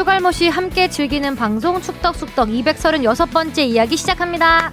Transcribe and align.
추갈모씨 0.00 0.48
함께 0.48 0.88
즐기는 0.88 1.36
방송 1.36 1.78
축덕숙덕 1.78 2.48
236번째 2.48 3.58
이야기 3.58 3.98
시작합니다. 3.98 4.72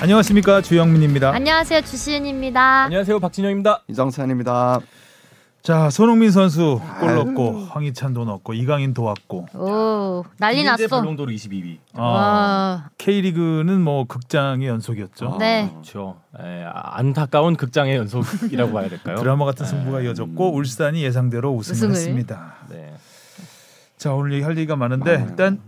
안녕하십니까 0.00 0.62
주영민입니다. 0.62 1.34
안녕하세요 1.34 1.82
주시은입니다. 1.82 2.84
안녕하세요 2.84 3.20
박진영입니다. 3.20 3.82
이정찬입니다. 3.88 4.80
자 5.62 5.90
손흥민 5.90 6.30
선수 6.30 6.80
골 6.98 7.14
넣고 7.14 7.66
황희찬도 7.72 8.24
넣고 8.24 8.54
이강인 8.54 8.94
도 8.94 9.02
왔고 9.02 9.44
오 9.52 10.24
난리 10.38 10.64
났어. 10.64 10.88
발롱도르 10.88 11.34
22위. 11.34 11.76
아, 11.92 12.02
와. 12.02 12.90
K리그는 12.96 13.82
뭐 13.82 14.06
극장의 14.06 14.66
연속이었죠. 14.66 15.36
네. 15.40 15.68
그렇죠. 15.72 16.16
에, 16.40 16.64
안타까운 16.72 17.56
극장의 17.56 17.96
연속이라고 17.96 18.72
봐야 18.72 18.88
될까요? 18.88 19.16
드라마 19.16 19.44
같은 19.44 19.66
승부가 19.66 20.00
이어졌고 20.00 20.54
울산이 20.54 21.04
예상대로 21.04 21.52
우승을, 21.52 21.74
우승을. 21.76 21.94
했습니다. 21.96 22.54
네. 22.70 22.94
자 24.04 24.12
오늘 24.12 24.34
얘기할 24.34 24.54
얘기가 24.58 24.76
많은데 24.76 25.24
일단 25.30 25.58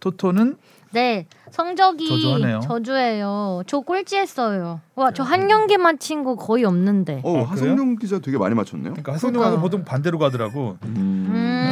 토토는 0.00 0.56
네 0.92 1.26
성적이 1.50 2.08
저조하네요. 2.08 2.60
저조해요. 2.60 3.62
저 3.66 3.80
꼴찌했어요. 3.80 4.80
와 4.94 5.10
저 5.10 5.22
한 5.24 5.46
경기만 5.46 5.98
친거 5.98 6.36
거의 6.36 6.64
없는데. 6.64 7.20
어 7.22 7.40
아, 7.40 7.50
하성룡 7.50 7.96
기자 7.96 8.18
되게 8.20 8.38
많이 8.38 8.54
맞췄네요. 8.54 8.92
그러니까 8.94 9.12
하성룡하고 9.12 9.56
그러니까요. 9.58 9.60
보통 9.60 9.84
반대로 9.84 10.18
가더라고. 10.18 10.78
음. 10.84 11.70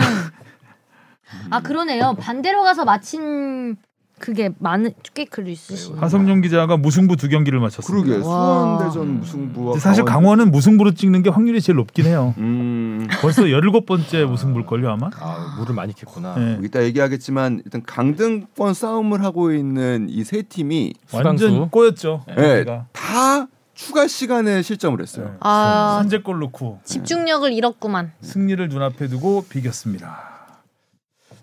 아 1.48 1.60
그러네요. 1.62 2.14
반대로 2.20 2.64
가서 2.64 2.84
마친 2.84 3.76
그게 4.20 4.50
많은 4.58 4.92
꽤 5.14 5.24
글이 5.24 5.50
있으시. 5.52 5.92
하성룡 5.94 6.42
기자가 6.42 6.76
무승부 6.76 7.16
두 7.16 7.28
경기를 7.28 7.58
마쳤습니다. 7.58 8.06
그러게 8.06 8.24
와. 8.24 8.78
수원대전 8.78 9.18
무승부와 9.20 9.78
사실 9.80 10.04
강원은 10.04 10.50
무승부로 10.52 10.92
찍는 10.92 11.22
게 11.24 11.30
확률이 11.30 11.60
제일 11.60 11.76
높긴 11.76 12.04
해요. 12.06 12.34
음 12.38 13.08
벌써 13.20 13.42
17번째 13.42 14.26
무승부일 14.26 14.66
걸요 14.66 14.90
아마. 14.90 15.10
아 15.18 15.56
물을 15.58 15.74
많이 15.74 15.92
캤구나. 15.94 16.34
네. 16.38 16.54
뭐 16.56 16.64
이따 16.64 16.84
얘기하겠지만 16.84 17.62
일단 17.64 17.82
강등권 17.84 18.74
싸움을 18.74 19.24
하고 19.24 19.52
있는 19.52 20.06
이 20.08 20.22
세 20.22 20.42
팀이 20.42 20.92
완전 21.12 21.38
수강수. 21.38 21.68
꼬였죠. 21.70 22.24
네. 22.36 22.64
다 22.92 23.46
추가 23.74 24.06
시간에 24.06 24.60
실점을 24.62 25.00
했어요. 25.00 25.26
네. 25.30 25.36
아. 25.40 25.98
선제골 26.02 26.38
넣고 26.40 26.80
집중력을 26.84 27.50
잃었구만. 27.52 28.12
승리를 28.20 28.68
눈앞에 28.68 29.08
두고 29.08 29.46
비겼습니다. 29.48 30.18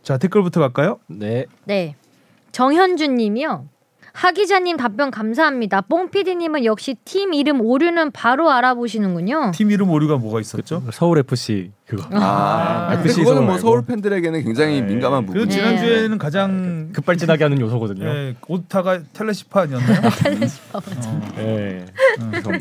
자 0.03 0.17
댓글부터 0.17 0.59
갈까요? 0.61 0.99
네. 1.07 1.45
네. 1.65 1.95
정현주님이요. 2.57 3.69
하 4.13 4.31
기자님 4.31 4.77
답변 4.77 5.11
감사합니다. 5.11 5.81
뽕 5.81 6.09
PD님은 6.09 6.65
역시 6.65 6.95
팀 7.05 7.35
이름 7.35 7.61
오류는 7.61 8.09
바로 8.09 8.49
알아보시는군요. 8.49 9.51
팀 9.53 9.69
이름 9.69 9.91
오류가 9.91 10.17
뭐가 10.17 10.39
있었죠? 10.39 10.81
서울 10.91 11.19
FC 11.19 11.71
그거. 11.87 12.03
아, 12.11 12.89
아, 12.89 12.95
근데 12.95 13.09
FC 13.09 13.23
그거는 13.23 13.45
뭐. 13.45 13.57
서울 13.57 13.85
팬들에게는 13.85 14.43
굉장히 14.43 14.81
네. 14.81 14.87
민감한 14.87 15.25
부분. 15.25 15.47
네. 15.47 15.49
지난 15.49 15.77
주에는 15.77 16.17
가장 16.17 16.89
급발진하게 16.91 17.45
하는 17.45 17.61
요소거든요. 17.61 18.05
예, 18.05 18.35
오타가 18.45 18.99
텔레시파 19.13 19.61
아니었나요? 19.61 20.01
어, 20.73 20.81
네. 21.37 21.85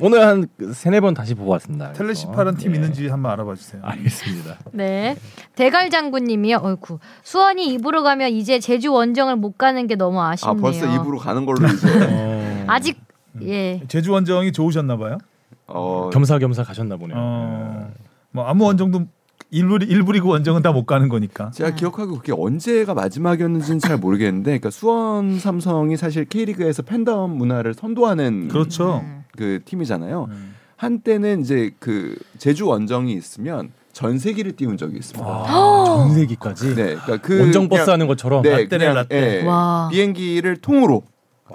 오늘 0.00 0.24
한 0.24 0.46
세네 0.72 1.00
번 1.00 1.12
다시 1.12 1.34
보고 1.34 1.50
왔습니다. 1.50 1.92
텔레시파라는 1.94 2.56
팀 2.56 2.70
네. 2.70 2.76
있는지 2.78 3.08
한번 3.08 3.32
알아봐 3.32 3.56
주세요. 3.56 3.82
알겠습니다. 3.84 4.58
네. 4.70 5.16
대갈 5.56 5.90
장군님이요. 5.90 6.60
어이쿠. 6.62 7.00
수원이 7.24 7.66
입으로 7.74 8.04
가면 8.04 8.30
이제 8.30 8.60
제주 8.60 8.92
원정을 8.92 9.34
못 9.34 9.58
가는 9.58 9.88
게 9.88 9.96
너무 9.96 10.20
아 10.20 10.30
아쉽네요. 10.30 10.60
벌써 10.62 10.86
입으로 10.86 11.18
가는 11.18 11.44
걸로 11.44 11.66
이제 11.66 11.88
어, 12.08 12.64
아직 12.68 13.00
예. 13.42 13.82
제주 13.88 14.12
원정이 14.12 14.52
좋으셨나 14.52 14.96
봐요. 14.96 15.18
어, 15.66 16.10
겸사겸사 16.12 16.62
가셨나 16.62 16.96
보네요. 16.96 17.16
어, 17.18 17.92
뭐 18.36 18.44
아무 18.46 18.64
원정도 18.64 19.06
일부 19.50 19.78
일부 19.82 20.12
리그 20.12 20.28
원정은 20.28 20.60
다 20.60 20.72
못 20.72 20.84
가는 20.84 21.08
거니까. 21.08 21.50
제가 21.52 21.70
기억하고 21.74 22.16
그게 22.18 22.32
언제가 22.36 22.92
마지막이었는지는 22.92 23.78
잘 23.78 23.96
모르겠는데, 23.96 24.50
그러니까 24.50 24.68
수원 24.70 25.38
삼성이 25.38 25.96
사실 25.96 26.26
K리그에서 26.26 26.82
팬덤 26.82 27.30
문화를 27.38 27.72
선도하는 27.72 28.48
그렇죠. 28.48 29.00
음. 29.04 29.24
그 29.36 29.60
팀이잖아요. 29.64 30.26
음. 30.30 30.54
한때는 30.76 31.40
이제 31.40 31.70
그 31.78 32.14
제주 32.36 32.66
원정이 32.66 33.14
있으면 33.14 33.70
전세기를 33.94 34.56
띄운 34.56 34.76
적이 34.76 34.98
있습니다. 34.98 35.26
아, 35.26 35.84
전세기까지. 35.86 36.74
네, 36.74 36.96
그러니까 36.96 37.16
그 37.22 37.40
원정 37.40 37.70
버스 37.70 37.88
하는 37.88 38.06
것처럼 38.06 38.42
네, 38.42 38.50
라떼네, 38.50 38.68
그냥, 38.78 38.94
라떼. 38.94 39.40
예, 39.40 39.46
와. 39.46 39.88
비행기를 39.90 40.56
통으로. 40.58 41.04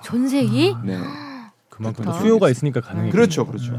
전세기? 0.03 0.75
네, 0.83 0.97
그만큼 1.69 2.05
좋다. 2.05 2.17
수요가 2.19 2.49
있으니까 2.49 2.81
가능해. 2.81 3.11
그렇죠, 3.11 3.45
그렇죠. 3.45 3.75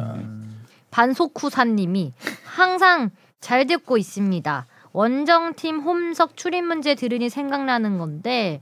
반속후사님이 0.92 2.12
항상 2.52 3.10
잘 3.40 3.66
듣고 3.66 3.96
있습니다. 3.96 4.66
원정팀 4.92 5.80
홈석 5.80 6.36
출입 6.36 6.62
문제 6.64 6.94
들으니 6.94 7.30
생각나는 7.30 7.96
건데 7.96 8.60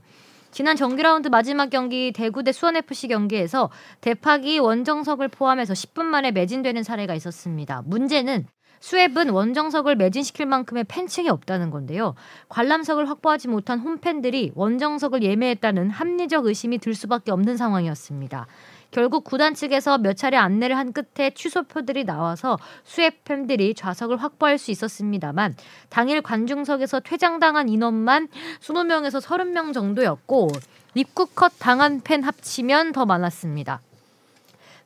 지난 0.51 0.77
정규 0.77 1.01
라운드 1.01 1.27
마지막 1.27 1.69
경기 1.69 2.13
대구 2.13 2.41
대 2.43 2.53
수원 2.53 2.77
FC 2.77 3.09
경기에서 3.09 3.69
대팍이 3.99 4.59
원정석을 4.59 5.27
포함해서 5.27 5.73
10분 5.73 6.05
만에 6.05 6.31
매진되는 6.31 6.83
사례가 6.83 7.15
있었습니다. 7.15 7.83
문제는 7.85 8.45
수앱은 8.79 9.29
원정석을 9.29 9.97
매진시킬 9.97 10.45
만큼의 10.45 10.85
팬층이 10.85 11.29
없다는 11.29 11.69
건데요. 11.69 12.15
관람석을 12.47 13.09
확보하지 13.09 13.49
못한 13.49 13.79
홈팬들이 13.79 14.53
원정석을 14.55 15.21
예매했다는 15.21 15.89
합리적 15.89 16.45
의심이 16.45 16.77
들 16.79 16.95
수밖에 16.95 17.31
없는 17.31 17.57
상황이었습니다. 17.57 18.47
결국 18.91 19.23
구단 19.23 19.53
측에서 19.53 19.97
몇 19.97 20.15
차례 20.15 20.37
안내를 20.37 20.77
한 20.77 20.93
끝에 20.93 21.31
취소표들이 21.31 22.03
나와서 22.03 22.57
수앱 22.83 23.23
팬들이 23.23 23.73
좌석을 23.73 24.17
확보할 24.17 24.57
수 24.57 24.69
있었습니다만 24.71 25.55
당일 25.89 26.21
관중석에서 26.21 26.99
퇴장당한 26.99 27.69
인원만 27.69 28.27
20명에서 28.59 29.21
30명 29.21 29.73
정도였고 29.73 30.49
입구 30.93 31.25
컷 31.27 31.53
당한 31.57 32.01
팬 32.01 32.21
합치면 32.21 32.91
더 32.91 33.05
많았습니다. 33.05 33.81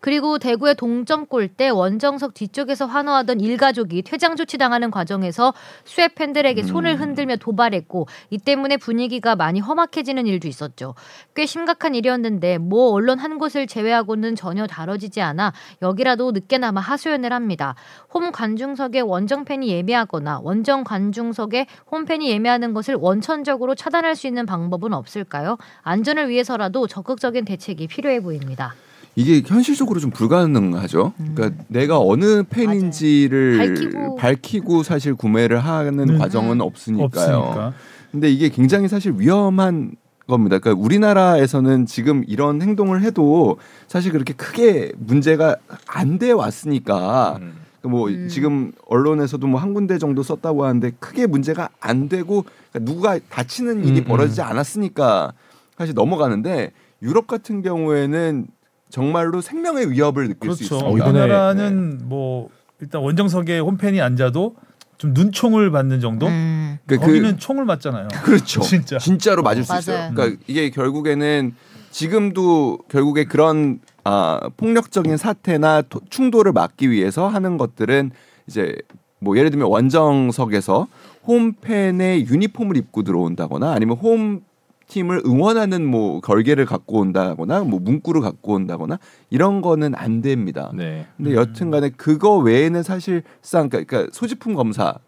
그리고 0.05 0.37
대구의 0.37 0.75
동점골 0.75 1.47
때 1.47 1.69
원정석 1.69 2.35
뒤쪽에서 2.35 2.85
환호하던 2.85 3.39
일가족이 3.39 4.03
퇴장 4.03 4.35
조치당하는 4.35 4.91
과정에서 4.91 5.51
수혜 5.83 6.09
팬들에게 6.09 6.61
손을 6.61 6.99
흔들며 6.99 7.37
도발했고 7.37 8.05
이 8.29 8.37
때문에 8.37 8.77
분위기가 8.77 9.35
많이 9.35 9.59
험악해지는 9.59 10.27
일도 10.27 10.47
있었죠. 10.47 10.93
꽤 11.33 11.47
심각한 11.47 11.95
일이었는데 11.95 12.59
모 12.59 12.93
언론 12.93 13.17
한 13.17 13.39
곳을 13.39 13.65
제외하고는 13.65 14.35
전혀 14.35 14.67
다뤄지지 14.67 15.21
않아 15.21 15.53
여기라도 15.81 16.33
늦게나마 16.33 16.81
하소연을 16.81 17.33
합니다. 17.33 17.73
홈 18.13 18.31
관중석에 18.31 18.99
원정 18.99 19.43
팬이 19.45 19.69
예매하거나 19.69 20.41
원정 20.43 20.83
관중석에 20.83 21.65
홈 21.89 22.05
팬이 22.05 22.29
예매하는 22.29 22.75
것을 22.75 22.93
원천적으로 22.93 23.73
차단할 23.73 24.15
수 24.15 24.27
있는 24.27 24.45
방법은 24.45 24.93
없을까요? 24.93 25.57
안전을 25.81 26.29
위해서라도 26.29 26.85
적극적인 26.85 27.43
대책이 27.45 27.87
필요해 27.87 28.19
보입니다. 28.19 28.75
이게 29.15 29.41
현실적으로 29.45 29.99
좀 29.99 30.11
불가능하죠. 30.11 31.13
그러니까 31.17 31.63
내가 31.67 31.99
어느 31.99 32.43
팬인지를 32.43 33.57
밝히고. 33.57 34.15
밝히고, 34.15 34.83
사실 34.83 35.15
구매를 35.15 35.59
하는 35.59 36.05
네. 36.05 36.17
과정은 36.17 36.59
없으니까요. 36.61 37.37
없으니까. 37.37 37.73
근데 38.11 38.29
이게 38.29 38.49
굉장히 38.49 38.87
사실 38.87 39.13
위험한 39.17 39.93
겁니다. 40.27 40.59
그러니까 40.59 40.83
우리나라에서는 40.83 41.85
지금 41.85 42.23
이런 42.27 42.61
행동을 42.61 43.03
해도 43.03 43.57
사실 43.87 44.11
그렇게 44.11 44.33
크게 44.33 44.91
문제가 44.97 45.55
안 45.87 46.17
돼 46.17 46.31
왔으니까 46.31 47.37
음. 47.41 47.53
뭐 47.83 48.09
음. 48.09 48.27
지금 48.27 48.71
언론에서도 48.87 49.45
뭐 49.47 49.59
한 49.61 49.73
군데 49.73 49.97
정도 49.99 50.23
썼다고 50.23 50.65
하는데 50.65 50.91
크게 50.99 51.27
문제가 51.27 51.69
안 51.79 52.09
되고 52.09 52.43
그러니까 52.71 52.91
누가 52.91 53.19
다치는 53.29 53.85
일이 53.85 53.99
음, 53.99 54.03
음. 54.03 54.03
벌어지지 54.05 54.41
않았으니까 54.41 55.33
사실 55.77 55.93
넘어가는데 55.93 56.71
유럽 57.03 57.27
같은 57.27 57.61
경우에는 57.61 58.47
정말로 58.89 59.41
생명의 59.41 59.91
위협을 59.91 60.27
느낄 60.29 60.51
수 60.53 60.57
그렇죠. 60.69 60.75
있습니다. 60.75 60.87
어, 60.87 60.91
이번에- 60.93 61.09
우리나라는 61.21 61.99
뭐 62.05 62.49
일단 62.79 63.01
원정석에 63.01 63.59
홈팬이 63.59 64.01
앉아도 64.01 64.55
좀 64.97 65.13
눈총을 65.13 65.71
받는 65.71 65.99
정도. 65.99 66.27
음. 66.27 66.77
그러니까 66.85 67.07
거기는 67.07 67.37
총을 67.37 67.65
맞잖아요. 67.65 68.07
그렇죠. 68.23 68.61
진짜. 68.61 68.97
진짜로 68.97 69.43
맞을 69.43 69.63
수 69.63 69.71
맞아요. 69.71 69.79
있어요. 69.79 70.11
그러니까 70.13 70.41
이게 70.47 70.69
결국에는 70.69 71.53
지금도 71.91 72.79
결국에 72.89 73.25
그런 73.25 73.79
아, 74.03 74.39
폭력적인 74.57 75.17
사태나 75.17 75.81
토- 75.81 76.01
충돌을 76.09 76.51
막기 76.51 76.91
위해서 76.91 77.27
하는 77.27 77.57
것들은 77.57 78.11
이제 78.47 78.75
뭐 79.19 79.35
예를 79.37 79.49
들면 79.49 79.67
원정석에서 79.67 80.87
홈팬의 81.25 82.27
유니폼을 82.27 82.77
입고 82.77 83.01
들어온다거나 83.03 83.71
아니면 83.71 83.97
홈 83.97 84.41
팀을 84.87 85.23
응원하는 85.25 85.85
뭐 85.85 86.19
걸개를 86.21 86.65
갖고 86.65 86.99
온다거나 86.99 87.63
뭐 87.63 87.79
문구를 87.79 88.21
갖고 88.21 88.53
온다거나 88.53 88.99
이런 89.29 89.61
거는 89.61 89.95
안 89.95 90.21
됩니다. 90.21 90.71
네. 90.75 91.07
근데 91.17 91.33
여튼간에 91.33 91.89
그거 91.97 92.37
외에는 92.37 92.83
사실상 92.83 93.69
그러니까- 93.69 93.83
그러니까 93.83 94.11
소지품 94.13 94.53
검사와 94.53 94.99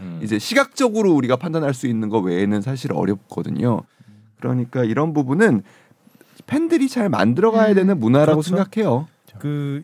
음. 0.00 0.20
이제 0.22 0.38
시각적으로 0.38 1.12
우리가 1.12 1.36
판단할 1.36 1.72
수 1.74 1.86
있는 1.86 2.08
거 2.08 2.18
외에는 2.18 2.60
사실 2.60 2.92
어렵거든요. 2.92 3.80
그러니까 4.38 4.84
이런 4.84 5.12
부분은 5.14 5.62
팬들이 6.46 6.88
잘 6.88 7.08
만들어가야 7.08 7.70
음. 7.70 7.74
되는 7.74 7.98
문화라고 8.00 8.42
그렇죠. 8.42 8.56
생각해요. 8.56 9.08
그 9.38 9.82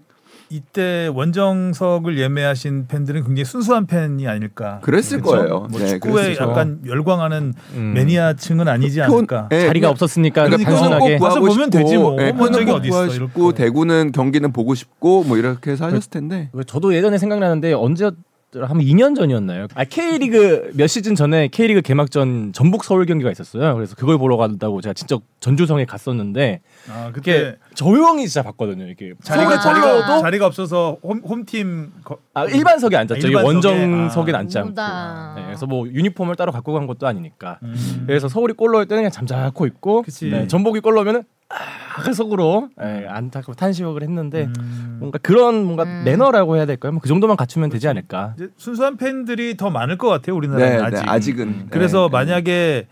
이때 0.50 1.10
원정석을 1.14 2.18
예매하신 2.18 2.86
팬들은 2.88 3.24
굉장히 3.24 3.44
순수한 3.44 3.86
팬이 3.86 4.26
아닐까. 4.26 4.78
그랬을 4.82 5.20
그렇죠? 5.20 5.36
거예요. 5.42 5.66
뭐 5.70 5.78
네, 5.80 5.86
축구에 5.88 6.12
그랬을 6.12 6.36
거예요. 6.36 6.50
약간 6.50 6.80
열광하는 6.86 7.52
음. 7.74 7.92
매니아층은 7.94 8.66
아니지 8.66 8.98
표- 9.00 9.16
않을까. 9.16 9.48
예, 9.52 9.60
자리가 9.66 9.72
그냥- 9.72 9.90
없었으니까 9.90 10.44
그러니까 10.44 10.70
단순하게 10.70 11.00
표는 11.04 11.18
꼭 11.18 11.24
가서 11.24 11.40
보면 11.40 11.52
싶고, 11.54 11.70
되지 11.70 11.96
뭐. 11.98 12.22
예, 12.22 12.32
꼭 12.32 12.42
어디 12.74 12.88
있어, 12.88 13.08
싶고 13.10 13.42
거. 13.48 13.52
대구는 13.52 14.12
경기는 14.12 14.50
보고 14.52 14.74
싶고 14.74 15.24
뭐 15.24 15.36
이렇게 15.36 15.72
해서 15.72 15.84
하셨을 15.84 16.10
텐데 16.10 16.50
저도 16.66 16.94
예전에 16.94 17.18
생각나는데 17.18 17.74
언제 17.74 18.10
한 18.54 18.78
2년 18.78 19.14
전이었나요? 19.14 19.66
아 19.74 19.84
K리그 19.84 20.70
몇 20.72 20.86
시즌 20.86 21.14
전에 21.14 21.48
K리그 21.48 21.82
개막전 21.82 22.54
전북 22.54 22.82
서울 22.84 23.04
경기가 23.04 23.30
있었어요. 23.30 23.74
그래서 23.74 23.94
그걸 23.94 24.16
보러 24.16 24.38
간다고 24.38 24.80
제가 24.80 24.94
진짜 24.94 25.18
전주성에 25.40 25.84
갔었는데 25.84 26.60
아, 26.90 27.11
그때 27.12 27.56
조용히 27.75 28.26
진짜 28.26 28.43
봤거든요. 28.43 28.87
이게 28.88 29.12
자리가 29.23 29.52
아. 29.55 29.58
자리가 29.61 30.20
자리가 30.20 30.46
없어서 30.46 30.96
홈 31.02 31.19
홈팀 31.20 31.93
거- 32.05 32.19
아 32.35 32.44
일반석에 32.44 32.96
앉았죠. 32.96 33.14
아, 33.14 33.31
일반석에? 33.31 33.44
원정석에 33.85 34.32
아. 34.32 34.38
앉지 34.38 34.58
않고. 34.58 34.70
오다. 34.70 35.32
네, 35.37 35.44
그래서 35.46 35.67
뭐 35.67 35.87
유니폼을 35.87 36.37
따로 36.37 36.52
갖고 36.52 36.73
간 36.73 36.87
것도 36.87 37.06
아니니까. 37.06 37.58
음. 37.62 38.05
그래서 38.06 38.29
서울이 38.29 38.55
골 38.55 38.73
넣을 38.73 38.87
때는 38.87 39.02
그냥 39.02 39.11
잠자코 39.11 39.67
있고 39.67 40.02
그치. 40.02 40.31
네, 40.31 40.46
전북이 40.46 40.81
골 40.81 40.94
넣으면은 40.94 41.25
아 41.50 42.12
속으로 42.12 42.69
예, 42.82 43.06
안타깝고 43.08 43.55
탄식을 43.55 44.02
했는데 44.02 44.49
음. 44.58 44.96
뭔가 45.00 45.19
그런 45.19 45.64
뭔가 45.64 45.85
음. 45.85 46.02
매너라고 46.05 46.56
해야 46.56 46.67
될까요? 46.67 46.93
뭐 46.93 47.00
그 47.00 47.08
정도만 47.08 47.37
갖추면 47.37 47.70
되지 47.70 47.88
않을까. 47.88 48.35
이제 48.37 48.49
순수한 48.58 48.96
팬들이 48.99 49.56
더 49.56 49.70
많을 49.70 49.96
것 49.99 50.08
같아요 50.08 50.37
우리나라는 50.37 50.76
네, 50.76 50.82
아직. 50.82 50.96
네, 50.96 51.11
아직은 51.11 51.49
음. 51.49 51.67
그래서 51.70 52.08
네, 52.11 52.12
만약에 52.12 52.87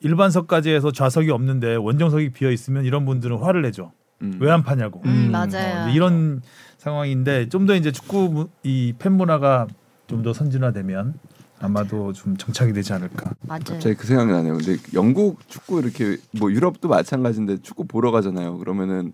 일반석까지 0.00 0.70
해서 0.70 0.92
좌석이 0.92 1.30
없는데 1.30 1.76
원정석이 1.76 2.30
비어 2.30 2.50
있으면 2.50 2.84
이런 2.84 3.04
분들은 3.04 3.38
화를 3.38 3.62
내죠. 3.62 3.92
음. 4.22 4.36
왜안 4.40 4.62
파냐고. 4.62 5.00
음, 5.04 5.26
음, 5.26 5.30
맞아요. 5.30 5.86
어, 5.86 5.90
이런 5.90 6.42
상황인데 6.78 7.48
좀 7.48 7.66
더 7.66 7.74
이제 7.74 7.92
축구 7.92 8.28
무- 8.30 8.48
이팬 8.62 9.12
문화가 9.12 9.66
좀 10.06 10.22
더 10.22 10.32
선진화되면 10.32 11.14
아마도 11.60 12.12
좀 12.14 12.36
정착이 12.36 12.72
되지 12.72 12.92
않을까. 12.94 13.32
맞아요. 13.42 13.60
갑자기 13.66 13.94
그 13.94 14.06
생각이 14.06 14.32
나네요. 14.32 14.56
근데 14.56 14.76
영국 14.94 15.46
축구 15.48 15.80
이렇게 15.80 16.16
뭐 16.38 16.50
유럽도 16.50 16.88
마찬가지인데 16.88 17.58
축구 17.62 17.84
보러 17.86 18.10
가잖아요. 18.10 18.58
그러면은 18.58 19.12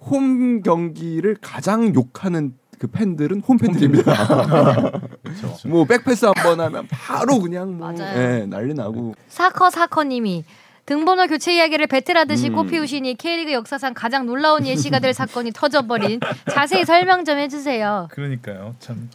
홈 0.00 0.62
경기를 0.62 1.36
가장 1.40 1.94
욕하는 1.94 2.54
그 2.78 2.86
팬들은 2.86 3.40
홈 3.40 3.56
팬들입니다. 3.58 4.12
뭐 5.66 5.84
백패스 5.84 6.24
한 6.26 6.34
번 6.34 6.60
하면 6.60 6.86
바로 6.90 7.40
그냥 7.40 7.76
뭐. 7.76 7.92
예, 7.98 8.46
난리 8.48 8.74
나고 8.74 9.14
사커 9.28 9.70
사커님이 9.70 10.44
등번호 10.86 11.26
교체 11.26 11.54
이야기를 11.54 11.86
배틀하듯이 11.86 12.48
음. 12.48 12.54
꽃피우시니 12.56 13.16
K리그 13.16 13.52
역사상 13.52 13.92
가장 13.94 14.24
놀라운 14.24 14.66
예시가 14.66 15.00
될 15.00 15.12
사건이 15.12 15.52
터져버린 15.52 16.18
자세히 16.50 16.84
설명 16.86 17.26
좀 17.26 17.38
해주세요. 17.38 18.08
그러니까요. 18.10 18.74
참. 18.78 19.10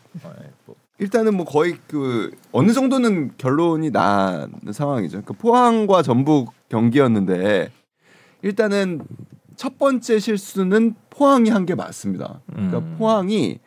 일단은 1.00 1.36
뭐 1.36 1.45
거의 1.48 1.75
그 1.88 2.30
어느 2.51 2.71
정도는 2.74 3.31
결론이 3.39 3.89
난 3.92 4.51
상황이죠. 4.71 5.24
그 5.24 5.33
포항과 5.33 6.04
전북 6.04 6.54
경기였는데 6.69 7.71
일단은 8.44 9.01
첫 9.63 9.77
번째 9.80 10.19
실수는 10.19 10.94
포항이 11.10 11.50
한 11.50 11.65
게 11.65 11.74
맞습니다. 11.74 12.42
그러니까 12.51 12.80
음. 12.80 12.95
포항이 12.98 13.60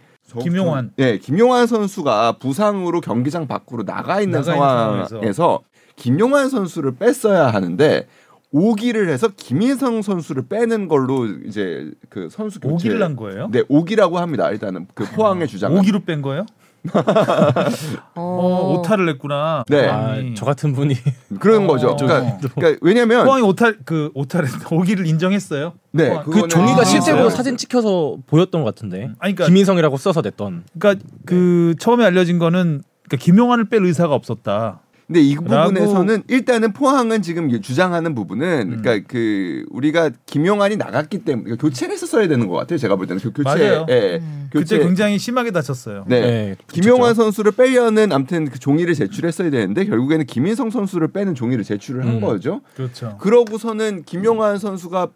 김용환. 0.43 0.91
네, 0.97 1.17
김용환 1.19 1.67
선수가 1.67 2.33
부상으로 2.39 3.01
경기장 3.01 3.47
밖으로 3.47 3.83
나가 3.85 4.21
있는 4.21 4.41
나가 4.41 4.53
상황에서, 4.53 5.09
상황에서. 5.09 5.61
김용환 5.97 6.51
선수를 6.51 6.97
뺐어야 6.97 7.47
하는데 7.47 8.07
오기를 8.53 9.09
해서 9.09 9.29
김인성 9.35 10.03
선수를 10.03 10.47
빼는 10.49 10.89
걸로 10.89 11.25
이제 11.47 11.91
그 12.11 12.29
선수 12.31 12.61
교체 12.61 12.75
오기를 12.75 13.03
한 13.03 13.17
거예요? 13.17 13.49
네, 13.51 13.63
오기라고 13.69 14.19
합니다. 14.19 14.51
일단은 14.51 14.89
그 14.95 15.05
포항의 15.07 15.49
주장은 15.49 15.79
오기로 15.79 16.01
뺀 16.01 16.21
거예요? 16.21 16.45
어, 18.15 18.75
오타를 18.79 19.06
냈구나. 19.06 19.65
네. 19.69 19.87
아. 19.88 20.17
저 20.35 20.44
같은 20.44 20.73
분이 20.73 20.94
그런 21.41 21.65
어, 21.65 21.67
거죠. 21.67 21.97
그러니까, 21.97 22.49
그러니까 22.55 22.79
왜냐면 22.83 23.25
포항이 23.25 23.43
오타 23.43 23.73
그 23.85 24.11
오타를 24.15 24.49
오기를 24.71 25.06
인정했어요. 25.06 25.75
네, 25.93 26.11
포항. 26.11 26.25
그 26.25 26.49
종이가 26.49 26.81
아, 26.81 26.85
실제로 26.85 27.19
있어요? 27.19 27.31
사진 27.31 27.56
찍혀서 27.56 28.19
보였던 28.27 28.62
것 28.62 28.75
같은데 28.75 29.11
아니, 29.19 29.35
그러니까- 29.35 29.47
김인성이라고 29.47 29.97
써서 29.97 30.21
냈던 30.21 30.65
그러니까 30.79 31.05
그 31.25 31.75
처음에 31.79 32.05
알려진 32.05 32.38
거는 32.38 32.83
그러니까 33.09 33.25
김용환을 33.25 33.69
뺄 33.69 33.85
의사가 33.85 34.15
없었다. 34.15 34.81
근데 35.06 35.20
이 35.20 35.37
부분에서는 35.37 36.25
일단은 36.26 36.73
포항은 36.73 37.23
지금 37.23 37.49
주장하는 37.61 38.17
부분은 38.17 38.73
음. 38.73 38.82
그러니까 38.82 39.06
그 39.08 39.64
우리가 39.70 40.11
김용환이 40.26 40.76
나갔기 40.76 41.19
때문에 41.19 41.44
그러니까 41.44 41.62
교체를 41.62 41.94
했었어야 41.94 42.26
되는 42.26 42.49
것 42.49 42.56
같아요. 42.56 42.76
제가 42.76 42.97
볼 42.97 43.06
때는 43.06 43.23
그 43.23 43.31
교체 43.31 43.44
맞아요. 43.44 43.87
예, 43.88 44.19
음. 44.20 44.49
교체 44.53 44.76
그때 44.79 44.87
굉장히 44.88 45.19
심하게 45.19 45.53
다쳤어요. 45.53 46.05
네. 46.08 46.20
네, 46.20 46.56
김용환. 46.73 47.14
선수를 47.14 47.53
빼려는 47.53 48.12
아무튼 48.12 48.50
그 48.50 48.58
종이를 48.58 48.94
제출했어야 48.94 49.49
되는데 49.50 49.85
결국에는 49.85 50.26
김인성 50.26 50.70
선수를 50.70 51.09
빼는 51.09 51.37
종이를 51.37 51.62
제출을 51.62 52.05
한 52.05 52.17
음. 52.17 52.20
거죠. 52.20 52.61
그렇죠. 52.75 53.17
그러고서는 53.20 54.02
김용환 54.02 54.59
선수가 54.59 55.09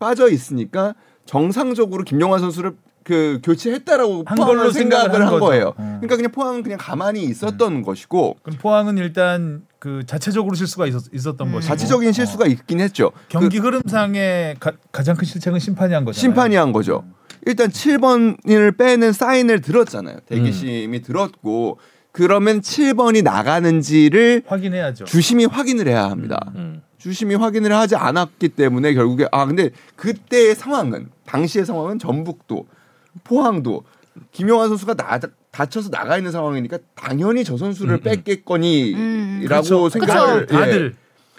빠져 0.00 0.28
있으니까 0.28 0.94
정상적으로 1.24 2.02
김용환 2.02 2.40
선수를 2.40 2.72
그 3.04 3.38
교체했다라고 3.42 4.24
한 4.26 4.38
걸로 4.38 4.70
생각을 4.70 5.04
생각을 5.04 5.12
한한 5.12 5.30
거죠. 5.30 5.44
거예요. 5.44 5.74
음. 5.78 5.98
그러니까 6.00 6.16
그냥 6.16 6.32
포항은 6.32 6.62
그냥 6.62 6.78
가만히 6.80 7.22
있었던 7.24 7.82
것이고 7.82 8.38
그럼 8.42 8.58
포항은 8.58 8.96
일단 8.96 9.62
그 9.78 10.04
자체적으로 10.06 10.54
실수가 10.54 10.86
있었, 10.86 11.04
있었던 11.12 11.46
음. 11.46 11.52
것이고 11.52 11.68
자체적인 11.68 12.12
실수가 12.12 12.46
있긴 12.46 12.80
했죠. 12.80 13.08
어. 13.08 13.12
경기 13.28 13.58
흐름상의 13.58 14.56
가, 14.58 14.72
가장 14.90 15.16
큰 15.16 15.26
실책은 15.26 15.58
심판이 15.58 15.92
한그 15.92 16.06
거잖아요. 16.06 16.20
심판이 16.20 16.56
한 16.56 16.72
거죠. 16.72 17.04
일단 17.46 17.68
7번을 17.68 18.78
빼는 18.78 19.12
사인을 19.12 19.60
들었잖아요. 19.60 20.20
대기심이 20.26 20.96
음. 20.96 21.02
들었고 21.02 21.78
그러면 22.10 22.62
7번이 22.62 23.22
나가는지를 23.22 24.44
확인해야죠. 24.46 25.04
주심이 25.04 25.44
확인을 25.44 25.88
해야 25.88 26.04
합니다. 26.04 26.52
음. 26.54 26.80
주심이 26.96 27.34
확인을 27.34 27.74
하지 27.74 27.96
않았기 27.96 28.48
때문에 28.50 28.94
결국에 28.94 29.26
아 29.30 29.44
근데 29.44 29.68
그때의 29.96 30.54
상황은 30.54 31.08
당시의 31.26 31.66
상황은 31.66 31.98
전북도 31.98 32.66
포항도 33.24 33.84
김용환 34.32 34.68
선수가 34.68 34.94
나, 34.94 35.18
다쳐서 35.50 35.90
나가 35.90 36.16
있는 36.16 36.30
상황이니까 36.30 36.78
당연히 36.94 37.44
저 37.44 37.56
선수를 37.56 37.94
음, 37.94 37.98
음. 37.98 38.02
뺐겠거니라고 38.02 38.98
음, 38.98 39.44
그렇죠. 39.46 39.88
생각을 39.88 40.46
그쵸. 40.46 40.54
예, 40.54 40.58
다들 40.58 40.94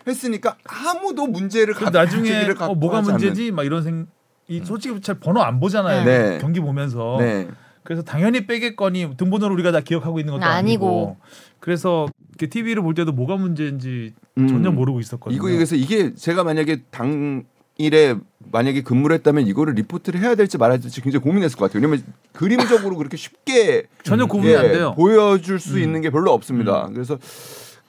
했으니까 0.08 0.58
아무도 0.66 1.28
문제를 1.28 1.74
그 1.74 1.86
가, 1.86 1.90
나중에 1.90 2.50
어, 2.50 2.54
갖고 2.54 2.76
뭐가 2.76 3.00
않는. 3.00 3.12
문제지 3.12 3.52
막 3.52 3.64
이런 3.66 3.84
생. 3.84 4.08
이 4.48 4.62
솔직히 4.64 5.02
잘 5.02 5.16
번호 5.20 5.42
안 5.42 5.59
보잖아요. 5.59 6.04
네. 6.06 6.38
경기 6.40 6.59
보면서. 6.59 7.18
네. 7.19 7.48
그래서 7.83 8.04
당연히 8.04 8.45
빼겠거니 8.45 9.16
등번호를 9.18 9.56
우리가 9.56 9.71
다 9.71 9.80
기억하고 9.80 10.19
있는 10.19 10.33
것도 10.33 10.45
아니고. 10.45 10.88
아니고. 10.88 11.18
그래서 11.59 12.07
TV를 12.38 12.83
볼 12.83 12.94
때도 12.94 13.12
뭐가 13.12 13.38
문제인지 13.38 14.14
음. 14.38 14.48
전혀 14.48 14.71
모르고 14.71 15.00
있었거든요. 15.00 15.36
이거 15.36 15.48
그래서 15.48 15.76
이게 15.76 16.14
제가 16.14 16.44
만약에 16.44 16.83
당일에 16.92 18.16
만약에 18.52 18.84
근무를 18.84 19.16
했다면 19.16 19.48
이거를 19.48 19.74
리포트를 19.74 20.22
해야 20.22 20.36
될지 20.36 20.58
말아야 20.58 20.78
될지 20.78 21.02
굉장히 21.02 21.24
고민했을 21.24 21.58
것 21.58 21.66
같아요. 21.66 21.82
왜냐면 21.82 22.06
그림적으로 22.32 22.96
그렇게 22.96 23.18
쉽게 23.18 23.88
전혀 24.04 24.26
구분이 24.26 24.52
예, 24.52 24.58
안 24.58 24.72
돼요. 24.72 24.94
보여줄 24.96 25.60
수 25.60 25.76
음. 25.76 25.80
있는 25.80 26.02
게 26.02 26.10
별로 26.10 26.32
없습니다. 26.32 26.90
그래서 26.94 27.18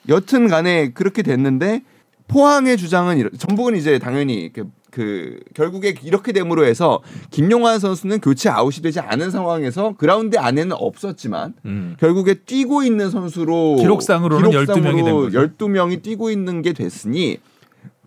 여튼 0.09 0.49
간에 0.49 0.90
그렇게 0.93 1.23
됐는데 1.23 1.83
포항의 2.28 2.76
주장은 2.76 3.19
이러, 3.19 3.31
전북은 3.31 3.76
이제 3.76 4.00
당연히 4.00 4.52
그, 4.52 4.69
그 4.90 5.38
결국에 5.55 5.95
이렇게 6.02 6.33
됨으로 6.33 6.64
해서 6.64 7.00
김용환 7.31 7.78
선수는 7.78 8.21
교체 8.21 8.49
아웃이 8.49 8.83
되지 8.83 8.99
않은 8.99 9.31
상황에서 9.31 9.95
그라운드 9.97 10.37
안에는 10.37 10.75
없었지만 10.76 11.55
음. 11.64 11.97
결국에 12.00 12.35
뛰고 12.35 12.83
있는 12.83 13.11
선수로 13.11 13.76
기록상으로는 13.76 14.50
12명이 14.50 15.05
된 15.05 15.14
거죠. 15.14 15.38
12명이 15.38 16.02
뛰고 16.02 16.31
있는 16.31 16.62
게 16.62 16.73
됐으니 16.73 17.38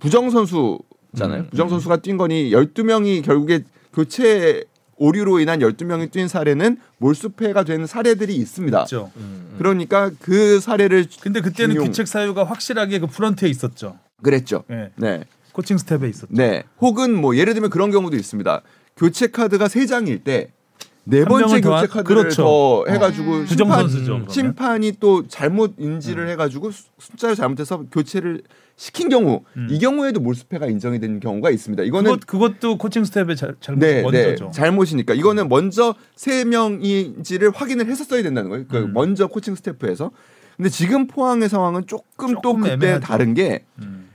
부정 0.01 0.29
선수 0.29 0.79
잖아요. 1.15 1.41
음. 1.41 1.47
부정 1.49 1.69
선수가 1.69 1.97
뛴 1.97 2.17
거니 2.17 2.51
12명이 2.51 3.23
결국에 3.23 3.63
교체 3.93 4.63
오류로 4.97 5.39
인한 5.39 5.59
12명이 5.59 6.11
뛴 6.11 6.27
사례는 6.27 6.77
몰수패가 6.97 7.63
되는 7.63 7.85
사례들이 7.87 8.35
있습니다. 8.35 8.81
있죠. 8.83 9.11
음. 9.17 9.55
그러니까 9.57 10.11
그 10.19 10.59
사례를 10.59 11.05
근데 11.21 11.41
그때는 11.41 11.75
중용- 11.75 11.87
귀책 11.87 12.07
사유가 12.07 12.43
확실하게 12.43 12.99
그 12.99 13.07
프런트에 13.07 13.47
있었죠. 13.49 13.97
그랬죠. 14.21 14.63
네. 14.67 14.91
네. 14.97 15.23
코칭 15.53 15.77
스텝에 15.77 16.09
있었죠. 16.09 16.27
네. 16.33 16.63
혹은 16.81 17.15
뭐 17.15 17.35
예를 17.37 17.53
들면 17.53 17.69
그런 17.69 17.91
경우도 17.91 18.15
있습니다. 18.17 18.61
교체 18.97 19.27
카드가 19.27 19.69
세 19.69 19.85
장일 19.85 20.21
때네 20.25 21.27
번째 21.29 21.61
교체 21.61 21.69
하- 21.69 21.85
카드를 21.87 22.03
그렇죠. 22.23 22.43
더 22.43 22.85
해가지고 22.89 23.31
음. 23.31 23.45
부정 23.45 23.67
심판, 23.67 23.79
선수죠. 23.89 24.25
심판이 24.29 24.93
또 24.99 25.27
잘못 25.27 25.75
인지를 25.77 26.27
해가지고 26.29 26.71
수- 26.71 26.83
숫자를 26.99 27.35
잘못해서 27.37 27.83
교체를 27.91 28.43
시킨 28.79 29.09
경우 29.09 29.43
음. 29.57 29.67
이 29.69 29.77
경우에도 29.77 30.21
몰수패가 30.21 30.67
인정이 30.67 31.01
되는 31.01 31.19
경우가 31.19 31.49
있습니다. 31.49 31.83
이거는 31.83 32.11
그것 32.25 32.57
그것도 32.57 32.77
코칭 32.77 33.03
스텝의 33.03 33.35
잘, 33.35 33.53
잘못 33.59 33.81
네, 33.81 33.95
네, 33.95 34.01
먼저죠. 34.03 34.51
잘못이니까 34.53 35.15
이거는 35.15 35.49
먼저 35.49 35.95
세 36.15 36.45
명인지를 36.45 37.51
확인을 37.51 37.87
했었어야 37.87 38.23
된다는 38.23 38.49
거예요. 38.49 38.65
그 38.69 38.77
음. 38.77 38.93
먼저 38.93 39.27
코칭 39.27 39.55
스태프에서. 39.55 40.11
근데 40.55 40.69
지금 40.69 41.07
포항의 41.07 41.49
상황은 41.49 41.87
조금, 41.87 42.35
또 42.35 42.41
조금 42.41 42.61
그때 42.61 42.73
애매하죠. 42.75 43.05
다른 43.05 43.33
게 43.33 43.65
음. 43.81 44.07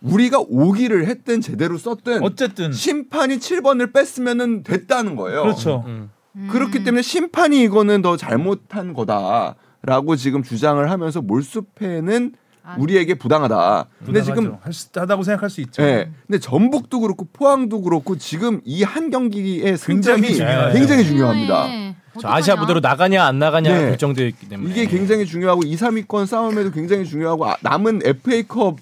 우리가 0.00 0.38
오기를 0.38 1.06
했든 1.06 1.42
제대로 1.42 1.76
썼든 1.76 2.22
어쨌든 2.22 2.72
심판이 2.72 3.36
7번을 3.36 3.92
뺐으면은 3.92 4.62
됐다는 4.62 5.16
거예요. 5.16 5.42
그렇죠. 5.42 5.84
음. 5.86 6.08
음. 6.34 6.48
그렇기 6.50 6.82
때문에 6.82 7.02
심판이 7.02 7.62
이거는 7.62 8.00
더 8.00 8.16
잘못한 8.16 8.94
거다라고 8.94 10.16
지금 10.16 10.42
주장을 10.42 10.90
하면서 10.90 11.20
몰수패는 11.20 12.32
아. 12.34 12.47
우리에게 12.76 13.14
부당하다. 13.14 13.86
근데 14.04 14.22
지금 14.22 14.56
할 14.60 14.72
수, 14.72 14.88
하다고 14.94 15.22
생각할 15.22 15.48
수 15.48 15.60
있죠. 15.62 15.82
예. 15.82 16.10
근데 16.26 16.38
전북도 16.38 17.00
그렇고 17.00 17.26
포항도 17.32 17.82
그렇고 17.82 18.16
지금 18.18 18.60
이 18.64 18.82
한 18.82 19.10
경기의 19.10 19.76
승점이 19.76 20.20
굉장히 20.22 20.34
중요해요. 20.36 20.72
굉장히 20.72 21.04
중요합니다. 21.04 21.66
네. 21.66 21.96
저 22.20 22.28
아시아? 22.28 22.56
무대로 22.56 22.80
나가냐 22.80 23.24
안 23.24 23.38
나가냐 23.38 23.72
네. 23.72 23.88
결정되어 23.90 24.26
있기 24.26 24.48
때문에 24.48 24.70
이게 24.70 24.86
굉장히 24.86 25.24
중요하고 25.26 25.62
2, 25.64 25.76
3위권 25.76 26.26
싸움에도 26.26 26.70
굉장히 26.72 27.04
중요하고 27.04 27.46
아, 27.46 27.56
남은 27.62 28.00
FA컵 28.04 28.76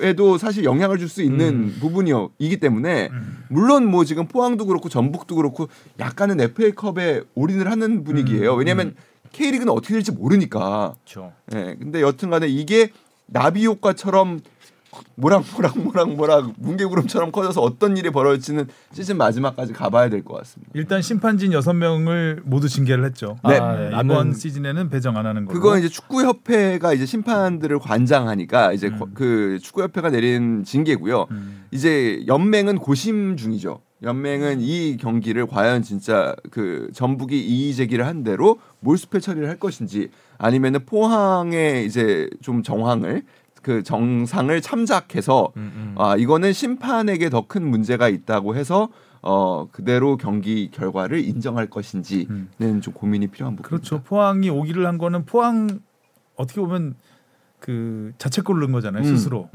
에도 0.00 0.38
사실 0.38 0.62
영향을 0.62 0.96
줄 0.98 1.08
수 1.08 1.22
있는 1.22 1.74
부분이요. 1.80 2.30
이기 2.38 2.58
때문에 2.60 3.10
물론 3.48 3.84
뭐 3.84 4.04
지금 4.04 4.28
포항도 4.28 4.66
그렇고 4.66 4.88
전북도 4.88 5.34
그렇고 5.34 5.68
약간은 5.98 6.40
FA컵에 6.40 7.22
올인을 7.34 7.68
하는 7.68 8.04
분위기예요. 8.04 8.54
왜냐하면 8.54 8.94
K리그는 9.32 9.72
어떻게 9.72 9.94
될지 9.94 10.12
모르니까. 10.12 10.94
그렇죠. 11.04 11.32
예. 11.52 11.74
근데 11.80 12.00
여튼간에 12.00 12.46
이게 12.46 12.90
나비 13.28 13.64
효과처럼 13.66 14.40
모락모락 15.16 15.78
모락모락 15.78 16.54
뭉게구름처럼 16.56 17.30
커져서 17.30 17.60
어떤 17.60 17.96
일이 17.98 18.10
벌어질지는 18.10 18.66
시즌 18.92 19.16
마지막까지 19.18 19.72
가봐야 19.74 20.08
될 20.08 20.24
것 20.24 20.34
같습니다. 20.38 20.72
일단 20.74 21.02
심판진 21.02 21.52
여섯 21.52 21.74
명을 21.74 22.40
모두 22.44 22.68
징계를 22.68 23.04
했죠. 23.04 23.36
네. 23.46 23.58
아, 23.58 23.76
네. 23.76 23.90
이번 24.02 24.32
시즌에는 24.32 24.88
배정 24.88 25.16
안 25.18 25.26
하는 25.26 25.44
걸로. 25.44 25.54
그건 25.60 25.78
이제 25.78 25.88
축구 25.88 26.22
협회가 26.24 26.94
이제 26.94 27.04
심판들을 27.04 27.78
관장하니까 27.80 28.72
이제 28.72 28.88
음. 28.88 28.98
거- 28.98 29.08
그 29.12 29.58
축구 29.62 29.82
협회가 29.82 30.08
내린 30.10 30.64
징계고요. 30.64 31.26
음. 31.30 31.66
이제 31.70 32.24
연맹은 32.26 32.78
고심 32.78 33.36
중이죠. 33.36 33.82
연맹은 34.02 34.60
이 34.60 34.96
경기를 34.96 35.46
과연 35.46 35.82
진짜 35.82 36.34
그 36.50 36.88
전북이 36.94 37.38
이의 37.40 37.74
제기를 37.74 38.06
한 38.06 38.22
대로 38.22 38.58
몰수패 38.80 39.18
처리를 39.20 39.48
할 39.48 39.58
것인지 39.58 40.10
아니면은 40.38 40.84
포항의 40.86 41.84
이제 41.86 42.30
좀 42.40 42.62
정황을 42.62 43.24
그 43.62 43.82
정상을 43.82 44.60
참작해서 44.60 45.52
음, 45.56 45.72
음. 45.74 45.94
아 45.98 46.16
이거는 46.16 46.52
심판에게 46.52 47.28
더 47.28 47.42
큰 47.48 47.66
문제가 47.68 48.08
있다고 48.08 48.54
해서 48.54 48.88
어 49.20 49.66
그대로 49.72 50.16
경기 50.16 50.70
결과를 50.70 51.18
인정할 51.24 51.66
것인지는 51.68 52.48
음. 52.60 52.80
좀 52.80 52.94
고민이 52.94 53.26
필요한 53.28 53.56
부분. 53.56 53.68
그렇죠. 53.68 54.02
포항이 54.04 54.48
오기를 54.48 54.86
한 54.86 54.96
거는 54.96 55.24
포항 55.24 55.80
어떻게 56.36 56.60
보면 56.60 56.94
그 57.58 58.12
자책골을 58.18 58.60
넣은 58.60 58.72
거잖아요. 58.72 59.02
음. 59.02 59.16
스스로. 59.16 59.48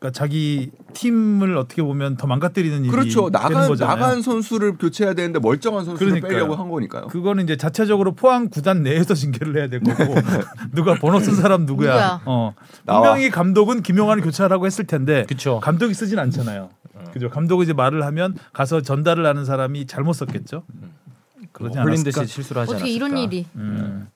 음. 0.00 0.02
그러니까 0.02 0.18
자기 0.18 0.70
팀을 0.94 1.58
어떻게 1.58 1.82
보면 1.82 2.16
더 2.16 2.26
망가뜨리는 2.26 2.80
일이 2.80 2.88
그렇죠. 2.90 3.30
되는 3.30 3.32
나간 3.32 3.68
거잖아요. 3.68 3.96
나간 3.96 4.22
선수를 4.22 4.78
교체해야 4.78 5.14
되는데 5.14 5.38
멀쩡한 5.38 5.84
선수를 5.84 6.12
그러니까요. 6.12 6.32
빼려고 6.32 6.54
한 6.56 6.70
거니까요. 6.70 7.06
그거는 7.08 7.44
이제 7.44 7.56
자체적으로 7.56 8.14
포항 8.14 8.48
구단 8.48 8.82
내에서 8.82 9.12
징계를 9.14 9.56
해야 9.58 9.68
될 9.68 9.80
거고 9.80 10.14
누가 10.72 10.94
번호 10.94 11.20
쓴 11.20 11.34
사람 11.34 11.66
누구야? 11.66 11.92
누구야? 11.92 12.22
어. 12.24 12.54
나와. 12.86 13.00
분명히 13.02 13.30
감독은 13.30 13.82
김용환을 13.82 14.22
교체하라고 14.22 14.64
했을 14.64 14.86
텐데 14.86 15.26
그쵸. 15.28 15.60
감독이 15.62 15.92
쓰진 15.92 16.18
않잖아요. 16.18 16.70
그죠? 17.12 17.28
감독이 17.28 17.64
이제 17.64 17.72
말을 17.74 18.02
하면 18.04 18.36
가서 18.54 18.80
전달을 18.80 19.26
하는 19.26 19.44
사람이 19.44 19.86
잘못 19.86 20.14
썼겠죠. 20.14 20.62
그러지 21.52 21.76
뭐 21.76 21.84
흘린 21.84 22.00
않았을까? 22.00 22.22
듯이 22.22 22.34
실수를 22.34 22.62
하지 22.62 22.72
어떻게 22.72 22.90
않았을까. 22.90 23.06
이런 23.06 23.18
일이? 23.18 23.46
음. 23.56 24.08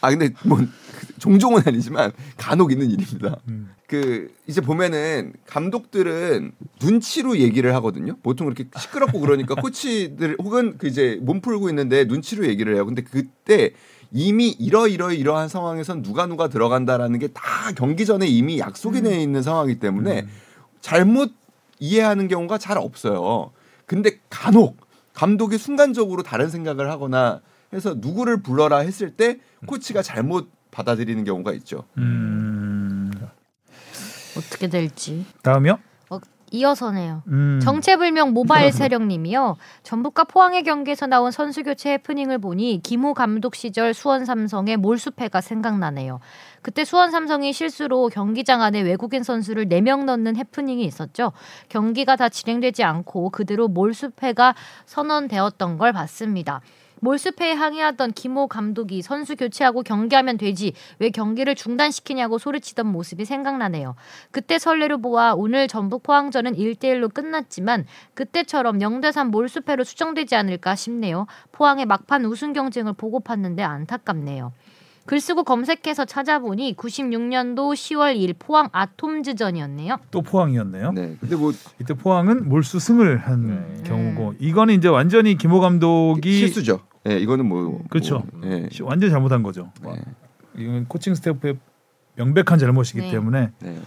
아 0.00 0.10
근데 0.10 0.30
뭐 0.44 0.58
종종은 1.18 1.62
아니지만 1.66 2.12
간혹 2.36 2.72
있는 2.72 2.90
일입니다. 2.90 3.36
음. 3.48 3.70
그 3.94 4.34
이제 4.48 4.60
보면은 4.60 5.32
감독들은 5.46 6.52
눈치로 6.82 7.38
얘기를 7.38 7.72
하거든요. 7.76 8.16
보통 8.24 8.46
그렇게 8.46 8.64
시끄럽고 8.76 9.20
그러니까 9.20 9.54
코치들 9.54 10.36
혹은 10.42 10.76
그 10.78 10.88
이제 10.88 11.18
몸 11.22 11.40
풀고 11.40 11.68
있는데 11.68 12.04
눈치로 12.04 12.46
얘기를 12.46 12.74
해요. 12.74 12.84
근데 12.84 13.02
그때 13.02 13.70
이미 14.10 14.48
이러 14.48 14.88
이러 14.88 15.12
이러한 15.12 15.48
상황에선 15.48 16.02
누가 16.02 16.26
누가 16.26 16.48
들어간다라는 16.48 17.18
게 17.20 17.28
다 17.28 17.72
경기 17.76 18.04
전에 18.04 18.26
이미 18.26 18.58
약속이 18.58 19.02
돼 19.02 19.22
있는 19.22 19.42
상황이기 19.42 19.78
때문에 19.78 20.26
잘못 20.80 21.32
이해하는 21.78 22.26
경우가 22.28 22.58
잘 22.58 22.78
없어요. 22.78 23.52
근데 23.86 24.18
간혹 24.28 24.76
감독이 25.12 25.56
순간적으로 25.58 26.22
다른 26.24 26.48
생각을 26.50 26.90
하거나 26.90 27.40
해서 27.72 27.94
누구를 27.96 28.42
불러라 28.42 28.78
했을 28.78 29.10
때 29.12 29.38
코치가 29.66 30.02
잘못 30.02 30.50
받아들이는 30.72 31.22
경우가 31.24 31.52
있죠. 31.54 31.84
음. 31.98 32.43
어떻게 34.36 34.68
될지. 34.68 35.24
다음이요? 35.42 35.78
어, 36.10 36.18
이어서네요. 36.50 37.22
음. 37.28 37.60
정체불명 37.62 38.32
모바일 38.32 38.70
세력님이요. 38.72 39.56
전북과 39.82 40.24
포항의 40.24 40.62
경기에서 40.62 41.06
나온 41.06 41.30
선수 41.30 41.62
교체 41.62 41.92
해프닝을 41.92 42.38
보니 42.38 42.80
김호 42.82 43.14
감독 43.14 43.54
시절 43.54 43.94
수원 43.94 44.24
삼성의 44.24 44.76
몰수패가 44.76 45.40
생각나네요. 45.40 46.20
그때 46.62 46.84
수원 46.84 47.10
삼성이 47.10 47.52
실수로 47.52 48.08
경기장 48.08 48.62
안에 48.62 48.80
외국인 48.80 49.22
선수를 49.22 49.66
4명 49.66 50.04
넣는 50.04 50.36
해프닝이 50.36 50.84
있었죠. 50.84 51.32
경기가 51.68 52.16
다 52.16 52.28
진행되지 52.28 52.84
않고 52.84 53.30
그대로 53.30 53.68
몰수패가 53.68 54.54
선언되었던 54.86 55.78
걸 55.78 55.92
봤습니다. 55.92 56.60
몰수패에 57.04 57.52
항의하던 57.52 58.12
김호 58.12 58.46
감독이 58.46 59.02
선수 59.02 59.36
교체하고 59.36 59.82
경기하면 59.82 60.38
되지 60.38 60.72
왜 60.98 61.10
경기를 61.10 61.54
중단시키냐고 61.54 62.38
소리치던 62.38 62.86
모습이 62.86 63.26
생각나네요. 63.26 63.94
그때 64.30 64.58
설레로 64.58 64.98
보아 64.98 65.34
오늘 65.34 65.68
전북 65.68 66.02
포항전은 66.02 66.56
1대1로 66.56 67.12
끝났지만 67.12 67.84
그때처럼 68.14 68.78
0대3 68.78 69.28
몰수패로 69.28 69.84
수정되지 69.84 70.34
않을까 70.34 70.74
싶네요. 70.74 71.26
포항의 71.52 71.84
막판 71.84 72.24
우승 72.24 72.54
경쟁을 72.54 72.94
보고 72.94 73.20
팠는데 73.20 73.60
안타깝네요. 73.60 74.52
글 75.04 75.20
쓰고 75.20 75.44
검색해서 75.44 76.06
찾아보니 76.06 76.76
96년도 76.76 77.74
10월 77.74 78.16
2일 78.16 78.36
포항 78.38 78.70
아톰즈전이었네요. 78.72 79.98
또 80.10 80.22
포항이었네요. 80.22 80.92
네. 80.92 81.16
근데 81.20 81.36
뭐 81.36 81.52
이때 81.78 81.92
포항은 81.92 82.48
몰수 82.48 82.78
승을 82.78 83.18
한 83.18 83.74
네. 83.74 83.82
경우고 83.82 84.36
이거는 84.38 84.72
이제 84.72 84.88
완전히 84.88 85.36
김호 85.36 85.60
감독이 85.60 86.32
실수죠. 86.32 86.80
예, 87.08 87.18
이거는 87.18 87.46
뭐 87.46 87.82
그렇죠. 87.90 88.22
뭐, 88.32 88.50
예. 88.50 88.68
시- 88.70 88.82
완전히 88.82 89.10
잘못한 89.10 89.42
거죠. 89.42 89.70
네. 89.82 90.00
이건 90.56 90.86
코칭 90.86 91.14
스태프의 91.14 91.58
명백한 92.16 92.58
잘못이기 92.58 93.00
네. 93.00 93.10
때문에 93.10 93.50
네. 93.60 93.78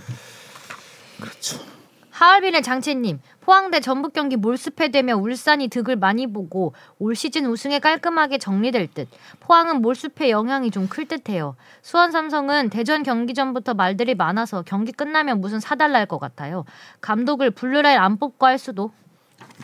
하얼빈의 2.11 2.63
장채님, 2.63 3.19
포항대 3.41 3.79
전북 3.79 4.11
경기 4.13 4.37
몰수패되며 4.37 5.17
울산이 5.17 5.67
득을 5.67 5.97
많이 5.97 6.25
보고 6.25 6.73
올 6.97 7.15
시즌 7.15 7.45
우승에 7.45 7.77
깔끔하게 7.77 8.39
정리될 8.39 8.87
듯. 8.93 9.07
포항은 9.39 9.81
몰수패 9.83 10.31
영향이 10.31 10.71
좀 10.71 10.87
클 10.89 11.07
듯해요. 11.07 11.55
수원 11.83 12.11
삼성은 12.11 12.69
대전 12.71 13.03
경기 13.03 13.35
전부터 13.35 13.75
말들이 13.75 14.15
많아서 14.15 14.63
경기 14.63 14.91
끝나면 14.91 15.41
무슨 15.41 15.59
사달날 15.59 16.07
것 16.07 16.17
같아요. 16.17 16.65
감독을 17.01 17.51
블루라인 17.51 17.99
안 17.99 18.17
뽑고 18.17 18.45
할 18.47 18.57
수도. 18.57 18.91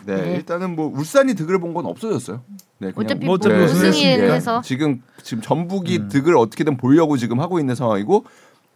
네, 0.06 0.16
네. 0.22 0.36
일단은 0.36 0.76
뭐 0.76 0.88
울산이 0.96 1.34
득을 1.34 1.60
본 1.60 1.74
건 1.74 1.88
없어졌어요. 1.88 2.44
네, 2.80 2.92
어차피 2.96 3.26
뭐 3.26 3.36
어차피 3.36 3.56
뭐 3.56 3.66
우승을 3.66 3.90
울산이 3.90 4.06
했으니까. 4.06 4.34
해서 4.34 4.62
지금 4.62 5.02
지금 5.22 5.42
전북이 5.42 5.98
음. 6.00 6.10
득을 6.10 6.36
어떻게든 6.36 6.78
보려고 6.78 7.18
지금 7.18 7.40
하고 7.40 7.60
있는 7.60 7.76
상황이고 7.76 8.26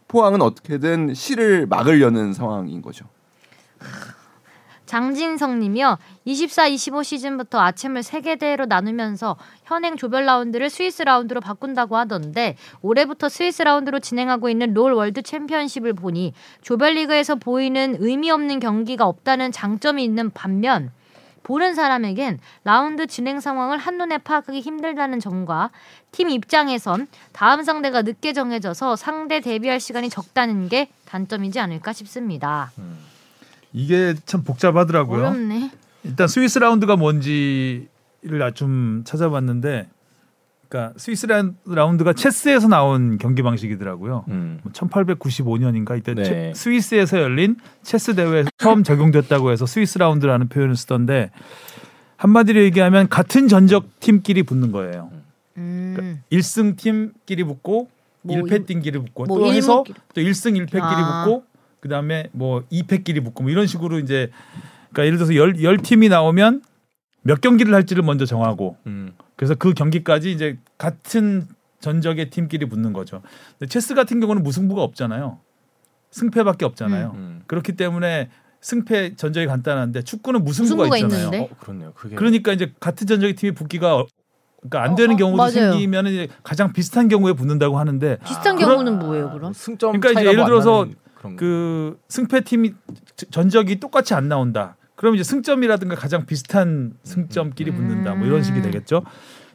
포항은 0.08 0.42
어떻게든 0.42 1.14
실을 1.14 1.66
막으려는 1.68 2.34
상황인 2.34 2.82
거죠. 2.82 3.06
장진성 4.86 5.60
님이요. 5.60 5.98
24-25 6.26 7.04
시즌부터 7.04 7.60
아챔을 7.60 8.04
세 8.04 8.22
개 8.22 8.38
대회로 8.38 8.66
나누면서 8.66 9.36
현행 9.66 9.98
조별 9.98 10.26
라운드를 10.26 10.70
스위스 10.70 11.02
라운드로 11.04 11.42
바꾼다고 11.42 11.98
하던데 11.98 12.56
올해부터 12.82 13.28
스위스 13.28 13.62
라운드로 13.64 14.00
진행하고 14.00 14.48
있는 14.50 14.74
롤 14.74 14.94
월드 14.94 15.22
챔피언십을 15.22 15.92
보니 15.94 16.34
조별리그에서 16.62 17.36
보이는 17.36 17.98
의미 18.00 18.32
없는 18.32 18.60
경기가 18.62 19.06
없다는 19.06 19.52
장점이 19.52 20.02
있는 20.04 20.32
반면 20.32 20.92
보는 21.48 21.76
사람에겐 21.76 22.40
라운드 22.66 23.08
진행 23.08 23.40
상황을 23.40 23.78
한눈에 23.78 24.18
파악하기 24.18 24.60
힘들다는 24.60 25.22
점과 25.22 25.70
팀 26.12 26.30
입장에선 26.30 27.08
다음 27.32 27.64
상대가 27.64 28.02
늦게 28.02 28.34
정해져서 28.34 28.98
상대 28.98 29.40
대비할 29.40 29.80
시간이 29.80 30.10
적다는 30.10 30.68
게 30.68 30.90
단점이지 31.06 31.62
않을까 31.62 31.94
싶습니다. 31.94 32.74
이게 33.72 34.14
참 34.26 34.44
복잡하더라고요. 34.44 35.22
어렵네. 35.22 35.72
일단 36.04 36.28
스위스 36.28 36.60
라운드가 36.60 36.98
뭔지를 36.98 38.52
좀 38.54 39.04
찾아봤는데, 39.06 39.88
그러니까 40.70 40.94
스위스 40.98 41.26
라- 41.28 41.50
라운드가 41.66 42.14
체스에서 42.14 42.68
나온 42.68 43.18
경기 43.18 43.42
방식이더라고요. 43.42 44.26
음. 44.28 44.60
1895년인가 44.74 45.98
이때 45.98 46.14
네. 46.14 46.24
채- 46.24 46.54
스위스에서 46.56 47.22
열린 47.22 47.56
체스 47.84 48.16
대회 48.16 48.44
처음 48.58 48.84
적용됐다고 48.84 49.52
해서 49.52 49.66
스위스 49.66 49.98
라운드라는 49.98 50.50
표현을 50.50 50.76
쓰던데 50.76 51.32
한마디로 52.18 52.62
얘기하면 52.64 53.08
같은 53.10 53.48
전적 53.48 54.00
팀끼리 54.00 54.44
붙는 54.44 54.72
거예요. 54.72 55.10
음. 55.58 56.22
1승 56.32 56.76
팀끼리 56.78 57.44
붙고 57.44 57.90
뭐 58.24 58.36
1패 58.38 58.52
일- 58.52 58.66
팀끼리 58.66 59.00
붙고 59.00 59.26
뭐 59.26 59.40
또 59.40 59.52
해서. 59.54 59.84
또 60.14 60.22
1승 60.22 60.54
1패끼리 60.66 60.82
아. 60.82 61.24
붙고 61.24 61.44
그다음에 61.80 62.28
뭐 62.34 62.64
2패끼리 62.72 63.24
붙고 63.24 63.44
뭐 63.44 63.52
이런 63.52 63.68
식으로 63.68 64.00
이제 64.00 64.30
그러니까 64.92 65.06
예를 65.06 65.18
들어서 65.18 65.36
열, 65.36 65.62
열 65.64 65.78
팀이 65.78 66.10
나오면 66.10 66.62
몇 67.22 67.40
경기를 67.42 67.74
할지를 67.74 68.04
먼저 68.04 68.26
정하고 68.26 68.78
음. 68.88 69.12
그래서 69.38 69.56
그 69.56 69.74
경기까지 69.74 70.32
이제 70.32 70.58
같은 70.78 71.48
전적의 71.80 72.32
팀끼리 72.32 72.66
붙는 72.68 72.92
거죠. 72.92 73.22
근데 73.58 73.70
체스 73.70 73.94
같은 73.94 74.20
경우는 74.20 74.44
무승부가 74.44 74.82
없잖아요. 74.84 75.40
승패밖에 76.12 76.66
없잖아요. 76.66 77.12
음. 77.16 77.42
그렇기 77.48 77.74
때문에 77.74 78.30
승패 78.62 79.16
전적이 79.16 79.46
간단한데 79.46 80.02
축구는 80.02 80.44
무승부가, 80.44 80.88
무승부가 80.88 80.98
있잖아요. 80.98 81.26
있는데? 81.28 81.54
어, 81.54 81.58
그렇네요. 81.60 81.94
그게 81.96 82.16
그러니까 82.16 82.52
이제 82.52 82.74
같은 82.80 83.06
전적의 83.06 83.36
팀이 83.36 83.54
붙기가 83.54 83.98
어- 83.98 84.08
그러니까 84.62 84.84
안 84.84 84.96
되는 84.96 85.12
어, 85.12 85.14
어, 85.14 85.18
경우도 85.18 85.38
맞아요. 85.38 85.52
생기면 85.72 86.08
이제 86.08 86.28
가장 86.44 86.74
비슷한 86.74 87.08
경우에 87.08 87.34
붙는다고 87.34 87.78
하는데 87.78 88.18
비슷한 88.26 88.56
그런- 88.56 88.72
경우는 88.72 88.98
뭐예요, 89.00 89.32
그럼? 89.32 89.54
승점 89.54 90.00
그러니까 90.00 90.20
이제 90.20 90.30
예를 90.32 90.46
들어서. 90.46 90.88
그 91.36 92.00
승패 92.08 92.42
팀이 92.42 92.74
전적이 93.32 93.80
똑같이 93.82 94.14
안 94.14 94.30
나온다. 94.30 94.77
그럼 94.98 95.14
이제 95.16 95.24
승점이라든가 95.24 95.96
가장 95.96 96.26
비슷한 96.26 96.94
승점끼리 97.04 97.72
붙는다. 97.72 98.16
뭐 98.16 98.28
이런 98.28 98.42
식이 98.44 98.58
음. 98.60 98.64
되겠죠. 98.64 99.04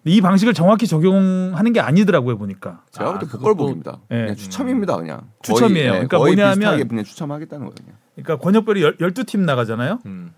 근데 0.03 0.17
이 0.17 0.21
방식을 0.21 0.55
정확히 0.55 0.87
적용하는 0.87 1.73
게 1.73 1.81
아니더라고요 1.81 2.39
보니까. 2.39 2.81
제가 2.93 3.11
아, 3.11 3.13
볼때 3.19 3.27
그것도- 3.27 3.39
복걸복입니다. 3.41 3.99
예. 4.13 4.17
그냥 4.17 4.37
추첨입니다 4.37 4.97
그냥. 4.97 5.23
추첨이에요. 5.43 5.73
거의, 5.75 5.87
예, 5.87 5.91
그러니까 6.07 6.19
거의 6.19 6.35
뭐냐면- 6.37 6.59
비슷하게 6.59 6.85
그냥 6.85 7.05
추첨하겠다는 7.05 7.67
거예요. 7.67 7.97
그러니까 8.15 8.37
권역별이 8.39 8.83
열, 8.83 8.97
12팀 8.99 9.41
나가잖아요. 9.41 9.99
음. 10.07 10.31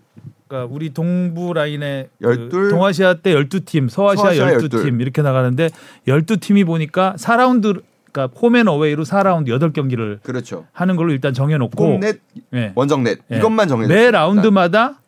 그러니까 0.47 0.73
우리 0.73 0.91
동부 0.91 1.53
라인에 1.53 2.09
그 2.19 2.25
열둘. 2.25 2.69
동아시아 2.69 3.13
때 3.15 3.33
12팀, 3.35 3.89
서아시아, 3.89 4.23
서아시아 4.23 4.45
12팀 4.57 4.73
열둘. 4.73 5.01
이렇게 5.01 5.21
나가는데 5.21 5.69
12팀이 6.07 6.65
보니까 6.65 7.15
4라운드 7.17 7.81
그러니까 8.15 8.39
홈앤 8.39 8.67
어웨이로 8.69 9.03
4라운드 9.03 9.49
8경기를 9.49 10.23
그렇죠. 10.23 10.65
하는 10.71 10.95
걸로 10.95 11.11
일단 11.11 11.33
정해 11.33 11.57
놓고 11.57 11.95
홈넷, 11.95 12.21
예. 12.53 12.71
원정넷 12.73 13.19
예. 13.29 13.37
이것만 13.37 13.67
정해. 13.67 13.87
매 13.87 14.09
라운드마다 14.09 14.99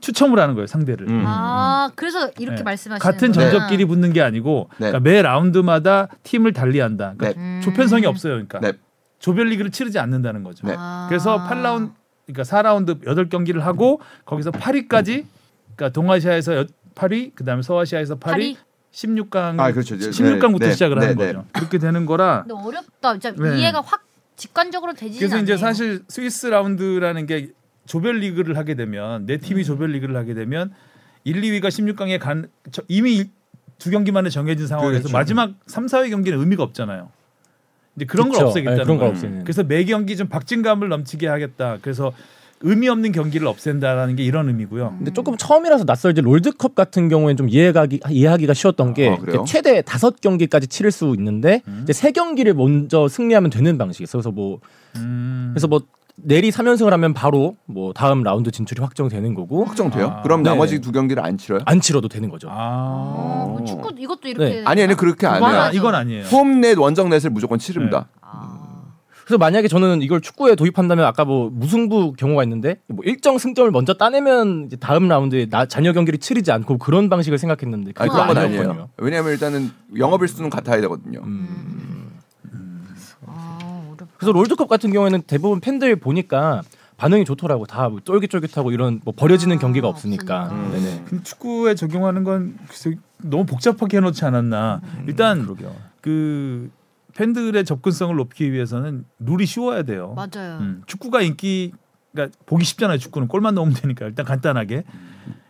추첨을 0.00 0.38
하는 0.38 0.54
거예요, 0.54 0.66
상대를. 0.66 1.08
음. 1.08 1.22
아, 1.26 1.90
그래서 1.94 2.30
이렇게 2.38 2.56
네. 2.58 2.62
말씀하시는 2.62 2.98
같은. 2.98 3.32
전적끼리 3.32 3.84
붙는 3.84 4.14
게 4.14 4.22
아니고 4.22 4.70
네. 4.78 4.90
그러니까 4.90 5.00
매 5.00 5.20
라운드마다 5.20 6.08
팀을 6.22 6.54
달리한다. 6.54 7.14
그러니까 7.18 7.40
음. 7.40 7.60
조편성이 7.62 8.06
없어요. 8.06 8.32
그러니까 8.32 8.60
네. 8.60 8.72
조별리그를 9.18 9.70
치르지 9.70 9.98
않는다는 9.98 10.42
거죠. 10.42 10.66
네. 10.66 10.74
아. 10.78 11.06
그래서 11.10 11.36
8라운드 11.46 11.90
그러니까 12.26 12.42
4라운드 12.42 13.04
8경기를 13.04 13.60
하고 13.60 14.00
거기서 14.24 14.50
8위까지 14.50 15.24
그러니까 15.76 15.92
동아시아에서 15.92 16.64
8위, 16.94 17.34
그다음에 17.34 17.60
서아시아에서 17.60 18.14
8위, 18.14 18.20
팔이? 18.20 18.56
16강 18.96 19.60
아, 19.60 19.70
그렇죠. 19.72 19.96
16강부터 19.96 20.60
네, 20.60 20.72
시작을 20.72 20.98
네, 20.98 21.06
하는 21.06 21.16
네. 21.18 21.26
거죠. 21.32 21.44
그렇게 21.52 21.78
되는 21.78 22.06
거라 22.06 22.44
근데 22.46 22.54
어렵다. 22.54 23.12
진짜 23.18 23.30
네. 23.32 23.60
이해가 23.60 23.82
확 23.82 24.04
직관적으로 24.36 24.94
되지는 24.94 25.18
그래서 25.18 25.36
않네요. 25.36 25.44
이제 25.44 25.56
사실 25.56 26.02
스위스 26.08 26.46
라운드라는 26.46 27.26
게 27.26 27.50
조별 27.86 28.18
리그를 28.20 28.56
하게 28.56 28.74
되면 28.74 29.26
네 29.26 29.36
팀이 29.36 29.64
조별 29.64 29.90
리그를 29.92 30.16
하게 30.16 30.32
되면 30.34 30.72
1, 31.24 31.40
2위가 31.42 31.64
16강에 31.68 32.18
간 32.18 32.48
저- 32.72 32.82
이미 32.88 33.30
두 33.78 33.90
경기만에 33.90 34.30
정해진 34.30 34.66
상황에서 34.66 35.00
그렇죠. 35.00 35.12
마지막 35.12 35.52
3, 35.66 35.86
4위 35.86 36.10
경기는 36.10 36.38
의미가 36.38 36.62
없잖아요. 36.62 37.10
이제 37.96 38.04
그런 38.06 38.28
걸 38.28 38.34
그쵸. 38.38 38.46
없애겠다는 38.48 38.78
네, 38.78 38.84
그런 38.84 38.96
걸 38.96 39.08
거예요. 39.08 39.12
없애는. 39.12 39.44
그래서 39.44 39.62
매 39.62 39.84
경기 39.84 40.16
좀 40.16 40.28
박진감을 40.28 40.88
넘치게 40.88 41.28
하겠다. 41.28 41.78
그래서 41.82 42.12
의미 42.60 42.88
없는 42.88 43.12
경기를 43.12 43.46
없앤다라는 43.46 44.16
게 44.16 44.24
이런 44.24 44.48
의미고요. 44.48 44.94
근데 44.98 45.12
조금 45.12 45.36
처음이라서 45.36 45.84
낯설지 45.84 46.22
롤드컵 46.22 46.74
같은 46.74 47.08
경우에는 47.08 47.36
좀 47.36 47.48
이해가기 47.48 48.00
이해하기가 48.08 48.54
쉬웠던 48.54 48.94
게 48.94 49.10
아? 49.10 49.44
최대 49.46 49.82
다섯 49.82 50.20
경기까지 50.20 50.66
치를 50.66 50.90
수 50.90 51.14
있는데 51.18 51.62
이제 51.82 51.92
세 51.92 52.12
경기를 52.12 52.54
먼저 52.54 53.08
승리하면 53.08 53.50
되는 53.50 53.76
방식이었어요. 53.78 54.20
그래서 54.22 54.30
뭐 54.30 54.60
음. 54.96 55.50
그래서 55.52 55.66
뭐 55.68 55.80
내리 56.18 56.50
3연승을 56.50 56.88
하면 56.90 57.12
바로 57.12 57.56
뭐 57.66 57.92
다음 57.92 58.22
라운드 58.22 58.50
진출이 58.50 58.80
확정되는 58.80 59.34
거고 59.34 59.64
확정돼요? 59.66 60.06
아. 60.06 60.22
그럼 60.22 60.42
네. 60.42 60.48
나머지 60.48 60.80
두 60.80 60.90
경기를 60.90 61.22
안 61.22 61.36
치러요? 61.36 61.60
안 61.66 61.80
치러도 61.80 62.08
되는 62.08 62.30
거죠. 62.30 62.48
아. 62.50 62.54
어. 63.58 63.64
축구 63.66 63.90
이것도 63.98 64.28
이렇게 64.28 64.54
네. 64.56 64.62
아니 64.64 64.82
아니 64.82 64.94
그렇게 64.94 65.26
안 65.26 65.42
해요. 65.42 65.60
아- 65.60 65.70
이건 65.72 65.94
아니에요. 65.94 66.24
홈넷 66.24 66.78
원정넷을 66.78 67.30
무조건 67.30 67.58
치릅니다. 67.58 68.08
아. 68.22 68.55
그래서 69.26 69.38
만약에 69.38 69.66
저는 69.66 70.02
이걸 70.02 70.20
축구에 70.20 70.54
도입한다면 70.54 71.04
아까 71.04 71.24
뭐 71.24 71.50
무승부 71.52 72.12
경우가 72.12 72.44
있는데 72.44 72.76
뭐 72.86 73.04
일정 73.04 73.38
승점을 73.38 73.68
먼저 73.72 73.92
따내면 73.94 74.66
이제 74.66 74.76
다음 74.76 75.08
라운드에 75.08 75.46
나 75.48 75.66
자녀 75.66 75.92
경기를 75.92 76.20
치르지 76.20 76.52
않고 76.52 76.78
그런 76.78 77.08
방식을 77.08 77.36
생각했는데 77.36 77.90
아니 77.96 78.08
그건 78.08 78.22
그런 78.22 78.26
건 78.28 78.36
아니었군요. 78.44 78.70
아니에요. 78.70 78.88
왜냐하면 78.98 79.32
일단은 79.32 79.70
영업일 79.98 80.28
수는 80.28 80.48
같아야 80.48 80.80
되거든요. 80.82 81.22
음. 81.24 82.12
아, 83.26 83.58
어렵다. 83.88 84.06
그래서 84.16 84.30
롤드컵 84.30 84.68
같은 84.68 84.92
경우에는 84.92 85.22
대부분 85.26 85.58
팬들 85.60 85.96
보니까 85.96 86.62
반응이 86.96 87.24
좋더라고 87.24 87.66
다 87.66 87.88
뭐 87.88 87.98
쫄깃쫄깃하고 88.04 88.70
이런 88.70 89.00
뭐 89.04 89.12
버려지는 89.16 89.56
아, 89.56 89.58
경기가 89.58 89.88
없으니까. 89.88 90.50
음. 90.52 90.70
네네. 90.70 91.02
근데 91.08 91.24
축구에 91.24 91.74
적용하는 91.74 92.22
건 92.22 92.56
글쎄 92.68 92.94
너무 93.18 93.44
복잡하게 93.44 93.96
해놓지 93.96 94.24
않았나. 94.24 94.82
일단 95.08 95.42
그러게요. 95.42 95.74
그 96.00 96.70
팬들의 97.16 97.64
접근성을 97.64 98.14
높이기 98.14 98.52
위해서는 98.52 99.04
룰이 99.18 99.46
쉬워야 99.46 99.82
돼요. 99.82 100.14
맞아요. 100.14 100.58
음, 100.60 100.82
축구가 100.86 101.22
인기 101.22 101.72
그러니까 102.12 102.36
보기 102.44 102.64
쉽잖아요. 102.64 102.98
축구는 102.98 103.26
골만 103.28 103.54
넣으면 103.54 103.74
되니까 103.74 104.06
일단 104.06 104.24
간단하게. 104.26 104.84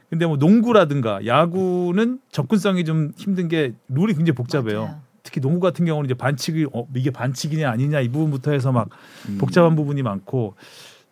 근데 0.09 0.27
뭐 0.27 0.37
농구라든가 0.37 1.27
야구는 1.27 2.21
접근성이 2.31 2.85
좀 2.85 3.11
힘든 3.17 3.49
게 3.49 3.75
룰이 3.89 4.15
굉장히 4.15 4.37
복잡해요. 4.37 4.85
맞아요. 4.85 5.01
특히 5.25 5.41
농구 5.41 5.59
같은 5.59 5.85
경우는 5.85 6.07
이제 6.07 6.15
반칙이 6.15 6.69
어, 6.73 6.87
이게 6.95 7.11
반칙이냐 7.11 7.69
아니냐 7.69 8.01
이 8.01 8.09
부분부터 8.09 8.53
해서 8.53 8.71
막 8.71 8.89
음. 9.29 9.39
복잡한 9.39 9.75
부분이 9.75 10.03
많고 10.05 10.55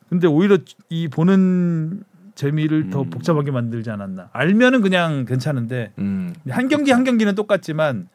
근데 0.09 0.29
오히려 0.29 0.59
이 0.88 1.09
보는 1.09 2.05
재미를 2.37 2.90
더 2.90 3.03
음. 3.03 3.11
복잡하게 3.11 3.51
만들지 3.51 3.90
않았나. 3.90 4.31
알면은 4.33 4.83
그냥 4.83 5.25
괜찮은데 5.25 5.93
음. 5.99 6.33
한 6.49 6.69
경기 6.69 6.93
한 6.93 7.03
경기는 7.03 7.35
똑같지만 7.35 8.09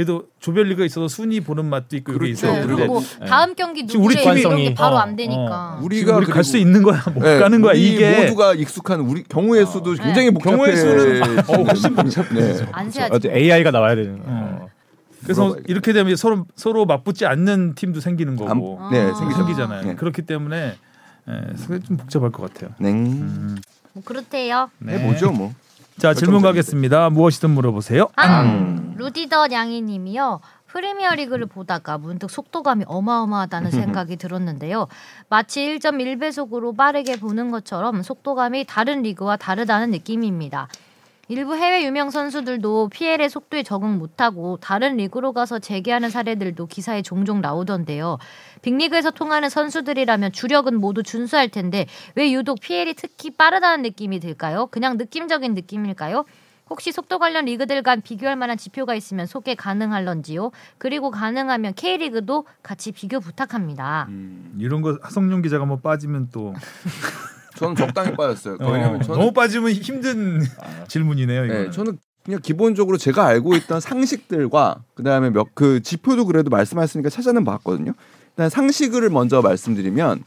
그래도 0.00 0.24
조별리그에 0.40 0.86
있어서 0.86 1.08
순위 1.08 1.40
보는 1.40 1.66
맛도 1.66 1.94
있고 1.94 2.14
그렇죠. 2.14 2.30
있어요. 2.32 2.52
네, 2.54 2.60
그리고 2.62 2.76
그리고 2.78 2.92
뭐 2.94 3.02
네. 3.20 3.26
다음 3.26 3.54
경기 3.54 3.86
지금 3.86 4.02
우리 4.06 4.16
누구의 4.16 4.34
팀이- 4.34 4.38
이런 4.40 4.56
게 4.56 4.74
바로 4.74 4.96
어, 4.96 4.98
안 5.00 5.14
되니까. 5.14 5.74
어. 5.78 5.80
우리가 5.82 6.16
우리 6.16 6.24
갈 6.24 6.42
수 6.42 6.56
있는 6.56 6.82
거야 6.82 7.02
못 7.14 7.22
네, 7.22 7.38
가는 7.38 7.60
거야 7.60 7.72
우리 7.72 7.92
이게 7.92 8.22
모두가 8.24 8.54
익숙한 8.54 9.00
우리 9.00 9.22
경우의 9.24 9.66
수도 9.66 9.94
네. 9.94 10.02
굉장히 10.02 10.30
복잡해. 10.30 10.56
경우의 10.56 10.76
수는 10.76 11.38
어, 11.40 11.64
훨씬 11.64 11.94
복잡해. 11.94 12.28
네. 12.32 12.66
안 12.72 12.90
세야지. 12.90 13.14
어제 13.14 13.30
AI가 13.30 13.70
나와야 13.72 13.94
되는. 13.94 14.22
어. 14.24 14.24
어. 14.62 14.68
그래서 15.22 15.42
물어봐야겠다. 15.42 15.70
이렇게 15.70 15.92
되면 15.92 16.16
서로 16.16 16.46
서로 16.56 16.86
맞붙지 16.86 17.26
않는 17.26 17.74
팀도 17.74 18.00
생기는 18.00 18.32
안- 18.32 18.58
거고 18.58 18.80
네, 18.90 19.00
아. 19.02 19.14
생기죠. 19.14 19.36
생기잖아요. 19.36 19.82
네. 19.84 19.94
그렇기 19.96 20.22
때문에 20.22 20.76
예, 21.28 21.52
그게 21.66 21.78
좀 21.86 21.98
복잡할 21.98 22.32
것 22.32 22.50
같아요. 22.54 22.70
네. 22.78 22.90
음. 22.90 23.58
뭐 23.92 24.02
그렇대요. 24.02 24.70
네. 24.78 24.94
해보죠 24.94 25.30
뭐. 25.30 25.52
자 26.00 26.14
질문 26.14 26.40
가겠습니다. 26.40 27.10
무엇이든 27.10 27.50
물어보세요. 27.50 28.08
앙! 28.16 28.94
루디더 28.96 29.48
냥이님이요. 29.48 30.40
프리미어리그를 30.66 31.44
보다가 31.44 31.98
문득 31.98 32.30
속도감이 32.30 32.84
어마어마하다는 32.86 33.70
생각이 33.70 34.16
들었는데요. 34.16 34.88
마치 35.28 35.60
1.1배속으로 35.60 36.74
빠르게 36.74 37.18
보는 37.20 37.50
것처럼 37.50 38.02
속도감이 38.02 38.64
다른 38.66 39.02
리그와 39.02 39.36
다르다는 39.36 39.90
느낌입니다. 39.90 40.68
일부 41.30 41.54
해외 41.54 41.86
유명 41.86 42.10
선수들도 42.10 42.88
PL의 42.88 43.30
속도에 43.30 43.62
적응 43.62 43.98
못하고 43.98 44.56
다른 44.60 44.96
리그로 44.96 45.32
가서 45.32 45.60
재기하는 45.60 46.10
사례들도 46.10 46.66
기사에 46.66 47.02
종종 47.02 47.40
나오던데요. 47.40 48.18
빅리그에서 48.62 49.12
통하는 49.12 49.48
선수들이라면 49.48 50.32
주력은 50.32 50.80
모두 50.80 51.04
준수할 51.04 51.48
텐데 51.48 51.86
왜 52.16 52.32
유독 52.32 52.58
PL이 52.58 52.94
특히 52.94 53.30
빠르다는 53.30 53.82
느낌이 53.82 54.18
들까요? 54.18 54.66
그냥 54.72 54.96
느낌적인 54.96 55.54
느낌일까요? 55.54 56.24
혹시 56.68 56.90
속도 56.90 57.20
관련 57.20 57.44
리그들 57.44 57.84
간 57.84 58.00
비교할 58.00 58.34
만한 58.34 58.56
지표가 58.56 58.96
있으면 58.96 59.26
소개 59.26 59.54
가능할런지요? 59.54 60.50
그리고 60.78 61.12
가능하면 61.12 61.74
K리그도 61.74 62.44
같이 62.64 62.90
비교 62.90 63.20
부탁합니다. 63.20 64.06
음. 64.08 64.56
이런 64.58 64.82
거 64.82 64.98
하성룡 65.00 65.42
기자가 65.42 65.64
뭐 65.64 65.78
빠지면 65.78 66.30
또 66.32 66.54
저는 67.56 67.76
적당히 67.76 68.14
빠졌어요. 68.16 68.56
어, 68.60 68.70
왜냐면 68.72 69.02
저는 69.02 69.18
너무 69.20 69.32
빠지면 69.32 69.72
힘든 69.72 70.40
질문이네요. 70.88 71.44
이거. 71.46 71.54
네, 71.54 71.70
저는 71.70 71.98
그냥 72.24 72.40
기본적으로 72.42 72.96
제가 72.98 73.26
알고 73.26 73.54
있던 73.56 73.80
상식들과 73.80 74.82
그다음에 74.94 75.30
몇 75.30 75.48
그 75.54 75.80
지표도 75.82 76.26
그래도 76.26 76.50
말씀하셨으니까 76.50 77.08
찾아는 77.10 77.44
봤거든요. 77.44 77.92
일단 78.30 78.48
상식을 78.50 79.08
먼저 79.10 79.42
말씀드리면 79.42 80.22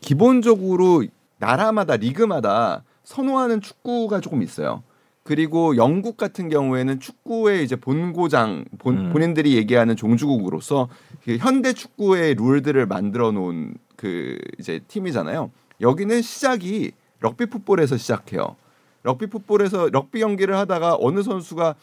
기본적으로 0.00 1.04
나라마다 1.38 1.96
리그마다 1.96 2.84
선호하는 3.04 3.60
축구가 3.60 4.20
조금 4.20 4.42
있어요. 4.42 4.82
그리고 5.22 5.76
영국 5.76 6.16
같은 6.18 6.50
경우에는 6.50 7.00
축구의 7.00 7.64
이제 7.64 7.76
본고장 7.76 8.66
본, 8.78 9.06
음. 9.06 9.10
본인들이 9.12 9.54
얘기하는 9.56 9.96
종주국으로서 9.96 10.88
그 11.24 11.38
현대 11.38 11.72
축구의 11.72 12.34
룰들을 12.34 12.84
만들어 12.86 13.32
놓은 13.32 13.74
그 13.96 14.36
이제 14.58 14.80
팀이잖아요. 14.88 15.50
여기는 15.84 16.22
시작이 16.22 16.92
럭비 17.20 17.46
풋볼에서 17.46 17.96
시작해요. 17.98 18.56
럭비 19.02 19.26
풋볼에서 19.26 19.90
럭비 19.92 20.20
경기를 20.20 20.56
하다가 20.56 20.96
어느 20.98 21.22
선수가 21.22 21.74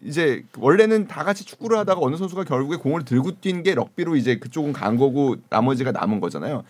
이제 0.00 0.44
원래는 0.56 1.08
다 1.08 1.24
같이 1.24 1.44
축구를 1.44 1.76
하다가 1.78 2.00
어느 2.00 2.14
선수가 2.16 2.44
결국에 2.44 2.76
공을 2.76 3.04
들고 3.04 3.40
뛴 3.40 3.64
게 3.64 3.74
럭비로 3.74 4.14
이제 4.14 4.36
그쪽은 4.38 4.72
간 4.72 4.96
거고 4.96 5.34
나머지가 5.50 5.90
남은 5.90 6.20
거잖아요. 6.20 6.62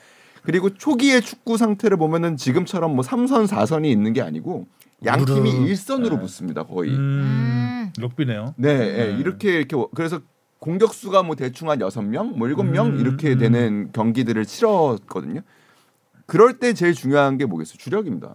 그리고 0.43 0.73
초기의 0.73 1.21
축구 1.21 1.59
상태를 1.59 1.99
보면은 1.99 2.39
지금처럼 2.39 2.95
뭐 2.95 3.05
3선 3.05 3.47
4선이 3.47 3.85
있는 3.87 4.15
게 4.15 4.23
아니고 4.23 4.67
양 5.05 5.27
팀이. 5.27 5.51
일선으로 5.69 6.17
네. 6.17 6.23
붙습니다. 6.23 6.63
거의. 6.65 6.91
음. 6.93 6.97
음. 6.97 7.93
음. 7.93 7.93
럭비네요. 8.01 8.55
네, 8.57 8.71
예, 8.71 9.07
네. 9.13 9.17
이렇게 9.19 9.59
이렇게 9.59 9.77
워- 9.77 9.91
그래서 9.95 10.21
공격수가 10.59 11.23
뭐 11.23 11.37
대충 11.37 11.69
한 11.69 11.81
여섯 11.83 12.01
명, 12.03 12.33
뭐 12.39 12.49
일곱 12.49 12.65
명 12.65 12.87
음, 12.89 12.99
이렇게 12.99 13.33
음. 13.33 13.39
되는 13.39 13.91
경기들을 13.93 14.45
치렀거든요. 14.47 15.43
그럴 16.29 16.59
때 16.59 16.75
제일 16.75 16.93
중요한 16.93 17.39
게 17.39 17.47
뭐겠어요? 17.47 17.79
주력입니다. 17.79 18.35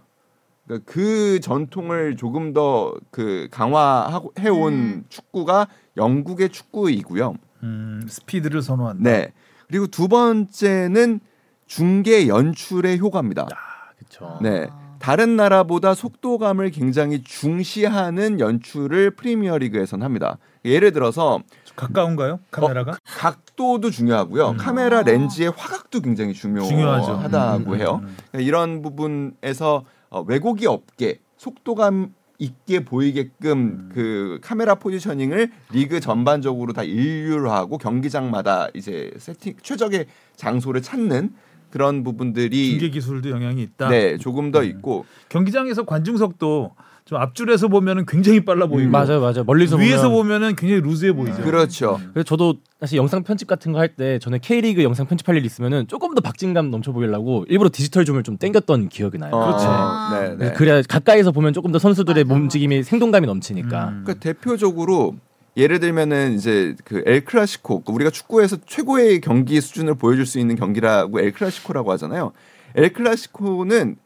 그러니까 0.66 0.92
그 0.92 1.38
전통을 1.40 2.16
조금 2.16 2.52
더 2.52 2.92
그 3.10 3.46
강화하고 3.52 4.32
해온 4.40 4.72
음. 4.72 5.04
축구가 5.08 5.68
영국의 5.96 6.48
축구이고요. 6.48 7.34
음, 7.62 8.04
스피드를 8.08 8.60
선호한다. 8.60 9.08
네. 9.08 9.32
그리고 9.68 9.86
두 9.86 10.08
번째는 10.08 11.20
중계 11.66 12.26
연출의 12.26 12.98
효과입니다. 12.98 13.46
그렇죠. 13.96 14.38
네. 14.42 14.66
다른 14.98 15.36
나라보다 15.36 15.94
속도감을 15.94 16.70
굉장히 16.70 17.22
중시하는 17.22 18.40
연출을 18.40 19.12
프리미어리그에선 19.12 20.02
합니다. 20.02 20.38
예를 20.64 20.92
들어서 20.92 21.40
가까운가요? 21.76 22.40
카메라가? 22.50 22.98
각도도 23.04 23.90
중요하고요. 23.90 24.50
음. 24.50 24.56
카메라 24.56 25.02
렌즈의 25.02 25.50
화각도 25.50 26.00
굉장히 26.00 26.32
중요하다고 26.32 26.68
중요하죠. 26.68 27.76
해요. 27.76 28.00
음, 28.02 28.16
그러니까 28.30 28.40
이런 28.40 28.82
부분에서 28.82 29.84
어, 30.10 30.20
왜곡이 30.22 30.66
없게 30.66 31.20
속도감 31.36 32.14
있게 32.38 32.84
보이게끔 32.84 33.52
음. 33.52 33.90
그 33.92 34.38
카메라 34.42 34.74
포지셔닝을 34.74 35.50
리그 35.72 36.00
전반적으로 36.00 36.72
다 36.72 36.82
일률하고 36.82 37.78
경기장마다 37.78 38.68
이제 38.74 39.12
세팅 39.18 39.54
최적의 39.62 40.06
장소를 40.36 40.82
찾는 40.82 41.32
그런 41.70 42.04
부분들이 42.04 42.70
중계 42.70 42.90
기술도 42.90 43.30
영향이 43.30 43.62
있다. 43.62 43.88
네 43.88 44.16
조금 44.16 44.52
더 44.52 44.60
음. 44.60 44.64
있고 44.64 45.06
경기장에서 45.28 45.84
관중석도 45.84 46.72
좀 47.06 47.18
앞줄에서 47.18 47.68
보면은 47.68 48.06
굉장히 48.06 48.40
빨라 48.46 48.66
보이고 48.66 48.90
맞아요, 48.90 49.20
맞아요. 49.20 49.44
멀리서 49.44 49.76
위에서 49.76 50.08
보면. 50.08 50.38
보면 50.38 50.42
은 50.50 50.56
굉장히 50.56 50.80
루즈해 50.80 51.12
보이죠. 51.12 51.42
그렇죠. 51.42 52.00
그래서 52.14 52.24
저도 52.24 52.54
사실 52.80 52.96
영상 52.96 53.22
편집 53.22 53.46
같은 53.46 53.72
거 53.72 53.78
할 53.78 53.94
때 53.94 54.18
전에 54.18 54.38
K리그 54.38 54.82
영상 54.82 55.06
편집할 55.06 55.36
일 55.36 55.44
있으면은 55.44 55.86
조금 55.86 56.14
더 56.14 56.22
박진감 56.22 56.70
넘쳐 56.70 56.92
보이려고 56.92 57.44
일부러 57.48 57.68
디지털 57.70 58.06
줌을 58.06 58.22
좀 58.22 58.38
땡겼던 58.38 58.88
기억이 58.88 59.18
나요. 59.18 59.32
그렇죠. 59.32 59.66
아. 59.68 60.18
네, 60.18 60.28
네. 60.30 60.36
그래서 60.36 60.54
그래야 60.54 60.82
가까이서 60.82 61.32
보면 61.32 61.52
조금 61.52 61.72
더 61.72 61.78
선수들의 61.78 62.24
맞아. 62.24 62.34
움직임이 62.40 62.82
생동감이 62.82 63.26
넘치니까. 63.26 63.88
음. 63.88 64.02
그러니까 64.04 64.14
대표적으로 64.14 65.16
예를 65.58 65.80
들면은 65.80 66.32
이제 66.32 66.74
그 66.84 67.02
엘 67.06 67.22
클라시코 67.26 67.80
그러니까 67.82 67.92
우리가 67.92 68.10
축구에서 68.10 68.56
최고의 68.64 69.20
경기 69.20 69.60
수준을 69.60 69.96
보여줄 69.96 70.24
수 70.24 70.38
있는 70.38 70.56
경기라고 70.56 71.20
엘 71.20 71.32
클라시코라고 71.32 71.92
하잖아요. 71.92 72.32
엘 72.76 72.92
클라시코는 72.94 73.96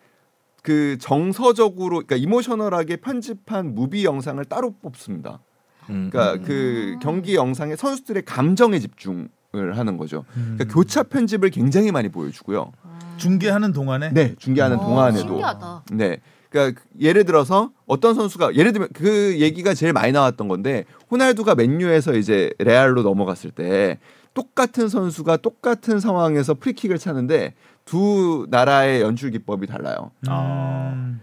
그 0.69 0.99
정서적으로 1.01 2.03
그러니까 2.03 2.17
emotional하게 2.17 2.97
편집한 2.97 3.75
movie 3.75 4.05
영상을 4.05 4.45
따로 4.45 4.75
뽑습니다. 4.83 5.41
음. 5.89 6.11
그러니까 6.13 6.45
그 6.47 6.99
경기 7.01 7.37
영상에 7.37 7.75
선수들의 7.75 8.27
감정에 8.27 8.79
집중을 8.79 9.31
하는 9.73 9.97
거죠. 9.97 10.27
음. 10.37 10.57
그러니까 10.59 10.75
교차 10.75 11.05
편집을 11.05 11.49
굉장히 11.49 11.91
많이 11.91 12.11
보여주고요. 12.11 12.73
중계하는 13.17 13.73
동안에 13.73 14.11
네, 14.13 14.35
중계하는 14.39 14.77
어, 14.77 14.81
동안에도 14.85 15.27
신기하다. 15.27 15.85
네. 15.93 16.19
그러니까 16.51 16.83
예를 17.01 17.25
들어서 17.25 17.71
어떤 17.87 18.15
선수가 18.15 18.55
예를 18.55 18.73
들면 18.73 18.91
그 18.93 19.41
얘기가 19.41 19.73
제일 19.73 19.95
많이 19.95 20.13
나왔던 20.13 20.49
건데 20.49 20.85
호날두가 21.11 21.55
맨유에서 21.55 22.13
이제 22.13 22.53
레알로 22.59 23.03
넘어갔을 23.03 23.53
때 23.53 23.99
똑같은 24.35 24.91
선수가 24.91 25.39
똑같은 25.39 25.99
상황에서 25.99 26.53
프리킥을 26.53 26.99
차는데 26.99 27.55
두 27.89 28.47
나라의 28.51 29.01
연출 29.01 29.31
기법이 29.31 29.67
달라요. 29.67 30.11
음. 30.29 31.21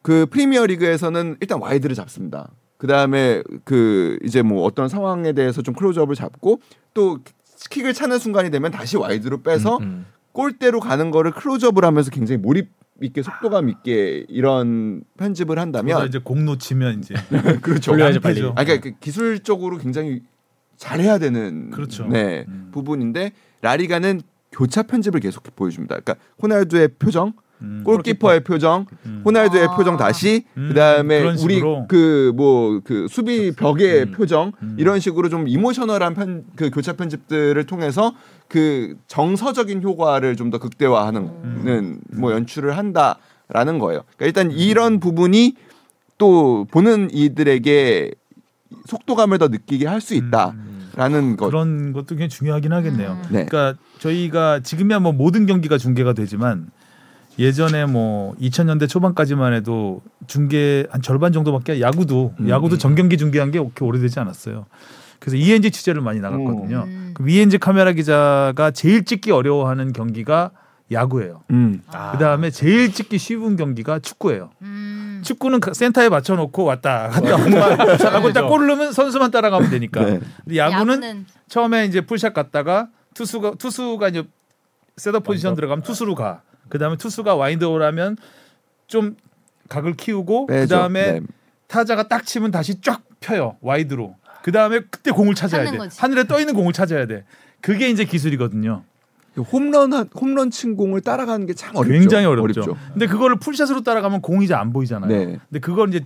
그 0.00 0.24
프리미어 0.30 0.64
리그에서는 0.64 1.36
일단 1.38 1.60
wide를 1.60 1.94
잡습니다. 1.94 2.50
그 2.78 2.86
다음에 2.86 3.42
그 3.64 4.18
이제 4.24 4.40
뭐 4.40 4.64
어떤 4.64 4.88
상황에 4.88 5.34
대해서 5.34 5.60
좀 5.60 5.74
클로즈업을 5.74 6.14
잡고 6.14 6.62
또 6.94 7.18
킥을 7.68 7.92
차는 7.92 8.18
순간이 8.18 8.50
되면 8.50 8.70
다시 8.70 8.96
wide로 8.96 9.42
빼서 9.42 9.76
음, 9.78 9.82
음. 9.82 10.06
골대로 10.32 10.80
가는 10.80 11.10
거를 11.10 11.30
클로즈업을 11.32 11.84
하면서 11.84 12.10
굉장히 12.10 12.40
몰입 12.40 12.70
있게 13.02 13.22
속도감 13.22 13.68
있게 13.68 14.24
이런 14.28 15.02
편집을 15.18 15.58
한다면 15.58 16.06
이제 16.06 16.18
공 16.18 16.46
놓치면 16.46 17.00
이제 17.00 17.14
그렇죠. 17.60 17.92
돌려야죠, 17.92 18.20
빨리. 18.20 18.40
낭패죠. 18.40 18.54
아 18.56 18.64
그러니까 18.64 18.80
그 18.88 18.98
기술적으로 18.98 19.76
굉장히 19.76 20.22
잘해야 20.76 21.18
되는 21.18 21.68
그렇죠. 21.68 22.06
네, 22.06 22.46
음. 22.48 22.70
부분인데 22.72 23.32
라리가는 23.60 24.22
교차 24.52 24.82
편집을 24.84 25.20
계속 25.20 25.42
보여줍니다. 25.56 26.00
그러니까 26.00 26.16
호날두의 26.42 26.88
표정, 26.98 27.32
음. 27.60 27.82
골키퍼의 27.84 28.44
표정, 28.44 28.86
음. 29.06 29.22
호날두의 29.24 29.64
아. 29.68 29.76
표정 29.76 29.96
다시 29.96 30.44
음, 30.56 30.68
그다음에 30.68 31.22
우리. 31.42 31.60
그 31.88 32.32
뭐그 32.36 33.08
수비 33.10 33.52
벽의 33.52 34.02
음. 34.04 34.12
표정 34.12 34.52
음. 34.62 34.76
이런 34.78 35.00
식으로 35.00 35.28
좀 35.28 35.48
이모셔널한 35.48 36.14
편 36.14 36.44
그 36.56 36.70
교차 36.70 36.92
편집들을 36.94 37.64
통해서 37.66 38.14
그 38.48 38.96
정서적인 39.08 39.82
효과를 39.82 40.36
좀 40.36 40.50
더 40.50 40.58
극대화하는 40.58 41.22
음. 41.22 42.00
뭐 42.12 42.32
연출을 42.32 42.76
한다라는 42.78 43.78
거예요. 43.80 44.02
그러니까 44.16 44.24
일단 44.26 44.50
이런 44.50 45.00
부분이 45.00 45.54
또 46.16 46.66
보는 46.70 47.08
이들에게 47.12 48.10
속도감을 48.86 49.38
더 49.38 49.48
느끼게 49.48 49.86
할 49.86 50.00
수 50.00 50.14
있다라는 50.14 51.36
것. 51.36 51.46
그런 51.46 51.92
것도 51.92 52.06
굉장히 52.16 52.28
중요하긴 52.28 52.72
하겠네요. 52.72 53.10
음. 53.12 53.22
네. 53.30 53.46
그러니까 53.46 53.78
저희가 53.98 54.60
지금이야 54.60 55.00
뭐 55.00 55.12
모든 55.12 55.46
경기가 55.46 55.78
중계가 55.78 56.12
되지만 56.12 56.70
예전에 57.38 57.86
뭐 57.86 58.34
2000년대 58.36 58.88
초반까지만 58.88 59.52
해도 59.52 60.02
중계 60.26 60.86
한 60.90 61.00
절반 61.02 61.32
정도밖에 61.32 61.80
야구도 61.80 62.34
음. 62.40 62.48
야구도 62.48 62.78
전경기 62.78 63.16
중계한 63.16 63.50
게 63.50 63.58
그렇게 63.58 63.84
오래되지 63.84 64.18
않았어요. 64.20 64.66
그래서 65.20 65.36
ENG 65.36 65.70
취재를 65.70 66.00
많이 66.00 66.20
나갔거든요. 66.20 66.84
음. 66.86 67.14
그 67.14 67.28
ENG 67.28 67.58
카메라 67.58 67.92
기자가 67.92 68.70
제일 68.72 69.04
찍기 69.04 69.30
어려워하는 69.30 69.92
경기가 69.92 70.50
야구예요. 70.90 71.42
음. 71.50 71.82
아. 71.88 72.12
그 72.12 72.18
다음에 72.18 72.50
제일 72.50 72.92
찍기 72.92 73.18
쉬운 73.18 73.56
경기가 73.56 73.98
축구예요. 73.98 74.50
음. 74.62 75.20
축구는 75.24 75.60
그 75.60 75.74
센터에 75.74 76.08
맞춰놓고 76.08 76.64
왔다 76.64 77.08
갔다 77.08 77.36
공만 77.36 77.80
하고 77.80 78.32
딱 78.32 78.46
골을 78.46 78.66
넣으면 78.68 78.92
선수만 78.92 79.30
따라가면 79.30 79.70
되니까. 79.70 80.04
네. 80.04 80.20
근데 80.44 80.56
야구는 80.56 81.26
처음에 81.48 81.84
이제 81.86 82.00
풀샷 82.00 82.32
갔다가 82.32 82.88
투수가 83.18 83.52
투수가 83.58 84.08
이제 84.08 84.22
set-up 84.96 85.24
position. 85.24 85.54
들어가면 85.56 85.82
투수로 85.82 86.14
가. 86.14 86.42
그다음에 86.68 86.96
투수가 86.96 87.34
와인드업을 87.34 87.82
하면 87.82 88.16
좀 88.86 89.16
각을 89.68 89.94
키우고 89.94 90.46
빼죠. 90.46 90.62
그다음에 90.76 91.12
네. 91.12 91.20
타자가 91.66 92.06
딱 92.08 92.24
치면 92.24 92.50
다시 92.52 92.80
쫙 92.80 93.02
펴요 93.20 93.56
wide로. 93.60 94.14
그다음에 94.42 94.80
그때 94.90 95.10
공을 95.10 95.34
찾아야 95.34 95.68
돼. 95.70 95.76
거지. 95.76 96.00
하늘에 96.00 96.24
떠 96.24 96.38
있는 96.38 96.54
공을 96.54 96.72
찾아야 96.72 97.06
돼. 97.06 97.24
그게 97.60 97.88
이제 97.90 98.04
기술이거든요. 98.04 98.84
홈런 99.52 99.92
한- 99.92 100.08
홈런 100.14 100.50
친 100.50 100.76
공을 100.76 101.00
따라가는 101.00 101.46
게 101.46 101.54
참 101.54 101.74
어렵죠. 101.76 101.92
굉장히 101.92 102.26
어렵죠. 102.26 102.76
근데 102.92 103.06
그거를 103.06 103.36
full 103.38 103.53
shot으로 103.53 103.82
따라가면 103.82 104.20
공이 104.22 104.44
이제 104.44 104.54
안 104.54 104.72
보이잖아요. 104.72 105.10
네. 105.10 105.38
근데 105.48 105.58
그걸 105.60 105.88
이제 105.88 106.04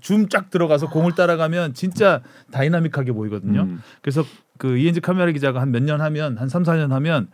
줌 0.00 0.28
쫙 0.28 0.50
들어가서 0.50 0.90
공을 0.90 1.12
따라가면 1.14 1.74
진짜 1.74 2.20
다이나믹하게 2.50 3.12
보이거든요. 3.12 3.62
음. 3.62 3.82
그래서 4.00 4.24
그 4.62 4.76
이엔지 4.78 5.00
카메라 5.00 5.30
기자가 5.32 5.60
한 5.60 5.70
몇 5.72 5.82
년 5.82 6.00
하면 6.00 6.38
한 6.38 6.48
3, 6.48 6.62
4년 6.62 6.90
하면 6.90 7.28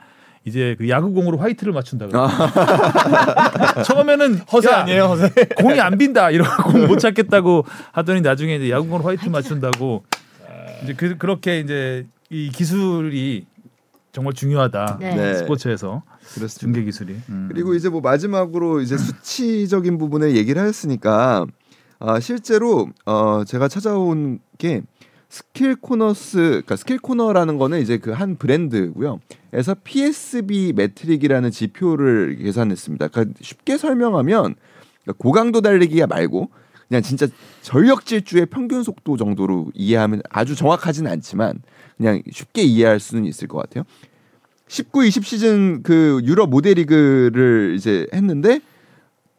이제 0.45 0.77
그 0.79 0.89
야구공으로 0.89 1.37
화이트를 1.39 1.73
맞춘다 1.75 2.07
그래요. 2.07 2.27
처음에는 3.85 4.39
허세 4.53 4.71
야, 4.71 4.77
아니에요, 4.81 5.05
허세. 5.05 5.29
공이 5.59 5.81
안 5.81 5.99
빈다 5.99 6.31
이러고 6.31 6.63
공 6.73 6.87
못 6.89 6.99
찾겠다고 6.99 7.65
하더니 7.93 8.21
나중에 8.23 8.57
이제 8.57 8.71
야구공으로 8.71 9.05
화이트 9.05 9.29
맞춘다고 9.29 10.05
이제 10.85 10.95
그, 10.95 11.19
그렇게 11.19 11.61
이제 11.61 12.07
이 12.31 12.51
기술이 12.51 13.47
정말 14.13 14.33
중요하다. 14.35 14.99
네. 15.01 15.15
네. 15.15 15.35
스포츠에서 15.35 16.03
그렇습니다. 16.35 16.59
중계 16.61 16.83
기술이. 16.85 17.15
음. 17.29 17.49
그리고 17.53 17.75
이제 17.75 17.89
뭐 17.89 18.01
마지막으로 18.01 18.81
이제 18.81 18.97
수치적인 18.97 19.99
부분을 19.99 20.35
얘기를 20.37 20.61
하였으니까 20.63 21.47
아, 22.01 22.21
실제로 22.21 22.89
어, 23.07 23.43
제가 23.47 23.69
찾아온 23.69 24.39
게 24.57 24.83
Skill 25.29 25.77
Corners 25.77 26.39
그러니까 26.39 26.77
Skill 26.77 26.99
Corner라는 26.99 27.59
거는 27.59 27.81
이제 27.81 27.99
그 27.99 28.13
한 28.13 28.37
브랜드고요. 28.37 29.21
에서 29.53 29.75
PSV 29.83 30.73
metric이라는 30.75 31.51
지표를 31.51 32.37
계산했습니다. 32.37 33.09
그러니까 33.09 33.39
쉽게 33.41 33.79
설명하면 33.79 34.55
그러니까 35.03 35.23
고강도 35.23 35.61
달리기가 35.61 36.07
말고 36.07 36.51
그냥 36.89 37.03
진짜 37.03 37.27
전력 37.63 38.07
질주의 38.07 38.47
평균 38.47 38.83
속도 38.83 39.17
정도로 39.17 39.71
이해하면 39.75 40.23
아주 40.31 40.57
정확하지는 40.57 41.11
않지만 41.13 41.61
그냥 41.97 42.23
쉽게 42.31 42.63
이해할 42.63 42.99
수는 42.99 43.27
있을 43.27 43.47
것 43.49 43.59
같아요. 43.59 43.85
19, 44.69 45.05
20 45.05 45.25
시즌 45.25 45.83
그 45.83 46.21
유럽 46.25 46.51
5대 46.51 46.89
리그를 46.89 47.75
이제 47.77 48.07
했는데 48.13 48.61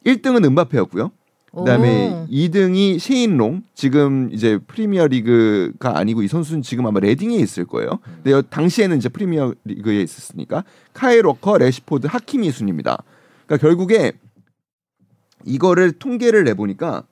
1등은 0.06 0.44
음바페였고요. 0.44 1.12
그다음에 1.54 2.10
오. 2.10 2.26
2등이 2.30 2.98
셰인롱 3.00 3.62
지금 3.74 4.30
이제 4.32 4.58
프리미어 4.68 5.08
리그가 5.08 5.98
아니고 5.98 6.22
이 6.22 6.28
선수는 6.28 6.62
지금 6.62 6.86
아마 6.86 7.00
레딩에 7.00 7.36
있을 7.36 7.64
거예요. 7.64 7.98
근데 8.04 8.30
여- 8.30 8.42
당시에는 8.42 8.96
이제 8.96 9.08
프리미어 9.08 9.54
리그에 9.64 10.00
있었으니까 10.02 10.64
카일 10.92 11.26
워커, 11.26 11.58
래시포드, 11.58 12.06
하키미 12.06 12.52
순입니다. 12.52 13.02
그러니까 13.46 13.66
결국에 13.66 14.12
이거를 15.44 15.92
통계를 15.92 16.44
내 16.44 16.54
보니까 16.54 17.04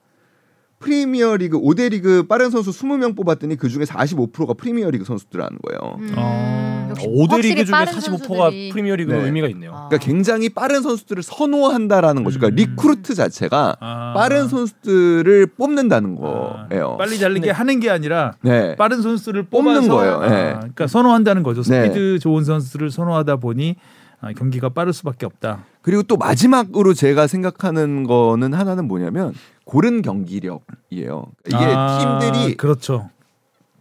프리미어 0.79 1.35
리그 1.35 1.59
5대 1.59 1.89
리그 1.91 2.23
빠른 2.23 2.49
선수 2.49 2.71
20명 2.71 3.15
뽑았더니 3.15 3.57
그 3.57 3.67
중에 3.67 3.83
45%가 3.83 4.53
프리미어 4.53 4.89
리그 4.89 5.03
선수들라는 5.03 5.57
거예요. 5.61 5.97
음, 5.99 6.13
어, 6.15 6.87
역시 6.91 7.05
5대 7.07 7.31
확실히 7.31 7.55
리그 7.55 7.65
중에 7.65 7.71
빠른 7.73 7.93
45%가 7.93 8.49
선수들이- 8.49 8.71
프리미어 8.71 8.95
리그로 8.95 9.17
네. 9.19 9.25
의미가 9.25 9.47
있네요. 9.49 9.71
아. 9.73 9.87
그러니까 9.89 9.97
굉장히 9.97 10.47
빠른 10.47 10.81
선수들을 10.81 11.21
선호한다라는 11.21 12.23
거죠. 12.23 12.39
그러니까 12.39 12.55
음. 12.55 12.55
리크루트 12.55 13.13
자체가 13.13 13.75
아. 13.81 14.13
빠른 14.15 14.47
선수들을 14.47 15.47
뽑는다는 15.57 16.17
아, 16.21 16.67
거예요. 16.69 16.95
빨리 16.97 17.19
자르게 17.19 17.51
하는 17.51 17.79
게 17.81 17.89
아니라 17.89 18.35
네. 18.41 18.75
빠른 18.77 19.01
선수를 19.01 19.43
뽑는 19.43 19.89
거예요. 19.89 20.13
아, 20.21 20.29
네. 20.29 20.53
그러니까 20.53 20.87
선호한다는 20.87 21.43
거죠. 21.43 21.61
네. 21.63 21.87
스피드 21.87 22.19
좋은 22.19 22.45
선수를 22.45 22.89
선호하다 22.89 23.35
보니 23.37 23.75
아, 24.21 24.33
경기가 24.33 24.69
빠를 24.69 24.91
수밖에 24.93 25.25
없다. 25.25 25.63
그리고 25.81 26.03
또 26.03 26.17
마지막으로 26.17 26.93
제가 26.93 27.27
생각하는 27.27 28.03
거는 28.03 28.53
하나는 28.53 28.85
뭐냐면 28.85 29.33
고른 29.69 30.01
경기력이에요. 30.01 31.27
이게 31.45 31.55
아, 31.55 32.19
팀들이 32.19 32.57
그렇죠. 32.57 33.11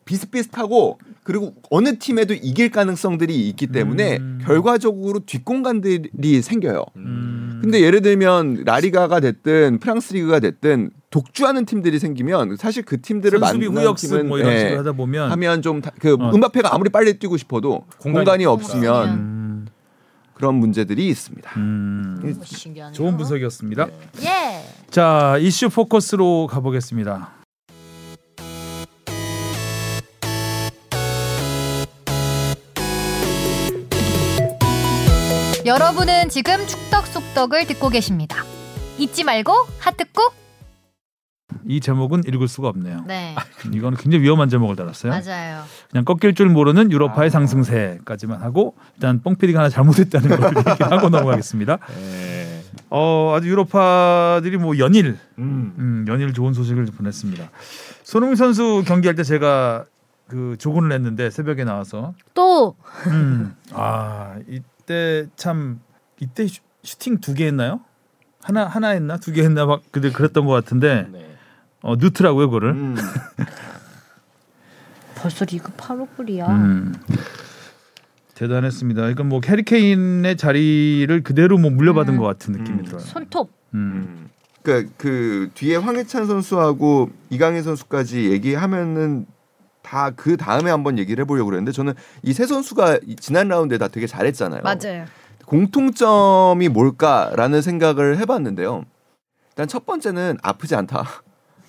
비슷비슷하고 0.05 0.99
그리고 1.23 1.55
어느 1.71 1.99
팀에도 1.99 2.35
이길 2.35 2.71
가능성들이 2.71 3.49
있기 3.49 3.69
때문에 3.69 4.19
음. 4.19 4.39
결과적으로 4.43 5.21
뒷공간들이 5.21 6.43
생겨요. 6.43 6.85
음. 6.97 7.61
근데 7.63 7.81
예를 7.81 8.03
들면 8.03 8.65
라리가가 8.67 9.21
됐든 9.21 9.79
프랑스 9.79 10.13
리그가 10.13 10.41
됐든 10.41 10.91
독주하는 11.09 11.65
팀들이 11.65 11.99
생기면 11.99 12.57
사실 12.59 12.83
그 12.83 13.01
팀들을 13.01 13.39
만난 13.39 13.63
후역습 13.63 14.11
팀은 14.11 14.29
뭐 14.29 14.39
이런 14.39 14.53
예, 14.53 14.59
식으로 14.59 14.79
하다 14.81 14.93
보면 14.93 15.31
하면 15.31 15.63
좀그 15.63 16.17
어. 16.21 16.35
음바페가 16.35 16.75
아무리 16.75 16.91
빨리 16.91 17.19
뛰고 17.19 17.39
싶어도 17.39 17.87
공간이, 17.99 18.13
공간이 18.13 18.45
없으면 18.45 19.09
음, 19.09 19.38
그런 20.39 20.55
문제들이 20.55 21.09
있습니다. 21.09 21.51
음, 21.57 22.37
오, 22.41 22.45
신기하네요. 22.45 22.93
좋은 22.95 23.17
분석이었습니다. 23.17 23.89
예. 24.23 24.65
자 24.89 25.37
이슈 25.41 25.69
포커스로 25.69 26.47
가보겠습니다. 26.47 27.33
여러분은 35.67 36.29
지금 36.31 36.67
축덕 36.67 37.07
속덕을 37.09 37.67
듣고 37.67 37.89
계십니다. 37.89 38.45
잊지 38.97 39.25
말고 39.25 39.53
하트 39.81 40.05
꾹. 40.13 40.33
이 41.67 41.81
제목은 41.81 42.25
읽을 42.27 42.47
수가 42.47 42.69
없네요. 42.69 43.05
네, 43.07 43.35
이거는 43.73 43.97
굉장히 43.99 44.23
위험한 44.25 44.49
제목을 44.49 44.77
달았어요. 44.77 45.13
맞아요. 45.13 45.63
그냥 45.91 46.05
꺾일 46.05 46.35
줄 46.35 46.49
모르는 46.51 46.93
유로파의 46.93 47.31
상승세까지만 47.31 48.43
하고 48.43 48.75
일단 48.97 49.23
뽕피디가 49.23 49.59
하나 49.59 49.69
잘못했다는 49.71 50.29
걸 50.29 50.53
얘기하고 50.73 51.09
넘어가겠습니다. 51.09 51.79
네. 51.97 52.63
어 52.91 53.35
아주 53.37 53.49
유로파들이 53.49 54.59
뭐 54.59 54.79
연일 54.79 55.19
음. 55.39 55.75
음, 55.79 56.05
연일 56.09 56.33
좋은 56.35 56.53
소식을 56.53 56.85
보냈습니다. 56.87 57.51
손흥민 58.03 58.37
선수 58.37 58.83
경기할 58.87 59.15
때 59.15 59.23
제가 59.23 59.85
그 60.29 60.57
조곤을 60.59 60.93
했는데 60.93 61.31
새벽에 61.31 61.65
나와서 61.65 62.13
또 62.35 62.77
음, 63.07 63.55
아 63.73 64.37
이때 64.49 65.27
참 65.37 65.81
이때 66.21 66.47
슈, 66.47 66.61
슈팅 66.83 67.19
두 67.21 67.33
개 67.35 67.47
했나요? 67.47 67.81
하나 68.43 68.67
하나 68.67 68.89
했나 68.91 69.17
두 69.17 69.33
개 69.33 69.43
했나 69.43 69.65
막 69.67 69.81
그들 69.91 70.13
그랬던 70.13 70.45
것 70.47 70.53
같은데 70.53 71.07
네. 71.11 71.28
어 71.83 71.97
넣더라고요 71.97 72.47
그거를. 72.49 72.71
음. 72.71 72.97
벌써 75.17 75.45
리그 75.45 75.73
8호불이야. 75.73 76.49
음. 76.49 76.95
대단했습니다. 78.35 79.09
이건 79.09 79.29
뭐 79.29 79.41
캐리케인의 79.41 80.37
자리를 80.37 81.23
그대로 81.25 81.59
뭐 81.59 81.71
물려받은 81.71 82.15
음. 82.15 82.19
것 82.19 82.25
같은 82.25 82.53
느낌이 82.53 82.79
음. 82.81 82.85
들어요. 82.85 83.01
손톱. 83.01 83.51
음. 83.75 83.79
음. 83.79 84.31
그러니까 84.63 84.93
그 84.97 85.51
뒤에 85.55 85.77
황희찬 85.77 86.27
선수하고 86.27 87.11
이강인 87.31 87.63
선수까지 87.63 88.31
얘기하면은 88.31 89.27
다 89.83 90.11
그 90.17 90.37
다음에 90.37 90.71
한번 90.71 90.99
얘기를 90.99 91.23
해보려고 91.23 91.49
그랬는데 91.49 91.73
저는 91.73 91.95
이 92.23 92.33
세 92.35 92.47
선수가 92.47 92.99
이 93.07 93.17
지난 93.17 93.49
라운드에 93.49 93.79
다 93.79 93.89
되게 93.89 94.07
잘했잖아요. 94.07 94.61
맞아요. 94.63 95.07
공통점이 95.47 96.69
뭘까라는 96.69 97.63
생각을 97.63 98.19
해봤는데요. 98.19 98.85
일단 99.51 99.67
첫 99.67 99.87
번째는 99.87 100.37
아프지 100.43 100.75
않다. 100.77 101.07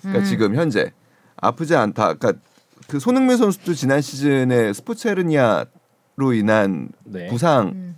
그러니까 0.00 0.20
음. 0.20 0.24
지금 0.24 0.54
현재 0.56 0.92
아프지 1.36 1.74
않다. 1.76 2.14
그러니까 2.14 2.42
그 2.88 2.98
손흥민 2.98 3.36
선수도 3.36 3.74
지난 3.74 4.00
시즌에 4.00 4.72
스포츠 4.72 5.08
헤르니아로 5.08 6.32
인한 6.34 6.88
네. 7.04 7.28
부상과 7.28 7.70
음, 7.70 7.94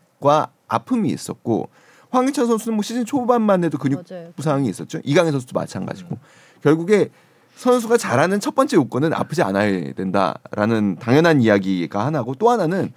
아픔이 0.68 1.10
있었고 1.10 1.68
황희찬 2.10 2.46
선수는 2.46 2.76
뭐 2.76 2.82
시즌 2.82 3.04
초반만 3.04 3.64
해도 3.64 3.78
근육 3.78 4.04
맞아요. 4.08 4.32
부상이 4.36 4.68
있었죠. 4.68 5.00
이강인 5.04 5.32
선수도 5.32 5.58
마찬가지고 5.58 6.18
결국에 6.62 7.08
선수가 7.56 7.96
잘하는 7.96 8.40
첫 8.40 8.54
번째 8.54 8.76
요건은 8.76 9.12
아프지 9.14 9.42
않아야 9.42 9.92
된다라는 9.94 10.96
당연한 10.98 11.40
이야기가 11.40 12.04
하나고 12.04 12.34
또 12.34 12.50
하나는 12.50 12.92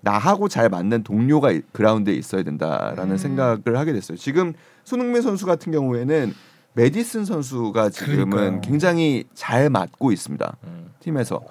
나하고 0.00 0.48
잘 0.48 0.68
맞는 0.68 1.02
동료가 1.02 1.52
이- 1.52 1.62
그라운드에 1.72 2.14
있어야 2.14 2.42
된다라는 2.42 3.12
음. 3.12 3.16
생각을 3.16 3.76
하게 3.78 3.92
됐어요. 3.92 4.16
지금 4.18 4.52
손흥민 4.84 5.22
선수 5.22 5.46
같은 5.46 5.72
경우에는 5.72 6.34
메디슨 6.74 7.24
선수가 7.24 7.90
지금은 7.90 8.30
그러니까요. 8.30 8.60
굉장히 8.60 9.24
잘 9.34 9.70
맞고 9.70 10.12
있습니다. 10.12 10.56
음. 10.64 10.90
팀에서. 11.00 11.42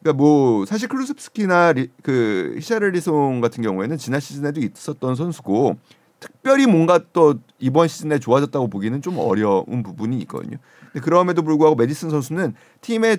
그러니까 0.00 0.22
뭐 0.22 0.66
사실 0.66 0.88
클루스프스키나 0.88 1.72
리, 1.72 1.88
그 2.02 2.54
히샤를리송 2.58 3.40
같은 3.40 3.62
경우에는 3.62 3.96
지난 3.96 4.20
시즌에도 4.20 4.60
있었던 4.60 5.14
선수고 5.14 5.76
특별히 6.20 6.66
뭔가 6.66 7.00
또 7.12 7.34
이번 7.58 7.88
시즌에 7.88 8.18
좋아졌다고 8.18 8.68
보기는 8.68 9.00
좀 9.00 9.18
어려운 9.18 9.82
부분이 9.82 10.18
있거든요. 10.20 10.58
근데 10.92 11.02
그럼에도 11.02 11.42
불구하고 11.42 11.76
메디슨 11.76 12.10
선수는 12.10 12.54
팀에 12.80 13.18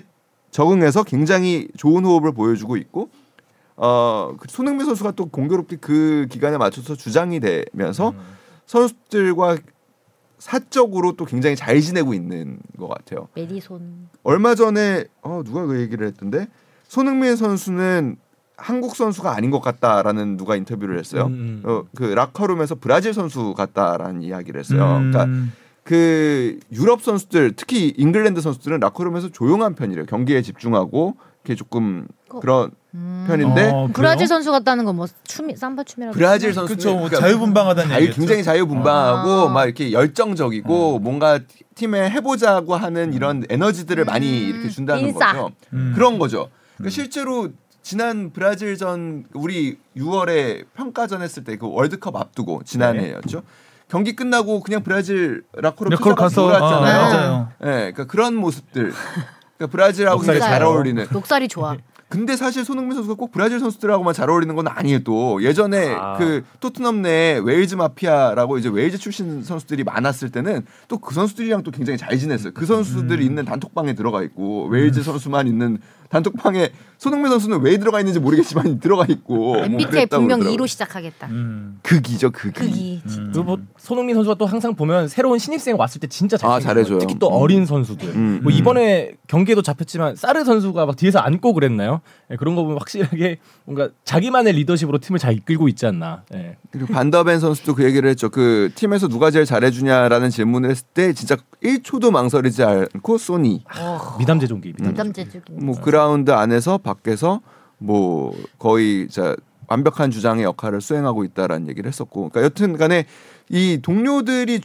적응해서 0.50 1.02
굉장히 1.04 1.68
좋은 1.76 2.04
호흡을 2.04 2.32
보여주고 2.32 2.76
있고 2.76 3.10
어그 3.76 4.46
손흥민 4.48 4.86
선수가 4.86 5.12
또 5.12 5.26
공교롭게 5.26 5.76
그 5.76 6.26
기간에 6.30 6.56
맞춰서 6.56 6.94
주장이 6.94 7.40
되면서 7.40 8.10
음. 8.10 8.20
선수들과 8.66 9.58
사적으로 10.46 11.16
또 11.16 11.24
굉장히 11.24 11.56
잘 11.56 11.80
지내고 11.80 12.14
있는 12.14 12.60
것 12.78 12.86
같아요. 12.86 13.26
메디손. 13.34 14.10
얼마 14.22 14.54
전에 14.54 15.06
어 15.20 15.42
누가 15.44 15.66
그 15.66 15.80
얘기를 15.80 16.06
했던데 16.06 16.46
손흥민 16.86 17.34
선수는 17.34 18.16
한국 18.56 18.94
선수가 18.94 19.34
아닌 19.34 19.50
것 19.50 19.60
같다라는 19.60 20.36
누가 20.36 20.54
인터뷰를 20.54 21.00
했어요. 21.00 21.24
음, 21.26 21.32
음. 21.32 21.68
어, 21.68 21.84
그 21.96 22.04
라커룸에서 22.04 22.76
브라질 22.76 23.12
선수 23.12 23.54
같다라는 23.54 24.22
이야기를 24.22 24.60
했어요. 24.60 24.98
음. 24.98 25.10
그러니까 25.10 25.52
그 25.82 26.60
유럽 26.70 27.02
선수들 27.02 27.54
특히 27.56 27.92
잉글랜드 27.96 28.40
선수들은 28.40 28.78
라커룸에서 28.78 29.30
조용한 29.30 29.74
편이래요. 29.74 30.06
경기에 30.06 30.42
집중하고 30.42 31.16
이렇게 31.46 31.54
조금 31.54 32.08
어. 32.30 32.40
그런 32.40 32.72
음. 32.94 33.24
편인데 33.28 33.70
어, 33.72 33.88
브라질? 33.92 34.26
선수 34.26 34.50
같다는 34.50 34.84
건 34.84 34.96
뭐 34.96 35.06
춤이 35.24 35.54
삼바 35.56 35.84
춤이라고. 35.84 36.16
브라질? 36.16 36.52
선수는 36.54 36.76
그쵸, 36.76 36.90
뭐 36.94 37.02
그러니까 37.08 37.20
자유분방하다는 37.20 37.88
자유, 37.90 38.00
얘기겠죠. 38.02 38.20
굉장히 38.20 38.42
자유분방하고 38.42 39.30
아. 39.30 39.48
막 39.52 39.64
이렇게 39.66 39.92
열정적이고 39.92 40.98
뭔가 41.00 41.38
팀에 41.74 42.08
해보자고 42.10 42.74
하는 42.74 43.12
이런 43.12 43.44
에너지들을 43.48 44.04
많이 44.06 44.44
음. 44.44 44.48
이렇게 44.54 44.68
준다는 44.70 45.02
인싸. 45.08 45.32
거죠. 45.32 45.50
음. 45.74 45.92
그런 45.94 46.18
거죠. 46.18 46.48
그러니까 46.78 46.84
음. 46.84 46.90
실제로 46.90 47.48
지난 47.82 48.32
브라질전 48.32 49.26
우리 49.34 49.78
6월에 49.96 50.64
평가전 50.74 51.22
했을 51.22 51.44
때 51.44 51.56
그 51.56 51.68
월드컵 51.70 52.16
앞두고 52.16 52.62
지난해였죠. 52.64 53.42
경기 53.88 54.16
끝나고 54.16 54.60
그냥 54.60 54.82
브라질 54.82 55.44
네, 55.62 55.70
그걸 55.70 55.90
피자가 55.90 56.14
가서 56.16 56.40
놀았잖아요. 56.42 57.00
아, 57.00 57.08
맞아요. 57.08 57.48
예, 57.62 57.66
그러니까 57.92 58.04
그런 58.06 58.34
모습들. 58.34 58.92
그러니까 59.56 59.72
브라질하고 59.72 60.16
넉살이 60.18 60.38
굉장히 60.38 60.58
잘. 60.58 60.62
어울리는. 60.62 61.06
넉살이 61.12 61.48
좋아. 61.48 61.76
근데 62.08 62.36
사실 62.36 62.64
손흥민 62.64 62.94
선수가 62.94 63.16
꼭 63.16 63.32
브라질 63.32 63.58
선수들하고만 63.58 64.14
잘 64.14 64.30
어울리는 64.30 64.54
건 64.54 64.68
아니에요. 64.68 65.00
또 65.02 65.42
예전에 65.42 65.92
아. 65.92 66.16
그 66.16 66.44
토트넘 66.60 67.02
내 67.02 67.40
웨일즈 67.42 67.74
마피아라고 67.74 68.58
이제 68.58 68.68
웨일즈 68.68 68.98
출신 68.98 69.42
선수들이 69.42 69.82
많았을 69.82 70.30
때는 70.30 70.64
또 70.86 70.98
그 70.98 71.14
선수들이랑 71.14 71.64
또 71.64 71.72
굉장히 71.72 71.98
잘 71.98 72.16
지냈어요. 72.16 72.52
그 72.54 72.64
선수들이 72.64 73.24
음. 73.24 73.30
있는 73.30 73.44
단톡방에 73.44 73.94
들어가 73.94 74.22
있고 74.22 74.66
웨일즈 74.68 75.02
선수만 75.02 75.48
있는 75.48 75.78
단톡방에 76.08 76.70
손흥민 76.98 77.30
선수는 77.30 77.60
왜 77.60 77.76
들어가 77.78 78.00
있는지 78.00 78.18
모르겠지만 78.20 78.80
들어가 78.80 79.04
있고 79.08 79.36
뭐 79.36 79.58
MBTI 79.58 79.90
그랬다고 79.90 80.22
분명 80.22 80.40
그러더라고요. 80.40 80.64
E로 80.64 80.68
시작하겠다. 80.68 81.26
음. 81.28 81.78
극이죠 81.82 82.30
극이. 82.30 82.52
극이. 82.52 83.02
음. 83.06 83.30
그리고 83.32 83.42
뭐 83.44 83.58
손흥민 83.76 84.14
선수가 84.14 84.36
또 84.36 84.46
항상 84.46 84.74
보면 84.74 85.08
새로운 85.08 85.38
신입생 85.38 85.76
왔을 85.78 86.00
때 86.00 86.06
진짜 86.06 86.36
잘 86.36 86.50
아, 86.50 86.60
잘해줘요. 86.60 86.98
특히 86.98 87.18
또 87.18 87.28
음. 87.28 87.32
어린 87.34 87.66
선수들. 87.66 88.08
음, 88.08 88.40
뭐 88.42 88.52
음. 88.52 88.56
이번에 88.56 89.12
경기에도 89.26 89.62
잡혔지만 89.62 90.16
사르 90.16 90.44
선수가 90.44 90.86
막 90.86 90.96
뒤에서 90.96 91.18
안고 91.18 91.52
그랬나요? 91.52 92.00
예, 92.30 92.36
그런 92.36 92.54
거 92.54 92.62
보면 92.62 92.78
확실하게 92.78 93.38
뭔가 93.64 93.90
자기만의 94.04 94.54
리더십으로 94.54 94.98
팀을 94.98 95.18
잘 95.18 95.34
이끌고 95.34 95.68
있지 95.68 95.86
않나. 95.86 96.22
예. 96.34 96.56
그리고 96.70 96.92
반더벤 96.92 97.40
선수도 97.40 97.74
그 97.74 97.84
얘기를 97.84 98.08
했죠. 98.08 98.30
그 98.30 98.70
팀에서 98.74 99.08
누가 99.08 99.30
제일 99.30 99.44
잘해주냐라는 99.44 100.30
질문을 100.30 100.70
했을 100.70 100.86
때 100.94 101.12
진짜 101.12 101.36
1초도 101.62 102.10
망설이지 102.10 102.62
않고 102.62 103.18
소니. 103.18 103.64
어, 103.78 104.16
미담제 104.18 104.46
종기. 104.46 104.68
미담제. 104.72 104.90
미담제적인. 104.90 105.64
뭐 105.96 106.02
그라운드 106.04 106.30
안에서 106.30 106.78
밖에서 106.78 107.40
뭐 107.78 108.32
거의 108.58 109.08
자 109.08 109.34
완벽한 109.68 110.10
주장의 110.10 110.44
역할을 110.44 110.80
수행하고 110.80 111.24
있다라는 111.24 111.68
얘기를 111.68 111.88
했었고, 111.88 112.28
그러니까 112.28 112.42
여튼간에 112.42 113.06
이 113.48 113.80
동료들이랑 113.82 114.60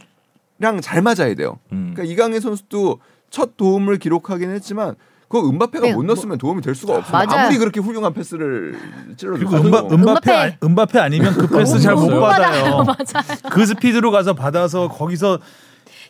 잘 0.81 1.01
맞아야 1.01 1.33
돼요. 1.35 1.57
음. 1.71 1.93
그러니까 1.95 2.03
이강인 2.13 2.39
선수도 2.39 2.99
첫 3.31 3.55
도움을 3.57 3.97
기록하긴 3.97 4.51
했지만 4.51 4.95
그 5.29 5.39
은바페가 5.47 5.87
네, 5.87 5.93
못 5.93 6.03
넣었으면 6.03 6.37
도움이 6.37 6.61
될 6.61 6.75
수가 6.75 6.97
없어요. 6.97 7.11
맞아요. 7.25 7.45
아무리 7.45 7.57
그렇게 7.57 7.79
훌륭한 7.79 8.13
패스를 8.13 8.77
찔러도 9.15 9.39
그리고 9.39 9.55
은바, 9.55 9.77
은바페 9.83 9.95
은바페. 9.95 10.31
아- 10.33 10.51
은바페 10.63 10.99
아니면 10.99 11.33
그 11.33 11.47
패스 11.57 11.79
잘 11.79 11.95
못. 11.95 12.07
받아요. 12.19 12.83
맞아. 12.85 13.23
그 13.49 13.65
스피드로 13.65 14.11
가서 14.11 14.33
받아서 14.33 14.89
거기서 14.89 15.39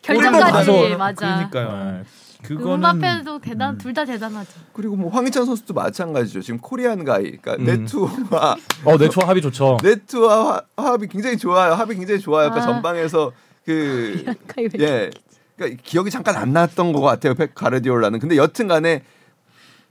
결정까지 0.02 0.96
맞아. 0.98 1.48
그러니까요. 1.52 1.92
네. 2.00 2.04
그거는 2.44 2.74
음바페도 2.90 3.40
대단 3.40 3.76
음. 3.76 3.78
둘다 3.78 4.06
대단하죠. 4.06 4.52
그리고 4.74 4.96
뭐 4.96 5.12
황희찬 5.12 5.46
선수도 5.46 5.74
마찬가지죠. 5.74 6.42
지금 6.42 6.60
코리안 6.60 7.04
가이, 7.06 7.38
그러니까 7.38 7.56
음. 7.56 7.66
네트와 7.66 8.56
어, 8.86 8.98
네, 8.98 9.10
초 9.10 9.22
합이 9.22 9.42
좋죠. 9.42 9.78
네트와 9.84 10.64
화- 10.78 10.92
합이 10.92 11.08
굉장히 11.08 11.38
좋아요. 11.38 11.74
합이 11.74 11.96
굉장히 11.96 12.20
좋아요. 12.20 12.50
그러니까 12.50 12.70
아. 12.70 12.74
전방에서 12.74 13.32
그 13.66 14.24
예. 14.58 14.64
예, 14.80 15.10
그러니까 15.56 15.82
기억이 15.84 16.10
잠깐 16.10 16.36
안 16.36 16.52
났던 16.54 16.94
것 16.94 17.02
같아요. 17.02 17.36
펩 17.36 17.54
가르디올라는. 17.54 18.20
근데 18.20 18.38
여튼간에 18.38 19.04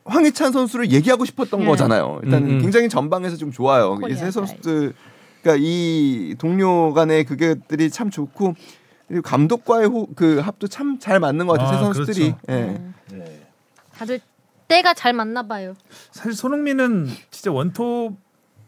황희찬 0.05 0.51
선수를 0.53 0.91
얘기하고 0.91 1.25
싶었던 1.25 1.63
예. 1.63 1.67
거잖아요. 1.67 2.21
일단 2.25 2.43
음, 2.43 2.51
음. 2.51 2.61
굉장히 2.61 2.89
전방에서 2.89 3.37
좀 3.37 3.53
좋아요. 3.53 3.95
이 3.99 4.01
코리아 4.01 4.17
세 4.17 4.31
선수들, 4.31 4.93
그러니까 5.43 5.63
이 5.65 6.35
동료 6.39 6.93
간의 6.95 7.25
그게들이 7.25 7.91
참 7.91 8.11
좋고 8.11 8.55
그리고 9.11 9.23
감독과의 9.23 9.89
호, 9.89 10.07
그 10.15 10.39
합도 10.39 10.69
참 10.69 10.99
잘 11.01 11.19
맞는 11.19 11.47
것 11.49 11.55
같아요. 11.59 11.69
세 11.69 11.75
아, 11.75 11.79
선수들이. 11.93 12.21
그렇죠. 12.33 12.39
예. 12.49 12.77
음. 12.79 12.95
네. 13.11 13.47
다들 13.93 14.21
때가 14.69 14.95
잘 14.95 15.13
맞나 15.13 15.43
봐요. 15.43 15.75
사실 16.13 16.33
손흥민은 16.33 17.09
진짜 17.31 17.51
원톱 17.51 18.17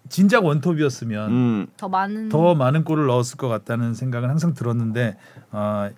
진작 0.09 0.45
원톱이었으면 0.45 1.31
음. 1.31 1.67
더 1.77 1.89
많은 1.89 2.29
더 2.29 2.55
많은 2.57 2.83
골을 2.83 3.07
넣었을 3.07 3.37
것 3.37 3.47
같다는 3.47 3.95
생각은 3.95 4.29
항상 4.29 4.53
들었는데 4.53 5.17
아, 5.53 5.91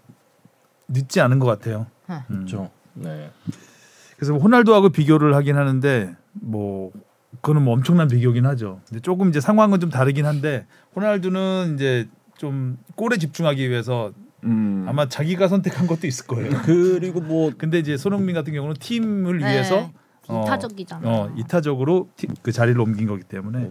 늦지 0.88 1.20
않은 1.22 1.38
것 1.38 1.46
같아요. 1.46 1.86
네. 2.06 2.16
음. 2.30 2.36
그렇죠. 2.36 2.70
네. 2.92 3.30
그래서 4.16 4.34
호날두하고 4.34 4.90
비교를 4.90 5.34
하긴 5.36 5.56
하는데 5.56 6.14
뭐 6.34 6.92
그거는 7.40 7.62
뭐 7.62 7.72
엄청난 7.72 8.08
비교긴 8.08 8.44
하죠. 8.44 8.80
근데 8.88 9.00
조금 9.00 9.30
이제 9.30 9.40
상황은 9.40 9.80
좀 9.80 9.88
다르긴 9.88 10.26
한데 10.26 10.66
호날두는 10.94 11.72
이제 11.76 12.08
좀 12.36 12.76
골에 12.94 13.16
집중하기 13.16 13.70
위해서 13.70 14.12
음. 14.44 14.84
아마 14.88 15.08
자기가 15.08 15.48
선택한 15.48 15.86
것도 15.86 16.06
있을 16.06 16.26
거예요. 16.26 16.50
그리고 16.64 17.20
뭐 17.20 17.52
근데 17.56 17.78
이제 17.78 17.96
손흥민 17.96 18.34
같은 18.34 18.52
경우는 18.52 18.76
팀을 18.78 19.38
네. 19.38 19.46
위해서 19.52 19.90
어, 20.28 20.42
이타적이잖아. 20.44 21.00
어, 21.08 21.32
이타적으로 21.36 22.08
티- 22.16 22.28
그 22.42 22.52
자리를 22.52 22.80
옮긴 22.80 23.06
거기 23.06 23.22
때문에 23.24 23.70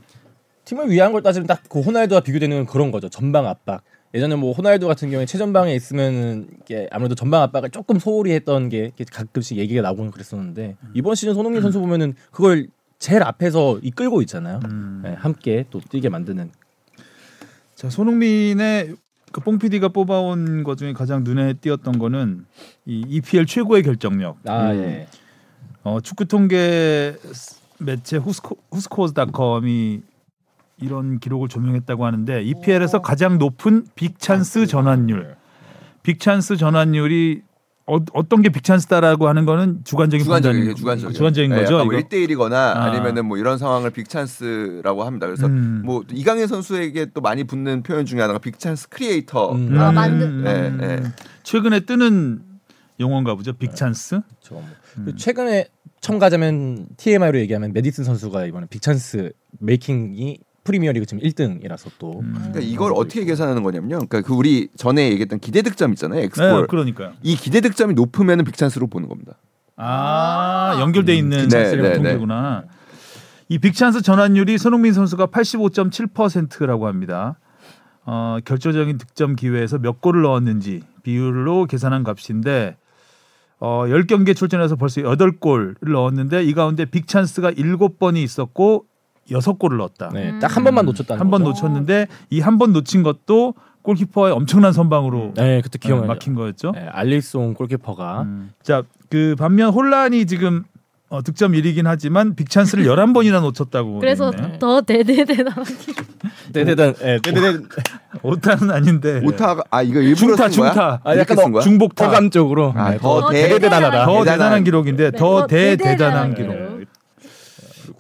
팀을 0.66 0.90
위한 0.90 1.12
걸 1.12 1.22
따지면 1.24 1.48
딱 1.48 1.62
그 1.70 1.82
호날두와 1.82 2.22
비교되는 2.22 2.66
그런 2.68 2.92
거죠. 2.92 3.10
전방 3.10 3.48
압박. 3.48 3.84
예전에 4.16 4.36
뭐 4.36 4.52
호날두 4.54 4.86
같은 4.88 5.10
경우에 5.10 5.26
최전방에 5.26 5.74
있으면은 5.74 6.48
이게 6.62 6.88
아무래도 6.92 7.16
전방 7.16 7.42
압박을 7.42 7.72
조금 7.72 7.98
소홀히 7.98 8.32
했던 8.32 8.70
게 8.70 8.92
가끔씩 9.12 9.58
얘기가 9.58 9.82
나오곤 9.82 10.12
그랬었는데 10.12 10.78
이번 10.94 11.16
시즌 11.16 11.34
손흥민 11.34 11.64
선수 11.64 11.80
보면은 11.80 12.14
그걸 12.32 12.68
제일 13.00 13.24
앞에서 13.24 13.80
이끌고 13.82 14.22
있잖아요. 14.22 14.60
음. 14.66 15.02
네, 15.04 15.14
함께 15.14 15.66
또 15.72 15.80
뛰게 15.90 16.10
만드는. 16.10 16.52
자 17.76 17.90
손흥민의 17.90 18.94
그 19.34 19.42
뽕피디가 19.42 19.90
뽑아온 19.90 20.64
것 20.64 20.78
중에 20.78 20.94
가장 20.94 21.24
눈에 21.24 21.54
띄었던 21.54 21.98
거는 21.98 22.46
이 22.86 23.04
EPL 23.10 23.48
최고의 23.48 23.82
결정력. 23.82 24.38
아 24.48 24.72
음. 24.72 24.78
예. 24.78 25.08
어, 25.84 26.00
축구 26.00 26.26
통계 26.26 27.18
매체 27.80 28.18
후스코, 28.18 28.58
후스코어드닷컴이 28.72 30.02
이런 30.82 31.20
기록을 31.20 31.50
조명했다고 31.50 32.06
하는데 32.06 32.44
EPL에서 32.44 33.02
가장 33.02 33.40
높은 33.40 33.86
big 33.96 34.20
chance 34.20 34.68
전환율. 34.68 35.36
big 36.04 36.22
chance 36.22 36.58
전환율이 36.58 37.42
어, 37.86 37.98
어떤 38.14 38.42
게 38.42 38.50
big 38.50 38.65
chance다라고 38.65 39.28
하는 39.28 39.46
거는 39.46 39.84
주관적인 39.84 40.24
주관적인 40.24 40.76
주관적인 40.76 41.14
주관적인 41.14 41.52
예, 41.52 41.56
거죠. 41.56 41.84
뭐 41.84 41.94
이거? 41.94 42.08
1대 42.08 42.14
1이거나 42.30 42.54
아. 42.54 42.86
아. 42.86 42.92
니면은뭐 42.94 43.38
이런 43.38 43.58
상황을 43.58 43.90
big 43.90 44.16
chance라고 44.16 45.04
합니다. 45.04 45.28
그래서 45.28 45.48
음. 45.48 45.82
뭐 45.84 46.04
이강인 46.12 46.48
선수에게 46.48 47.08
또 47.14 47.20
많이 47.20 47.44
붙는 47.44 47.84
표현 47.84 48.06
중에 48.06 48.22
하나가 48.22 48.40
big 48.40 48.56
chance 48.56 48.88
creator. 48.90 49.52
음. 49.54 49.78
아, 49.78 49.90
음, 49.90 49.96
만든- 49.96 50.44
예, 50.46 50.86
예. 50.86 51.04
최근에 51.44 51.82
뜨는 51.82 52.42
용어인가 53.02 53.36
보죠. 53.36 53.52
big 53.54 53.74
chance. 53.74 54.22
저 54.40 54.56
뭐. 54.56 54.64
음. 55.00 55.06
그 55.06 55.16
최근에 55.18 55.68
첨가하자면 56.00 56.88
TMI로 56.96 57.40
얘기하면 57.40 57.74
매디슨 57.74 58.06
선수가 58.06 58.46
이번에 58.46 58.68
big 58.70 58.91
chance 58.91 59.32
making이 59.60 60.40
프리미어리그 60.64 61.06
지금 61.06 61.24
1등이라서 61.24 61.92
또 62.00 62.20
음. 62.22 62.34
그러니까 62.36 62.60
이걸 62.62 62.94
어떻게 62.96 63.26
계산하는 63.26 63.64
거냐면요. 63.64 64.08
그러니까 64.08 64.22
그 64.22 64.34
우리 64.34 64.70
전에 64.76 65.10
얘기했던 65.12 65.40
기대 65.40 65.62
득점 65.62 65.92
있잖아요. 65.94 66.20
네, 66.20 66.26
x골. 66.26 66.68
그러니까요. 66.68 67.14
이 67.22 67.36
기대 67.36 67.62
득점이 67.62 67.94
높으면은 67.94 68.46
big 68.46 68.57
chance로 68.57 68.88
보는 68.88 69.10
겁니다. 69.10 69.34
아, 69.76 70.78
연결돼 70.80 71.16
있는 71.16 71.50
네, 71.50 71.64
네, 71.64 71.76
네, 71.76 71.94
통계구나. 71.96 72.66
이 73.50 73.60
big 73.60 73.74
chance 73.74 74.02
전환율이 74.02 74.58
손흥민 74.58 74.94
선수가 74.94 75.28
85.7%라고 75.28 76.88
합니다. 76.88 77.40
어, 78.06 78.38
결정적인 78.44 78.98
득점 78.98 79.36
기회에서 79.36 79.80
몇 79.80 80.02
골을 80.02 80.22
넣었는지 80.24 80.82
비율로 81.04 81.66
계산한 81.66 82.04
값인데 82.04 82.78
어, 83.60 83.86
10경기에 83.88 84.36
출전해서 84.36 84.76
벌써 84.76 85.02
8골을 85.02 85.90
넣었는데 85.90 86.44
이 86.44 86.54
가운데 86.54 86.86
빅찬스가 86.86 87.52
7번이 87.52 88.18
있었고 88.18 88.86
6골을 89.30 89.78
넣었다. 89.78 90.10
네, 90.14 90.32
음. 90.32 90.40
딱한 90.40 90.64
번만 90.64 90.86
놓쳤다는 90.86 91.20
한 91.20 91.30
번. 91.32 91.44
놓쳤는데 91.44 92.08
이 92.30 92.40
한 92.42 92.58
번 92.58 92.74
놓친 92.74 93.04
것도 93.04 93.54
골키퍼의 93.84 94.34
엄청난 94.34 94.72
선방으로 94.74 95.34
네, 95.36 95.62
그때 95.62 95.78
어, 95.78 95.88
기억나요. 95.88 96.08
막힌 96.08 96.36
거였죠. 96.36 96.72
네, 96.72 96.88
알리송 96.92 97.54
골키퍼가 97.54 98.22
음. 98.24 98.52
자, 98.64 98.84
그 99.10 99.36
반면 99.38 99.72
혼란이 99.74 100.26
지금 100.26 100.64
어, 101.10 101.22
득점 101.22 101.52
1위긴 101.52 101.84
하지만 101.86 102.36
빅찬스를 102.36 102.86
11번이나 102.86 103.40
놓쳤다고. 103.42 104.00
그래서 104.02 104.32
돼 104.32 104.44
있네. 104.44 104.60
더 104.60 104.82
대대대단한 104.82 105.64
대대단 106.54 106.94
네, 106.96 107.20
대대단 107.22 107.68
오타는 108.24 108.72
아닌데. 108.72 109.22
오타가 109.24 109.64
아 109.70 109.82
이거 109.84 110.00
일부러 110.00 110.16
중타 110.36 110.50
쓴 110.50 110.60
거야? 110.62 110.72
중타. 110.72 111.02
아, 111.04 111.18
약간 111.18 111.38
쓴 111.38 111.52
거야? 111.52 111.62
중복타. 111.62 112.06
호감 112.08 112.30
쪽으로 112.32 112.74
아, 112.76 112.92
네, 112.92 112.98
더 112.98 113.22
더 113.22 113.30
대- 113.30 113.48
대대단하다. 113.50 114.06
더 114.06 114.12
대단한- 114.12 114.26
대단한 114.26 114.64
기록인데 114.64 115.12
네, 115.12 115.18
더 115.18 115.46
대대단한 115.46 116.34
기록. 116.34 116.73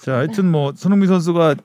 자, 0.03 0.15
하여튼 0.17 0.51
뭐 0.51 0.73
손흥민 0.75 1.07
선수가 1.07 1.55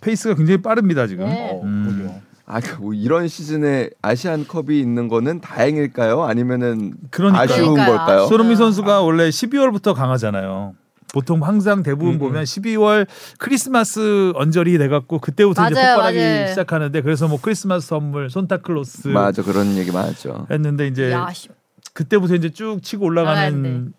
페이스가 0.00 0.34
굉장히 0.34 0.62
빠릅니다 0.62 1.08
지금. 1.08 1.26
네. 1.26 1.50
어, 1.52 1.60
음. 1.64 2.08
아, 2.46 2.60
그뭐 2.60 2.94
이런 2.94 3.26
시즌에 3.26 3.90
아시안컵이 4.00 4.78
있는 4.78 5.08
거는 5.08 5.40
다행일까요? 5.40 6.22
아니면은 6.22 6.92
그러니까요. 7.10 7.42
아쉬운 7.42 7.74
그러니까요. 7.74 7.96
걸까요? 7.96 8.26
손흥민 8.26 8.56
선수가 8.56 9.00
원래 9.00 9.28
12월부터 9.28 9.92
강하잖아요. 9.94 10.74
보통 11.12 11.42
항상 11.44 11.82
대부분 11.82 12.14
음, 12.14 12.18
보면 12.18 12.44
12월 12.44 13.06
크리스마스 13.38 14.32
언저리 14.36 14.78
돼갖고 14.78 15.18
그때부터 15.18 15.64
이제 15.66 15.74
맞아요, 15.74 15.94
폭발하기 15.96 16.18
맞아요. 16.18 16.46
시작하는데 16.48 17.00
그래서 17.02 17.26
뭐 17.28 17.38
크리스마스 17.40 17.88
선물 17.88 18.30
손타클로스 18.30 19.08
맞아 19.08 19.42
그런 19.42 19.76
얘기 19.76 19.90
많았죠. 19.90 20.46
했는데 20.50 20.86
이제 20.86 21.10
야, 21.12 21.28
씨. 21.32 21.48
그때부터 21.92 22.34
이제 22.36 22.50
쭉 22.50 22.80
치고 22.82 23.04
올라가는. 23.06 23.92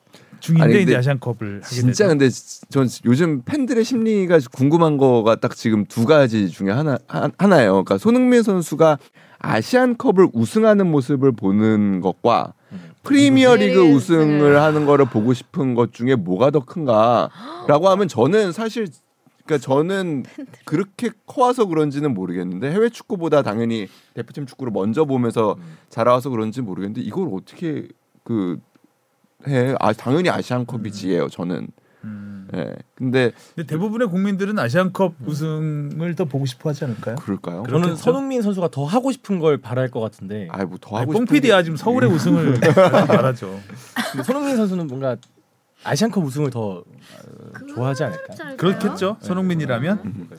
중인데 0.45 0.63
아니, 0.63 0.73
근데 0.73 0.83
이제 0.83 0.95
아시안컵을 0.97 1.61
진짜. 1.63 2.07
근데 2.07 2.29
전 2.69 2.87
요즘 3.05 3.41
팬들의 3.43 3.83
심리가 3.83 4.39
궁금한 4.53 4.97
거가 4.97 5.35
딱 5.35 5.55
지금 5.55 5.85
두 5.85 6.05
가지 6.05 6.49
중에 6.49 6.69
하나 6.71 6.97
하- 7.07 7.29
하나예요. 7.37 7.71
그러니까 7.71 7.97
손흥민 7.97 8.43
선수가 8.43 8.97
아시안컵을 9.39 10.29
우승하는 10.33 10.89
모습을 10.89 11.31
보는 11.31 12.01
것과 12.01 12.53
프리미어리그 13.03 13.79
네. 13.79 13.93
우승을 13.93 14.59
하는 14.61 14.85
거를 14.85 15.05
보고 15.05 15.33
싶은 15.33 15.75
것 15.75 15.93
중에 15.93 16.15
뭐가 16.15 16.49
더 16.51 16.59
큰가라고 16.61 17.89
하면 17.89 18.07
저는 18.07 18.51
사실 18.51 18.87
그러니까 19.45 19.63
저는 19.63 20.23
그렇게 20.65 21.11
커와서 21.27 21.65
그런지는 21.67 22.15
모르겠는데 22.15 22.71
해외 22.71 22.89
축구보다 22.89 23.43
당연히 23.43 23.87
대표팀 24.15 24.47
축구를 24.47 24.73
먼저 24.73 25.05
보면서 25.05 25.55
자라와서 25.89 26.31
그런지 26.31 26.61
모르겠는데 26.61 27.01
이걸 27.01 27.29
어떻게 27.31 27.87
그 28.23 28.57
해? 29.47 29.75
아 29.79 29.93
당연히 29.93 30.29
아시안컵이지예요. 30.29 31.29
저는. 31.29 31.67
음. 32.03 32.47
예. 32.55 32.71
근데 32.93 33.31
근데 33.55 33.65
대부분의 33.67 34.07
국민들은 34.09 34.59
아시안컵 34.59 35.15
우승을 35.25 36.13
더 36.15 36.25
보고 36.25 36.45
싶어 36.45 36.69
하지 36.69 36.85
않을까요? 36.85 37.15
그럴까요? 37.15 37.63
저는? 37.67 37.95
손흥민 37.95 38.41
선수가 38.43 38.69
더 38.69 38.85
하고 38.85 39.11
싶은 39.11 39.39
걸 39.39 39.57
바랄 39.57 39.89
것 39.89 39.99
같은데 40.01 40.47
아이 40.51 40.65
뭐더 40.65 40.95
아니, 40.97 41.01
하고 41.01 41.13
뽕 41.13 41.25
싶은 41.25 41.41
게- 41.41 41.63
지금 41.63 41.75
서울의 41.77 42.09
우승을 42.11 42.59
말하죠. 43.07 43.59
근데 44.11 44.23
손흥민 44.23 44.55
선수는 44.57 44.85
뭔가 44.87 45.17
아시안컵 45.83 46.23
우승을 46.23 46.51
더 46.51 46.77
어, 46.79 46.83
좋아하지 47.73 48.03
않을까? 48.03 48.55
그렇겠죠. 48.57 49.17
네. 49.21 49.27
손흥민이라면. 49.27 49.99
음. 50.05 50.29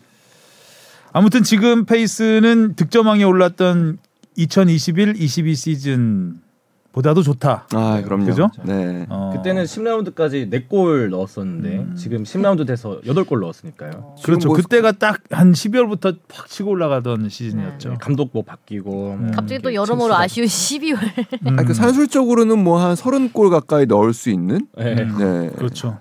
아무튼 1.13 1.43
지금 1.43 1.85
페이스는 1.85 2.75
득점왕에 2.77 3.25
올랐던 3.25 3.99
2021-22 4.39 5.55
시즌 5.57 6.41
보다도 6.97 7.23
좋다. 7.23 7.67
아 7.75 8.01
그럼요. 8.03 8.25
그죠? 8.25 8.49
네. 8.65 9.05
어. 9.11 9.31
그때는 9.37 9.65
10라운드까지 9.65 10.51
4골 10.51 11.11
넣었었는데 11.11 11.69
음. 11.77 11.95
지금 11.95 12.23
10라운드 12.23 12.67
돼서 12.67 13.03
8골 13.05 13.39
넣었으니까요. 13.41 14.15
그렇죠. 14.25 14.49
뭐- 14.49 14.57
그때가 14.57 14.93
딱 14.93 15.21
한 15.31 15.53
12월부터 15.53 16.17
팍 16.29 16.49
치고 16.49 16.71
올라가던 16.71 17.29
시즌이었죠. 17.29 17.89
네. 17.91 17.95
감독 18.01 18.31
뭐 18.33 18.43
바뀌고 18.43 19.19
음. 19.21 19.31
갑자기 19.35 19.61
또 19.61 19.75
여러모로 19.75 20.15
챔스가- 20.15 20.19
아쉬운 20.21 20.47
12월. 20.47 20.99
음. 21.47 21.59
아니, 21.59 21.67
그 21.69 21.75
산술적으로는 21.75 22.65
뭐 22.65 22.79
한 22.79 22.95
30골 22.95 23.51
가까이 23.51 23.85
넣을 23.85 24.15
수 24.15 24.31
있는. 24.31 24.67
네. 24.79 24.95
음. 24.95 25.17
네. 25.19 25.51
그렇죠. 25.57 25.99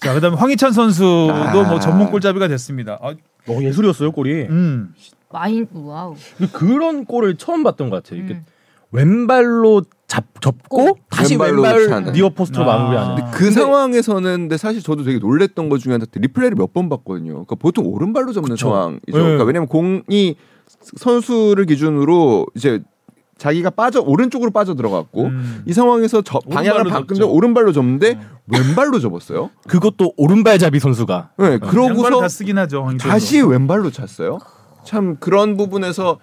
자, 0.00 0.14
그다음에 0.14 0.36
황희찬 0.36 0.70
선수도 0.70 1.32
아. 1.32 1.64
뭐 1.64 1.80
전문 1.80 2.10
골잡이가 2.12 2.46
됐습니다. 2.46 2.96
아, 3.02 3.08
어, 3.48 3.58
예술이었어요 3.60 4.12
골이. 4.12 4.42
음. 4.48 4.94
많이 5.32 5.64
wow. 5.72 6.14
그런 6.52 7.04
골을 7.06 7.34
처음 7.38 7.64
봤던 7.64 7.90
것 7.90 8.04
같아요. 8.04 8.22
이게 8.22 8.34
음. 8.34 8.44
왼발로 8.92 9.82
잡 10.08 10.24
접고 10.40 10.86
꼭 10.86 10.98
다시 11.10 11.34
왼발로 11.34 11.62
왼발 11.62 11.86
차는. 11.86 12.12
near 12.14 12.30
post로 12.30 12.64
아. 12.68 12.78
마무리하는. 12.78 13.16
근데 13.16 13.30
그 13.36 13.50
상황에서는 13.52 14.22
근데 14.40 14.56
사실 14.56 14.82
저도 14.82 15.04
되게 15.04 15.18
놀랬던 15.18 15.68
것 15.68 15.78
중에 15.78 15.92
하나 15.92 16.06
리플레이를 16.12 16.56
몇 16.56 16.72
번 16.72 16.88
봤거든요. 16.88 17.32
그러니까 17.32 17.54
보통 17.56 17.86
오른발로 17.86 18.32
접는 18.32 18.50
그쵸. 18.52 18.68
상황이죠. 18.70 19.00
네. 19.06 19.12
그러니까 19.12 19.44
왜냐면 19.44 19.68
공이 19.68 20.36
선수를 20.96 21.66
기준으로 21.66 22.46
이제 22.54 22.80
자기가 23.36 23.70
빠져 23.70 24.00
오른쪽으로 24.00 24.50
빠져 24.50 24.74
들어갔고 24.74 25.26
음. 25.26 25.62
이 25.66 25.72
상황에서 25.72 26.22
저 26.22 26.40
방향을 26.40 26.90
접죠. 26.90 27.30
오른발로 27.30 27.72
접는데 27.72 28.18
왼발로 28.46 28.98
접었어요. 29.00 29.50
그것도 29.68 30.14
오른발잡이 30.16 30.80
선수가. 30.80 31.30
네, 31.38 31.44
양발을 31.52 31.70
그러고서 31.70 32.20
다 32.20 32.28
쓰긴 32.28 32.58
하죠. 32.58 32.82
황희찬 32.84 33.10
다시. 33.10 33.40
왼발로 33.42 33.90
찼어요. 33.90 34.38
참 34.84 35.16
그런 35.20 35.56
부분에서 35.56 36.18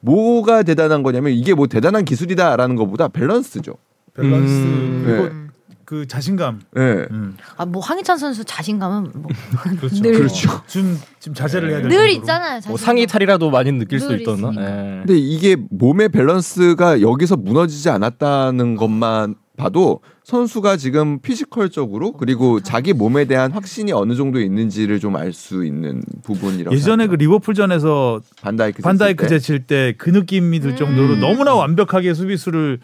뭐가 0.00 0.62
대단한 0.62 1.02
거냐면 1.02 1.32
이게 1.32 1.54
뭐 1.54 1.66
대단한 1.66 2.04
기술이다라는 2.04 2.76
것보다 2.76 3.08
밸런스죠. 3.08 3.74
밸런스 4.14 4.52
음. 4.52 5.02
그리고 5.06 5.22
음. 5.24 5.42
그 5.84 6.06
자신감. 6.06 6.62
네. 6.74 7.06
음. 7.12 7.36
아뭐 7.56 7.80
황희찬 7.80 8.18
선수 8.18 8.44
자신감은 8.44 9.10
뭐 9.14 9.30
그렇죠. 9.80 10.02
늘- 10.02 10.12
그렇죠. 10.14 10.48
좀 10.66 10.98
지금 11.20 11.34
자제를 11.34 11.70
해야 11.70 11.78
될 11.80 11.88
늘 11.88 11.96
정도로. 11.98 12.10
있잖아요. 12.20 12.52
뭐 12.54 12.60
자신감. 12.60 12.76
상의 12.78 13.06
탈의라도 13.06 13.50
많이 13.50 13.70
느낄 13.72 13.98
있던가. 14.00 14.50
있으니까. 14.50 14.62
예. 14.62 14.98
근데 15.06 15.16
이게 15.16 15.56
몸의 15.70 16.08
밸런스가 16.08 17.00
여기서 17.02 17.36
무너지지 17.36 17.88
않았다는 17.90 18.74
것만 18.76 19.36
봐도 19.56 20.00
선수가 20.30 20.76
지금 20.76 21.20
physical적으로 21.20 22.10
그리고 22.10 22.58
자기 22.60 22.92
몸에 22.92 23.26
대한 23.26 23.52
확신이 23.52 23.92
어느 23.92 24.16
정도 24.16 24.40
있는지를 24.40 24.98
좀 24.98 25.14
알 25.14 25.32
수 25.32 25.64
있는 25.64 26.02
부분이라고 26.24 26.74
예전에 26.74 27.06
그 27.06 27.12
생각해요. 27.12 27.16
리버풀전에서 27.16 28.20
반다이크 28.42 28.82
반다이크. 28.82 29.28
제칠 29.28 29.66
때 29.68 29.94
그 29.96 30.10
느낌이 30.10 30.58
들 30.58 30.70
음. 30.70 30.76
정도로 30.76 31.14
너무나 31.16 31.54
완벽하게 31.54 32.12
수비수를 32.12 32.80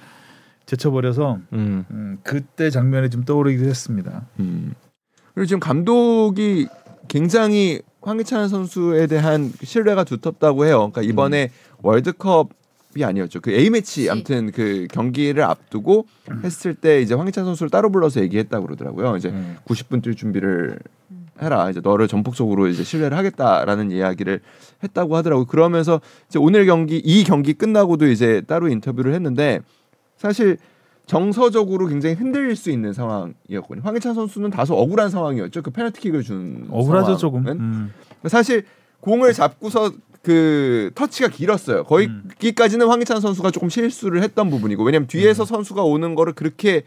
제쳐버려서 0.67 1.39
음. 1.55 1.85
음, 1.91 2.19
그때 2.23 2.71
장면이 2.71 3.11
좀 3.11 3.25
떠오르기도 3.25 3.69
했습니다. 3.69 4.25
음. 4.39 4.75
그리고 5.35 5.47
지금 5.47 5.59
감독이 5.59 6.69
굉장히 7.09 7.81
황희찬 8.03 8.49
선수에 8.51 9.09
대한 9.09 9.51
신뢰가 9.65 10.05
두텁다고 10.05 10.65
해요. 10.65 10.91
그러니까 10.93 11.03
이번에 11.03 11.51
월드컵 11.83 12.51
이 12.97 13.05
아니었죠. 13.05 13.41
그 13.41 13.51
A 13.51 13.71
매치. 13.71 14.11
아무튼 14.11 14.51
그 14.53 14.87
경기를 14.91 15.43
앞두고 15.45 16.07
했을 16.45 16.75
때 16.75 17.01
이제 17.01 17.15
황희찬 17.15 17.45
선수를 17.45 17.71
따로 17.71 17.91
불러서 17.91 18.21
얘기했다고 18.21 18.67
그러더라고요. 18.67 19.17
이제 19.17 19.31
음. 19.31 19.57
90분 19.67 20.03
뛸 20.03 20.15
준비를 20.15 20.79
해라. 21.41 21.71
이제 21.71 21.81
너를 21.83 22.09
전폭적으로 22.09 22.69
이제 22.69 22.85
신뢰를 22.85 23.17
하겠다라는 23.17 23.91
이야기를 23.91 24.41
했다고 24.83 25.17
하더라고요. 25.17 25.47
그러면서 25.47 26.01
이제 26.29 26.39
오늘 26.39 26.67
경기 26.67 26.99
이 26.99 27.25
경기 27.25 27.55
끝나고도 27.55 28.07
이제 28.09 28.43
따로 28.47 28.69
인터뷰를 28.69 29.15
했는데 29.15 29.61
사실 30.17 30.59
정서적으로 31.07 31.89
굉장히 31.89 32.15
흔들릴 32.15 32.55
수 32.55 32.71
있는 32.71 32.93
상황이었거든요. 32.93 33.83
황희찬 33.83 34.15
선수는 34.15 34.51
다소 34.51 34.75
억울한 34.77 35.11
상황이었죠. 35.11 35.63
그 35.63 35.71
페널티킥을 35.71 36.23
준 36.23 36.67
억울하죠 36.71 37.17
조금. 37.17 37.43
상황은. 37.43 37.61
음. 37.63 37.93
사실 38.29 38.65
공을 39.01 39.33
잡고서 39.33 39.93
그 40.23 40.91
터치가 40.95 41.29
길었어요. 41.29 41.81
음. 41.81 41.85
거기까지는 41.85 42.87
황희찬 42.87 43.21
선수가 43.21 43.51
조금 43.51 43.69
실수를 43.69 44.23
했던 44.23 44.51
부분이고 44.51 44.85
왜냐면 44.85 45.09
뒤에서 45.09 45.45
선수가 45.45 45.83
오는 45.83 46.15
거를 46.15 46.33
그렇게 46.33 46.85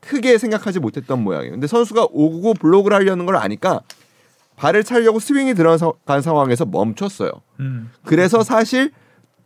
크게 0.00 0.38
생각하지 0.38 0.80
못했던 0.80 1.22
모양이에요. 1.22 1.52
근데 1.52 1.66
선수가 1.66 2.08
오고 2.10 2.54
블록을 2.54 2.92
하려는 2.92 3.26
걸 3.26 3.36
아니까 3.36 3.80
발을 4.56 4.84
차려고 4.84 5.20
스윙이 5.20 5.54
들어간 5.54 6.22
상황에서 6.22 6.64
멈췄어요. 6.64 7.30
음. 7.60 7.90
그래서 8.04 8.42
사실 8.42 8.90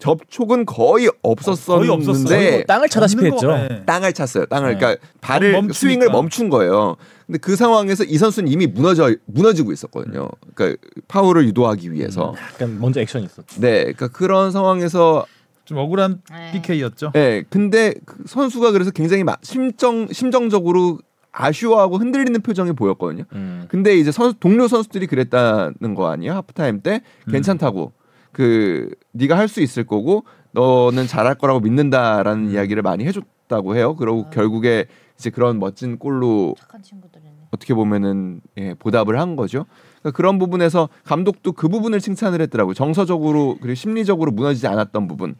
접촉은 0.03 0.67
거의 0.67 0.83
거의 0.93 1.11
없었어요. 1.23 1.93
없었었는데 1.93 2.65
땅을 2.65 2.89
차다시피 2.89 3.25
했죠. 3.27 3.53
네. 3.53 3.85
땅을 3.87 4.13
찼어요. 4.13 4.47
땅을 4.47 4.73
네. 4.73 4.79
그러니까 4.79 5.07
발을 5.21 5.53
멈추니까. 5.53 5.75
스윙을 5.75 6.11
멈춘 6.11 6.51
거예요. 6.51 6.97
근데 7.27 7.39
그 7.39 7.55
상황에서 7.55 8.03
이 8.03 8.19
선수는 8.19 8.51
이미 8.51 8.67
무너져 8.67 9.15
무너지고 9.27 9.71
있었거든요. 9.73 10.29
그러니까 10.55 10.83
파울을 11.07 11.47
유도하기 11.47 11.93
위해서. 11.93 12.35
약간 12.53 12.81
먼저 12.81 13.01
액션이 13.01 13.27
있었죠. 13.27 13.61
네, 13.61 13.83
그러니까 13.83 14.09
그런 14.09 14.51
상황에서 14.51 15.25
좀 15.65 15.79
억울한 15.79 16.21
네. 16.33 16.51
PK였죠. 16.53 17.13
네, 17.15 17.45
근데 17.49 17.95
그 18.05 18.25
선수가 18.27 18.73
그래서 18.73 18.91
굉장히 18.91 19.23
막 19.23 19.39
심정 19.45 20.09
심정적으로 20.11 20.99
아쉬워하고 21.31 21.99
흔들리는 21.99 22.41
표정이 22.43 22.73
보였거든요. 22.73 23.25
음. 23.35 23.67
근데 23.69 23.97
이제 23.97 24.11
선수 24.11 24.35
동료 24.41 24.67
선수들이 24.67 25.07
그랬다는 25.07 25.95
거 25.95 26.11
아니에요? 26.11 26.35
하프타임 26.35 26.81
때 26.81 27.03
음. 27.29 27.33
괜찮다고 27.33 27.93
그 28.33 28.89
네가 29.13 29.37
할 29.37 29.49
수 29.49 29.61
있을 29.61 29.85
거고 29.85 30.25
너는 30.53 31.07
잘할 31.07 31.35
거라고 31.37 31.61
믿는다라는 31.61 32.47
음. 32.47 32.51
이야기를 32.51 32.83
많이 32.83 33.05
해줬다고 33.05 33.77
해요. 33.77 33.95
그러고 33.97 34.25
아. 34.27 34.31
결국에 34.31 34.87
이제 35.19 35.31
그런 35.31 35.59
멋진 35.59 35.99
골로 35.99 36.55
착한 36.59 36.83
친구들이네. 36.83 37.31
어떻게 37.51 37.75
보면은 37.75 38.41
예, 38.57 38.75
보답을 38.75 39.19
한 39.21 39.37
거죠. 39.37 39.67
그러니까 40.01 40.17
그런 40.17 40.39
부분에서 40.39 40.89
감독도 41.05 41.53
그 41.53 41.69
부분을 41.69 42.01
칭찬을 42.01 42.41
했더라고요. 42.41 42.75
정서적으로 42.75 43.59
그리고 43.61 43.75
심리적으로 43.75 44.33
무너지지 44.33 44.67
않았던 44.67 45.07
부분. 45.07 45.35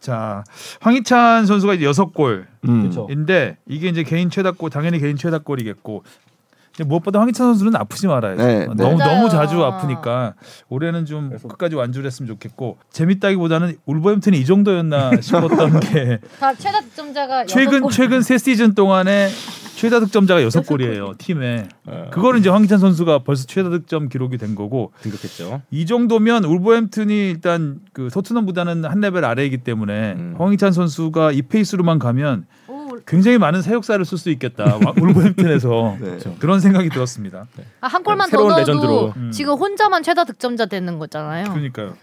자 0.00 0.42
황희찬 0.80 1.44
선수가 1.44 1.74
이제 1.74 1.84
여섯 1.84 2.14
골인데 2.14 2.46
음. 2.66 3.54
이게 3.68 3.88
이제 3.88 4.02
개인 4.02 4.30
최다골 4.30 4.70
당연히 4.70 4.98
개인 4.98 5.16
최다골이겠고 5.16 6.02
무엇보다 6.86 7.20
황희찬 7.20 7.46
선수는 7.48 7.76
아프지 7.76 8.06
말아야죠. 8.06 8.42
네, 8.46 8.66
어, 8.66 8.74
네. 8.74 8.84
너무. 8.84 8.98
너무 8.98 9.28
자주 9.28 9.62
아프니까 9.64 10.34
올해는 10.68 11.04
좀 11.04 11.28
그래서- 11.28 11.48
끝까지 11.48 11.74
완주를 11.76 12.06
했으면 12.06 12.26
좋겠고 12.28 12.78
재밌다기보다는 12.90 13.76
울버햄튼이 13.86 14.38
이 14.38 14.44
정도였나 14.44 15.10
싶었던 15.20 15.80
게다 15.80 16.54
최다 16.58 16.80
득점자가 16.82 17.46
최근. 17.46 17.88
최근 17.90 18.22
세 18.22 18.38
시즌 18.38 18.74
동안에 18.74 19.28
최다 19.76 20.00
득점자가 20.00 20.42
여섯 20.42 20.66
골이에요 20.66 21.14
팀에. 21.18 21.66
어, 21.86 22.08
그거는 22.10 22.40
이제 22.40 22.50
황희찬 22.50 22.78
선수가 22.78 23.20
벌써 23.24 23.46
최다 23.46 23.70
득점 23.70 24.08
기록이 24.08 24.36
된 24.38 24.54
거고 24.54 24.92
등극했죠. 25.02 25.62
이 25.70 25.86
정도면 25.86 26.44
울버햄튼이 26.44 27.30
일단 27.30 27.80
그 27.92 28.08
토트넘보다는 28.12 28.84
한 28.84 29.00
레벨 29.00 29.24
아래이기 29.24 29.58
때문에 29.58 30.12
음. 30.18 30.34
황희찬 30.38 30.72
선수가 30.72 31.32
이 31.32 31.42
페이스로만 31.42 31.98
가면 31.98 32.44
오, 32.59 32.59
굉장히 33.06 33.38
많은 33.38 33.62
사역사를 33.62 34.04
쓸 34.04 34.18
수 34.18 34.30
있겠다. 34.30 34.64
와- 34.84 34.92
울버햄튼에서 35.00 35.96
네. 36.00 36.18
그런 36.38 36.60
생각이 36.60 36.88
들었습니다. 36.90 37.46
아, 37.80 37.86
한 37.88 38.02
골만 38.02 38.26
더 38.28 38.30
새로운 38.30 38.48
넣어도 38.48 38.60
레전드로. 38.60 39.12
음. 39.16 39.30
지금 39.32 39.54
혼자만 39.54 40.02
최다 40.02 40.24
득점자 40.24 40.66
되는 40.66 40.98
거잖아요. 40.98 41.44
그러니까요. 41.52 41.94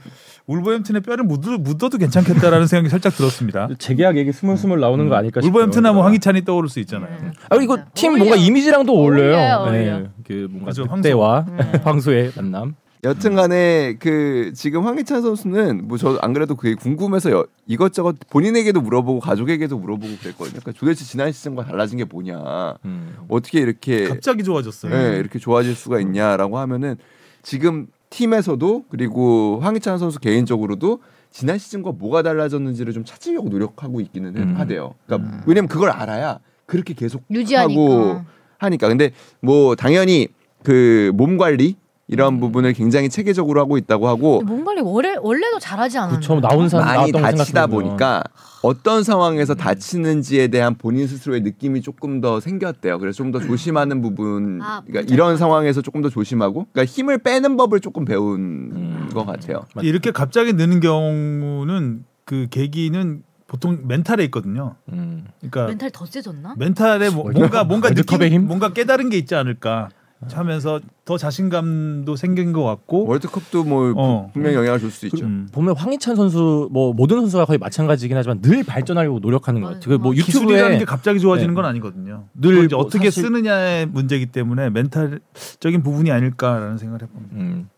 울버햄튼의 0.48 1.02
뼈를 1.02 1.26
묻어, 1.26 1.58
묻어도 1.58 1.98
괜찮겠다라는 1.98 2.68
생각이 2.68 2.90
살짝 2.90 3.14
들었습니다. 3.16 3.68
재계약 3.80 4.16
얘기 4.18 4.32
스물스물 4.32 4.80
나오는 4.80 5.10
거 5.10 5.16
아닐까 5.16 5.42
싶어요. 5.42 5.50
울버햄튼하면 5.50 6.04
황희찬이 6.04 6.46
떠오를 6.46 6.70
수 6.70 6.80
있잖아요. 6.80 7.10
네. 7.22 7.32
아 7.50 7.56
이거 7.58 7.78
팀 7.94 8.12
어울려요. 8.12 8.26
뭔가 8.30 8.36
이미지랑도 8.46 8.94
어울려요. 8.94 9.36
어울려요, 9.36 9.56
어울려. 9.58 9.98
네, 10.00 10.10
그 10.26 10.48
뭔가 10.50 10.68
그죠, 10.70 10.86
늑대와 10.86 11.46
황소. 11.48 11.80
황소의 11.84 12.32
만남. 12.38 12.76
여튼간에 13.04 13.98
그 14.00 14.52
지금 14.56 14.84
황희찬 14.86 15.22
선수는 15.22 15.88
뭐 15.88 15.98
저 15.98 16.18
안 16.22 16.34
그래도 16.34 16.56
그게 16.56 16.74
궁금해서 16.76 17.32
여- 17.32 17.46
이것저것 17.68 18.16
본인에게도 18.30 18.82
물어보고 18.82 19.20
가족에게도 19.20 19.78
물어보고 19.78 20.08
그랬거든요. 20.22 20.60
그러니까 20.60 20.72
도대체 20.80 21.06
지난 21.06 21.32
시즌과 21.32 21.66
달라진 21.66 21.98
게 22.00 22.04
뭐냐, 22.06 22.76
음. 22.86 23.16
어떻게 23.30 23.60
이렇게 23.60 24.08
갑자기 24.08 24.44
좋아졌어요. 24.44 24.94
예, 24.94 25.18
이렇게 25.20 25.38
좋아질 25.40 25.76
수가 25.76 26.00
있냐라고 26.00 26.58
하면은 26.60 26.98
지금 27.44 27.88
팀에서도 28.10 28.86
그리고 28.90 29.60
황희찬 29.62 29.98
선수 30.00 30.20
개인적으로도 30.20 31.00
지난 31.30 31.58
시즌과 31.58 31.92
뭐가 31.92 32.24
달라졌는지를 32.24 32.94
좀 32.94 33.04
찾으려고 33.06 33.50
노력하고 33.50 34.02
있기는 34.02 34.36
해- 34.38 34.42
음. 34.42 34.56
하대요. 34.58 34.96
그러니까 35.06 35.44
왜냐면 35.46 35.68
그걸 35.68 35.92
알아야 35.92 36.40
그렇게 36.66 36.94
계속 36.94 37.24
유지하니까. 37.30 37.80
하고 37.82 38.22
하니까. 38.58 38.88
근데 38.88 39.12
뭐 39.42 39.76
당연히 39.76 40.28
그 40.64 41.12
몸 41.14 41.38
관리 41.38 41.76
이런 42.10 42.36
음. 42.36 42.40
부분을 42.40 42.74
굉장히 42.74 43.10
체계적으로 43.10 43.60
하고 43.60 43.78
있다고 43.78 44.08
하고 44.08 44.42
몸 44.42 44.64
관리 44.64 44.82
원래 44.82 45.16
원래도 45.22 45.60
잘하지 45.60 45.98
않았나요? 45.98 46.20
그쵸 46.20 46.40
나온 46.40 46.70
사 46.70 46.80
많이 46.80 47.12
다치다 47.12 47.44
생각해보면. 47.44 47.88
보니까 47.88 48.24
어떤 48.64 49.04
상황에서 49.04 49.56
다치는지에 49.56 50.48
대한 50.48 50.76
본인 50.76 51.06
스스로의 51.08 51.42
느낌이 51.42 51.82
조금 51.82 52.22
더 52.22 52.40
생겼대요. 52.40 53.00
그래서 53.00 53.18
좀 53.18 53.28
더 53.32 53.40
조심하는 53.42 54.02
부분, 54.02 54.62
아, 54.64 54.82
그러니까 54.88 55.14
이런 55.14 55.36
상황에서 55.38 55.82
조금 55.82 56.02
더 56.02 56.10
조심하고, 56.10 56.68
그러니까 56.72 56.86
힘을 56.86 57.18
빼는 57.18 57.58
법을 57.58 57.82
조금 57.82 58.06
배운 58.06 58.40
음. 58.40 59.10
것 59.14 59.26
같아요. 59.26 59.66
이렇게 59.82 60.12
갑자기 60.12 60.54
느는 60.54 60.80
경우는 60.80 62.06
그 62.24 62.48
계기는 62.50 63.24
보통 63.48 63.80
mental에 63.86 64.24
있거든요. 64.26 64.76
음. 64.94 65.26
그러니까 65.40 65.66
멘탈 65.68 65.92
더 65.92 66.06
세졌나? 66.06 66.56
mental에 66.58 67.10
뭐, 67.10 67.30
뭔가 67.36 67.66
뭔가 67.66 67.90
느낌, 67.90 68.24
힘? 68.24 68.48
뭔가 68.48 68.72
깨달은 68.72 69.10
게 69.10 69.18
있지 69.18 69.36
않을까 69.36 69.90
하면서 70.32 70.80
더 71.06 71.18
자신감도 71.18 72.16
생긴 72.16 72.52
것 72.52 72.64
같고 72.64 73.06
월드컵도 73.06 73.64
뭐 73.64 73.94
어. 73.96 74.30
분명 74.34 74.52
히 74.52 74.56
영향을 74.56 74.80
줄 74.80 74.90
수 74.90 75.06
있죠. 75.06 75.26
음. 75.26 75.48
보면 75.52 75.76
황희찬 75.76 76.16
선수 76.16 76.70
뭐 76.72 76.92
모든 76.94 77.20
선수가 77.22 77.46
거의 77.46 77.60
마찬가지긴 77.60 78.18
하지만 78.18 78.42
늘 78.42 78.64
발전하려고 78.64 79.20
노력하는 79.20 79.62
것 79.62 79.74
같아요. 79.74 79.98
뭐 80.00 80.12
기술이라는 80.14 80.56
유튜브에 80.56 80.80
게 80.80 80.86
갑자기 80.86 81.20
좋아지는 81.20 81.54
네. 81.54 81.56
건 81.56 81.66
아니거든요. 81.66 82.26
늘늘 82.34 82.66
이제 82.66 82.76
뭐 82.76 82.84
어떻게 82.86 83.12
사실- 83.12 83.24
쓰느냐의 83.24 83.86
문제이기 83.86 84.28
때문에 84.28 84.70
mental적인 84.72 85.84
부분이 85.84 86.10
아닐까라는 86.12 86.78
생각을 86.78 87.04
해봅니다. 87.04 87.36
음. 87.36 87.70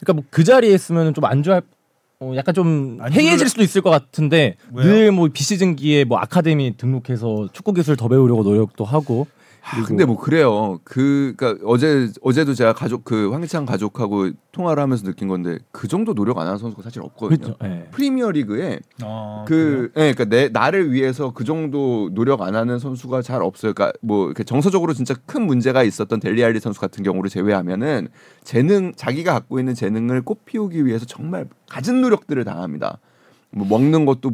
그러니까 0.00 0.12
뭐 0.14 0.24
그 0.30 0.42
자리에 0.44 0.74
있으면 0.74 1.14
좀 1.14 1.24
안 1.24 1.42
좋아. 1.42 1.60
어, 2.20 2.32
약간 2.34 2.52
좀안 2.52 3.12
해이해질 3.12 3.48
수도 3.48 3.62
있을 3.62 3.80
것 3.80 3.90
같은데? 3.90 4.56
늘 4.74 5.12
뭐 5.12 5.28
비시즌기에 5.32 6.02
뭐 6.02 6.18
아카데미 6.18 6.76
등록해서 6.76 7.48
축구 7.52 7.72
기술 7.72 7.96
더 7.96 8.08
배우려고 8.08 8.42
노력도 8.42 8.84
하고 8.84 9.28
아, 9.70 9.82
근데 9.84 10.04
뭐 10.04 10.16
그래요. 10.16 10.78
그 10.84 11.34
그러니까 11.36 11.62
어제 11.66 12.10
어제도 12.22 12.54
제가 12.54 12.72
가족 12.72 13.04
그 13.04 13.30
황희찬 13.30 13.66
가족하고 13.66 14.30
통화를 14.52 14.82
하면서 14.82 15.04
느낀 15.04 15.28
건데 15.28 15.58
그 15.72 15.88
정도 15.88 16.14
노력 16.14 16.38
안 16.38 16.46
하는 16.46 16.58
선수가 16.58 16.82
사실 16.82 17.02
없거든요. 17.02 17.54
예. 17.64 17.88
프리미어 17.90 18.30
리그에 18.30 18.80
어, 19.02 19.44
그래요? 19.46 19.88
그, 19.88 19.92
예, 19.96 20.14
그러니까 20.14 20.24
내 20.24 20.48
나를 20.48 20.92
위해서 20.92 21.32
그 21.32 21.44
정도 21.44 22.08
노력 22.12 22.42
안 22.42 22.54
하는 22.54 22.78
선수가 22.78 23.22
잘 23.22 23.42
없어요. 23.42 23.74
그러니까 23.74 23.96
뭐 24.00 24.26
이렇게 24.26 24.42
정서적으로 24.44 24.94
진짜 24.94 25.14
큰 25.26 25.46
문제가 25.46 25.82
있었던 25.82 26.18
델리알리 26.20 26.60
선수 26.60 26.80
같은 26.80 27.04
경우를 27.04 27.28
제외하면은 27.28 28.08
재능 28.44 28.92
자기가 28.96 29.32
갖고 29.32 29.58
있는 29.58 29.74
재능을 29.74 30.22
꽃피우기 30.22 30.86
위해서 30.86 31.04
정말 31.04 31.46
갖은 31.68 32.00
노력들을 32.00 32.42
다 32.44 32.62
합니다. 32.62 32.98
뭐 33.50 33.66
먹는 33.66 34.06
것도 34.06 34.32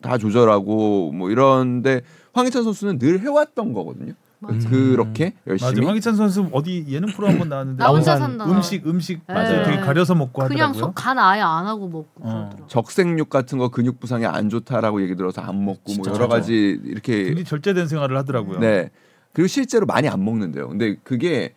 다 0.00 0.18
조절하고 0.18 1.12
뭐 1.12 1.30
이런데 1.30 2.00
황희찬 2.32 2.64
선수는 2.64 2.98
늘 2.98 3.20
해왔던 3.20 3.72
거거든요. 3.72 4.14
맞아. 4.42 4.68
그렇게 4.68 5.34
맞아. 5.46 5.64
열심히. 5.66 5.86
황희찬 5.86 6.16
선수 6.16 6.48
어디 6.52 6.84
예능 6.88 7.08
프로 7.12 7.28
한 7.28 7.38
번 7.38 7.48
나왔는데 7.48 7.82
나 7.82 7.90
혼자. 7.90 8.16
음식 8.46 8.86
음식 8.86 9.20
맞아요. 9.26 9.64
되게 9.64 9.78
가려서 9.80 10.14
먹고 10.14 10.42
그냥 10.48 10.70
하더라고요. 10.70 10.80
속간 10.80 11.18
아예 11.18 11.40
안 11.40 11.66
하고 11.66 11.86
먹고 11.88 12.06
어. 12.16 12.50
적색육 12.68 13.30
같은 13.30 13.58
거 13.58 13.68
근육 13.68 14.00
부상에 14.00 14.26
안 14.26 14.48
좋다라고 14.48 15.00
얘기 15.02 15.14
들어서 15.16 15.40
안 15.42 15.64
먹고 15.64 15.94
뭐 15.94 16.04
여러 16.08 16.26
맞아. 16.26 16.40
가지 16.40 16.80
이렇게 16.84 17.24
굉장히 17.24 17.44
절제된 17.44 17.86
생활을 17.88 18.16
하더라고요. 18.18 18.58
네. 18.58 18.90
그리고 19.32 19.46
실제로 19.46 19.86
많이 19.86 20.08
안 20.08 20.24
먹는데요. 20.24 20.68
근데 20.68 20.96
그게 21.04 21.54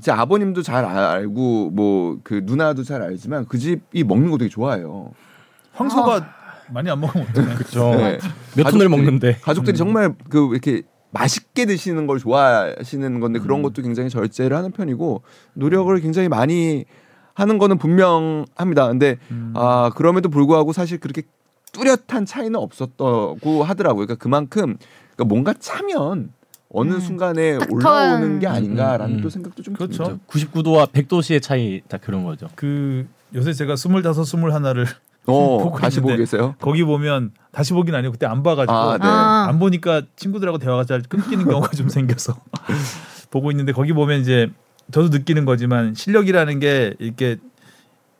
제 0.00 0.10
아버님도 0.10 0.62
잘 0.62 0.84
아- 0.84 1.12
알고 1.12 1.70
뭐 1.70 2.18
그 2.24 2.40
누나도 2.44 2.82
잘 2.84 3.02
알지만 3.02 3.46
그 3.46 3.58
집이 3.58 4.02
먹는 4.04 4.30
거 4.30 4.38
되게 4.38 4.48
좋아해요. 4.48 5.12
황소가 5.74 6.26
많이 6.70 6.88
안 6.90 6.98
먹으면 7.00 7.26
어떡해. 7.28 7.54
그렇죠. 7.54 7.90
네. 7.94 8.18
몇 8.56 8.70
톤을 8.70 8.88
먹는데 8.88 9.38
가족들이 9.42 9.76
정말 9.76 10.14
그 10.30 10.48
이렇게 10.52 10.82
맛있게 11.14 11.64
드시는 11.64 12.06
걸 12.06 12.18
좋아하시는 12.18 13.20
건데 13.20 13.38
그런 13.38 13.60
음. 13.60 13.62
것도 13.62 13.82
굉장히 13.82 14.10
절제를 14.10 14.56
하는 14.56 14.72
편이고 14.72 15.22
노력을 15.54 15.98
굉장히 16.00 16.28
많이 16.28 16.84
하는 17.34 17.58
거는 17.58 17.78
분명합니다. 17.78 18.88
근데 18.88 19.16
음. 19.30 19.52
아 19.56 19.90
그럼에도 19.94 20.28
불구하고 20.28 20.72
사실 20.72 20.98
그렇게 20.98 21.22
뚜렷한 21.72 22.26
차이는 22.26 22.56
없었다고 22.56 23.64
하더라고요. 23.64 24.06
그러니까 24.06 24.22
그만큼 24.22 24.76
그러니까 25.14 25.24
뭔가 25.24 25.54
차면 25.58 26.32
어느 26.68 26.94
음. 26.94 27.00
순간에 27.00 27.58
딱 27.58 27.72
올라오는 27.72 28.20
턴. 28.20 28.38
게 28.40 28.46
아닌가라는 28.48 29.14
음, 29.14 29.18
음. 29.18 29.22
또 29.22 29.30
생각도 29.30 29.62
좀 29.62 29.74
그렇죠. 29.74 30.04
듭니다. 30.04 30.24
99도와 30.28 30.90
100도씨의 30.90 31.40
차이 31.40 31.80
다 31.88 31.98
그런 31.98 32.24
거죠. 32.24 32.48
그 32.56 33.06
요새 33.34 33.52
제가 33.52 33.76
스물다섯 33.76 34.26
스물하나를 34.26 34.86
어, 35.26 35.58
보고 35.62 35.78
다시 35.78 36.00
보고 36.00 36.16
계세요? 36.16 36.54
거기 36.60 36.82
보면 36.84 37.32
다시 37.52 37.72
보긴 37.72 37.94
아니고 37.94 38.12
그때 38.12 38.26
안 38.26 38.42
봐가지고 38.42 38.72
아, 38.72 38.98
네. 38.98 39.06
아. 39.06 39.46
안 39.48 39.58
보니까 39.58 40.02
친구들하고 40.16 40.58
대화가 40.58 40.84
잘 40.84 41.02
끊기는 41.02 41.44
경우가 41.44 41.70
좀 41.70 41.88
생겨서 41.88 42.36
보고 43.30 43.50
있는데 43.50 43.72
거기 43.72 43.92
보면 43.92 44.20
이제 44.20 44.50
저도 44.92 45.08
느끼는 45.08 45.44
거지만 45.44 45.94
실력이라는 45.94 46.60
게 46.60 46.94
이렇게 46.98 47.38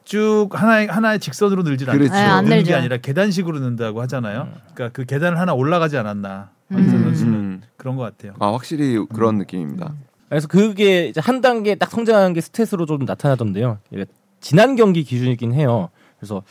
쭉 0.04 0.48
하나의 0.52 0.86
하나의 0.88 1.18
직선으로 1.18 1.62
늘질 1.62 1.88
않는 1.88 1.98
그렇죠. 1.98 2.14
네, 2.14 2.20
안는 2.20 2.56
늘죠. 2.58 2.68
게 2.68 2.74
아니라 2.74 2.96
계단식으로 2.98 3.58
는다고 3.58 4.02
하잖아요. 4.02 4.48
그러니까 4.74 4.88
그 4.90 5.04
계단을 5.04 5.38
하나 5.38 5.54
올라가지 5.54 5.96
않았나 5.96 6.50
음. 6.72 6.90
선수는 6.90 7.34
음. 7.34 7.62
그런 7.76 7.96
것 7.96 8.02
같아요. 8.02 8.34
아 8.38 8.52
확실히 8.52 9.04
그런 9.12 9.38
느낌입니다. 9.38 9.94
그래서 10.28 10.48
그게 10.48 11.06
이제 11.06 11.20
한 11.20 11.40
단계 11.40 11.74
딱 11.74 11.90
성장한 11.90 12.32
게 12.32 12.40
스탯으로 12.40 12.86
좀 12.86 13.04
나타나던데요. 13.04 13.78
이게 13.92 14.04
지난 14.40 14.76
경기 14.76 15.04
기준이긴 15.04 15.52
해요. 15.54 15.90
그래서 16.18 16.42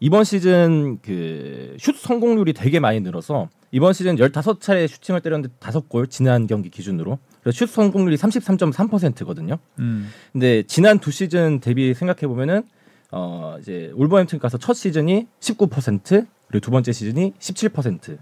이번 0.00 0.24
시즌 0.24 0.98
그 1.02 1.58
슛 1.78 1.96
성공률이 1.96 2.52
되게 2.52 2.80
많이 2.80 3.00
늘어서 3.00 3.48
이번 3.70 3.92
시즌 3.92 4.16
15차례 4.16 4.88
슈팅을 4.88 5.20
때렸는데 5.20 5.54
5골 5.60 6.10
지난 6.10 6.46
경기 6.46 6.70
기준으로. 6.70 7.18
그래서 7.42 7.56
슛 7.56 7.70
성공률이 7.70 8.16
33.3%거든요. 8.16 9.58
음. 9.78 10.08
근데 10.32 10.62
지난 10.66 10.98
두 10.98 11.10
시즌 11.10 11.60
대비 11.60 11.94
생각해 11.94 12.26
보면은 12.26 12.62
어 13.10 13.56
이제 13.60 13.90
울버햄튼 13.94 14.38
가서 14.38 14.58
첫 14.58 14.74
시즌이 14.74 15.26
19% 15.40 16.26
그리고 16.48 16.60
두 16.60 16.70
번째 16.70 16.92
시즌이 16.92 17.34
17%. 17.38 18.18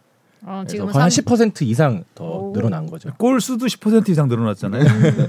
어, 0.49 0.63
지금은 0.67 0.93
거의 0.93 1.03
한 1.03 1.11
삼- 1.11 1.25
10% 1.25 1.63
이상 1.63 2.05
더 2.15 2.25
오. 2.25 2.53
늘어난 2.55 2.87
거죠. 2.87 3.11
골 3.19 3.41
수도 3.41 3.67
10% 3.67 4.09
이상 4.11 4.29
늘어났잖아요. 4.29 4.83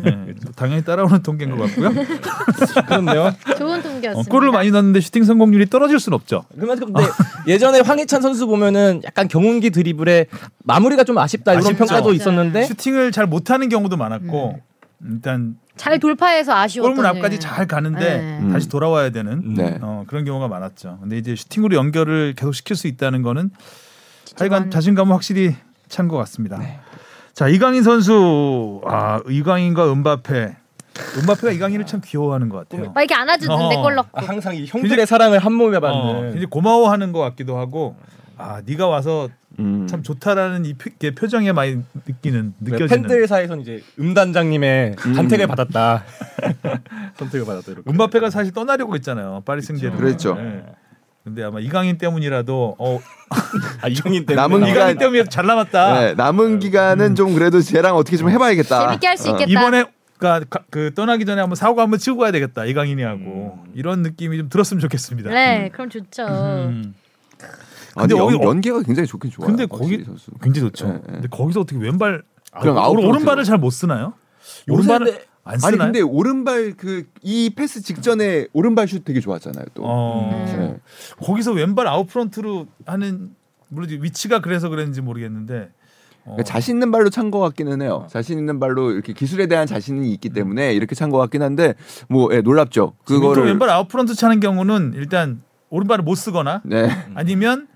네. 0.03 0.33
당연히 0.55 0.83
따라오는 0.83 1.23
통계인 1.23 1.57
것 1.57 1.65
같고요. 1.65 1.89
그런데요. 2.87 3.33
좋은 3.57 3.79
어, 3.79 3.81
통계였습니다. 3.81 4.29
골을 4.31 4.51
많이 4.51 4.69
넣었는데 4.69 5.01
슈팅 5.01 5.23
성공률이 5.23 5.71
떨어질 5.71 5.99
수는 5.99 6.15
없죠. 6.15 6.45
그만큼 6.59 6.93
근데 6.93 7.09
예전에 7.47 7.79
황희찬 7.79 8.21
선수 8.21 8.45
보면은 8.45 9.01
약간 9.05 9.27
경운기 9.27 9.71
드리블에 9.71 10.27
마무리가 10.63 11.03
좀 11.03 11.17
아쉽다 11.17 11.53
이런 11.53 11.65
아쉽죠. 11.65 11.77
평가도 11.79 12.11
네. 12.11 12.15
있었는데 12.15 12.63
슈팅을 12.65 13.11
잘 13.11 13.25
못하는 13.25 13.69
경우도 13.69 13.97
많았고 13.97 14.59
일단 15.09 15.57
잘 15.77 15.99
돌파해서 15.99 16.53
아쉬웠던 16.55 16.95
골문 16.95 17.05
앞까지 17.17 17.39
잘 17.39 17.65
가는데 17.67 17.99
네. 18.19 18.39
음. 18.41 18.51
다시 18.51 18.69
돌아와야 18.69 19.09
되는 19.09 19.55
네. 19.55 19.79
어, 19.81 20.03
그런 20.07 20.25
경우가 20.25 20.47
많았죠. 20.47 20.99
근데 21.01 21.17
이제 21.17 21.35
슈팅으로 21.35 21.75
연결을 21.75 22.33
계속 22.37 22.53
시킬 22.53 22.75
수 22.75 22.87
있다는 22.87 23.23
거는 23.23 23.49
하여간 24.37 24.61
많- 24.63 24.71
자신감은 24.71 25.11
확실히 25.13 25.55
찬 25.87 26.07
것 26.07 26.17
같습니다. 26.17 26.59
자 27.33 27.47
이강인 27.47 27.83
선수 27.83 28.81
아 28.85 29.21
이강인과 29.29 29.91
은바페 29.91 30.55
은바페가 31.19 31.51
이강인을 31.51 31.85
참 31.85 32.01
귀여워하는 32.03 32.49
것 32.49 32.67
같아요. 32.67 32.91
막 32.91 33.01
이렇게 33.01 33.13
안아주는데 33.13 33.75
어. 33.75 33.81
골 33.83 33.95
넣고 33.95 34.09
아, 34.19 34.23
항상 34.23 34.55
이 34.55 34.65
형들의 34.65 35.05
사랑을 35.05 35.37
한 35.39 35.53
몸에 35.53 35.77
어, 35.77 35.79
받는 35.79 36.21
굉장히 36.23 36.45
고마워하는 36.47 37.11
것 37.11 37.19
같기도 37.19 37.57
하고 37.57 37.95
아 38.37 38.61
네가 38.65 38.87
와서 38.87 39.29
음. 39.59 39.87
참 39.87 40.03
좋다라는 40.03 40.65
이 40.65 40.73
표, 40.73 40.89
표정에 41.15 41.51
많이 41.51 41.81
느끼는 42.05 42.53
느껴지는 42.59 42.87
팬들 43.03 43.27
사이에서는 43.27 43.61
이제 43.61 43.83
음단장님의 43.99 44.95
음. 45.05 45.13
간택을 45.13 45.47
받았다 45.47 46.03
선택을 47.17 47.45
받았다 47.45 47.71
이렇게 47.71 47.89
은바페가 47.89 48.29
사실 48.29 48.53
떠나려고 48.53 48.93
했잖아요. 48.95 49.41
파리 49.45 49.61
생제르맹. 49.61 49.99
그랬죠. 49.99 50.35
네. 50.35 50.63
근데 51.27 51.43
아마 51.43 51.59
이강인 51.59 51.97
때문이라도 51.97 52.75
어 52.79 52.99
아 53.81 53.89
이형인 53.89 54.25
때문에 54.25 54.35
남은 54.35 54.59
기간- 54.61 54.69
이강인 54.71 54.97
때문에 54.97 55.23
잘 55.25 55.45
남았다. 55.45 55.99
네, 55.99 56.13
남은 56.13 56.59
기간은 56.59 57.15
좀 57.15 57.33
그래도 57.33 57.59
쟤랑 57.59 57.97
어떻게 57.97 58.15
좀 58.15 58.29
해봐야겠다. 58.29 58.87
재밌게 58.87 59.07
할수 59.07 59.27
어. 59.29 59.31
있겠다. 59.33 59.51
이번에 59.51 59.83
그러니까 60.17 60.61
그 60.69 60.93
떠나기 60.95 61.25
전에 61.25 61.41
한번 61.41 61.57
사고 61.57 61.81
한번 61.81 61.99
치고 61.99 62.17
가야 62.19 62.31
되겠다 62.31 62.63
이강인이 62.63 63.03
하고 63.03 63.59
이런 63.75 64.03
느낌이 64.03 64.37
좀 64.37 64.47
들었으면 64.47 64.79
좋겠습니다. 64.79 65.29
네, 65.31 65.69
그럼 65.73 65.89
좋죠. 65.89 66.23
음. 66.23 66.93
아, 67.95 68.01
근데 68.01 68.15
근데 68.15 68.15
연, 68.15 68.33
여기- 68.33 68.45
연계가 68.45 68.81
굉장히 68.83 69.05
좋긴 69.05 69.29
좋아요. 69.29 69.47
근데 69.47 69.65
거기 69.65 70.01
선수. 70.05 70.31
굉장히 70.41 70.69
좋죠. 70.69 70.87
네, 70.87 70.93
네. 70.93 71.13
근데 71.13 71.27
거기서 71.27 71.59
어떻게 71.59 71.77
왼발 71.77 72.23
그냥 72.61 72.77
아, 72.77 72.87
오른. 72.87 73.05
오른발을 73.05 73.43
잘 73.43 73.57
못 73.57 73.71
쓰나요? 73.71 74.13
오른발을 74.69 75.07
안 75.09 75.17
아니 75.49 75.59
쓰나요? 75.59 75.77
근데 75.91 76.01
오른발 76.01 76.73
그 76.77 77.03
이 77.23 77.49
패스 77.55 77.81
직전에 77.81 78.47
오른발 78.53 78.87
슛 78.87 79.03
되게 79.05 79.19
좋았잖아요. 79.19 79.65
또. 79.73 79.83
어, 79.85 80.29
음. 80.31 80.45
네. 80.59 80.77
거기서 81.25 81.51
왼발 81.53 81.87
아웃프런트로 81.87 82.67
하는 82.85 83.31
물론 83.69 83.89
위치가 84.01 84.39
그래서 84.39 84.69
그랬는지 84.69 85.01
모르겠는데 85.01 85.69
어, 86.23 86.31
그러니까 86.31 86.43
자신 86.43 86.75
있는 86.75 86.91
발로 86.91 87.09
찬 87.09 87.31
것 87.31 87.39
같기는 87.39 87.81
해요. 87.81 88.07
자신 88.09 88.37
있는 88.37 88.59
발로 88.59 88.91
이렇게 88.91 89.13
기술에 89.13 89.47
대한 89.47 89.65
자신이 89.67 90.11
있기 90.13 90.29
때문에 90.29 90.73
이렇게 90.73 90.95
찬 90.95 91.09
것 91.09 91.17
같긴 91.17 91.41
한데 91.41 91.73
뭐 92.09 92.29
예, 92.33 92.41
놀랍죠. 92.41 92.93
그거를 93.05 93.21
그거를 93.21 93.45
왼발 93.45 93.69
아웃프런트 93.69 94.15
차는 94.15 94.39
경우는 94.39 94.93
일단 94.95 95.41
오른발을 95.69 96.03
못 96.03 96.15
쓰거나 96.15 96.61
네. 96.65 96.89
아니면 97.15 97.67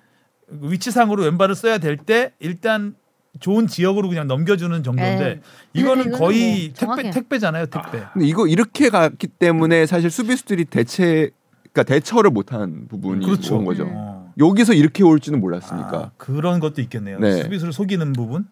위치상으로 0.49 1.24
왼발을 1.24 1.55
써야 1.55 1.78
될 1.78 1.97
때 1.97 2.34
일단 2.39 2.95
좋은 3.39 3.67
지역으로 3.67 4.09
그냥 4.09 4.27
넘겨주는 4.27 4.84
정도인데 4.84 5.25
에. 5.25 5.39
이거는 5.73 6.05
이거는 6.07 6.19
거의 6.19 6.73
뭐. 6.79 6.95
택배 6.95 7.09
택배잖아요 7.11 7.65
택배. 7.67 8.03
근데 8.13 8.27
이거 8.27 8.45
이렇게 8.47 8.89
갔기 8.89 9.27
때문에 9.27 9.86
사실 9.86 10.09
수비수들이 10.11 10.65
대체 10.65 11.29
그러니까 11.71 11.84
대처를 11.84 12.29
못한 12.32 12.88
부분이 12.89 13.25
그렇죠. 13.25 13.57
온 13.57 13.65
거죠. 13.65 13.88
어. 13.89 14.34
여기서 14.38 14.73
이렇게 14.73 15.03
올지는 15.03 15.39
몰랐으니까 15.39 15.97
아, 15.97 16.11
그런 16.17 16.59
것도 16.59 16.82
있겠네요. 16.82 17.19
네. 17.19 17.41
수비수를 17.43 17.71
속이는 17.73 18.13
부분. 18.13 18.45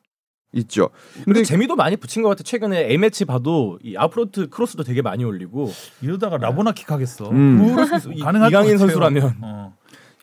있죠. 0.54 0.90
근데 1.14 1.26
근데 1.26 1.44
재미도 1.44 1.76
많이 1.76 1.96
붙인 1.96 2.24
것 2.24 2.30
같아 2.30 2.42
최근에 2.44 2.90
A 2.90 2.98
매치 2.98 3.24
봐도 3.24 3.78
이 3.84 3.96
아웃프런트 3.96 4.50
크로스도 4.50 4.84
되게 4.84 5.04
많이 5.04 5.24
올리고 5.24 5.72
이러다가 6.02 6.38
라보나킥 6.38 6.90
하겠어. 6.92 7.30
음. 7.30 7.76
이- 8.16 8.20
가능할 8.20 8.50
이강인. 8.50 8.78
선수라면 8.80 9.36
어. 9.42 9.76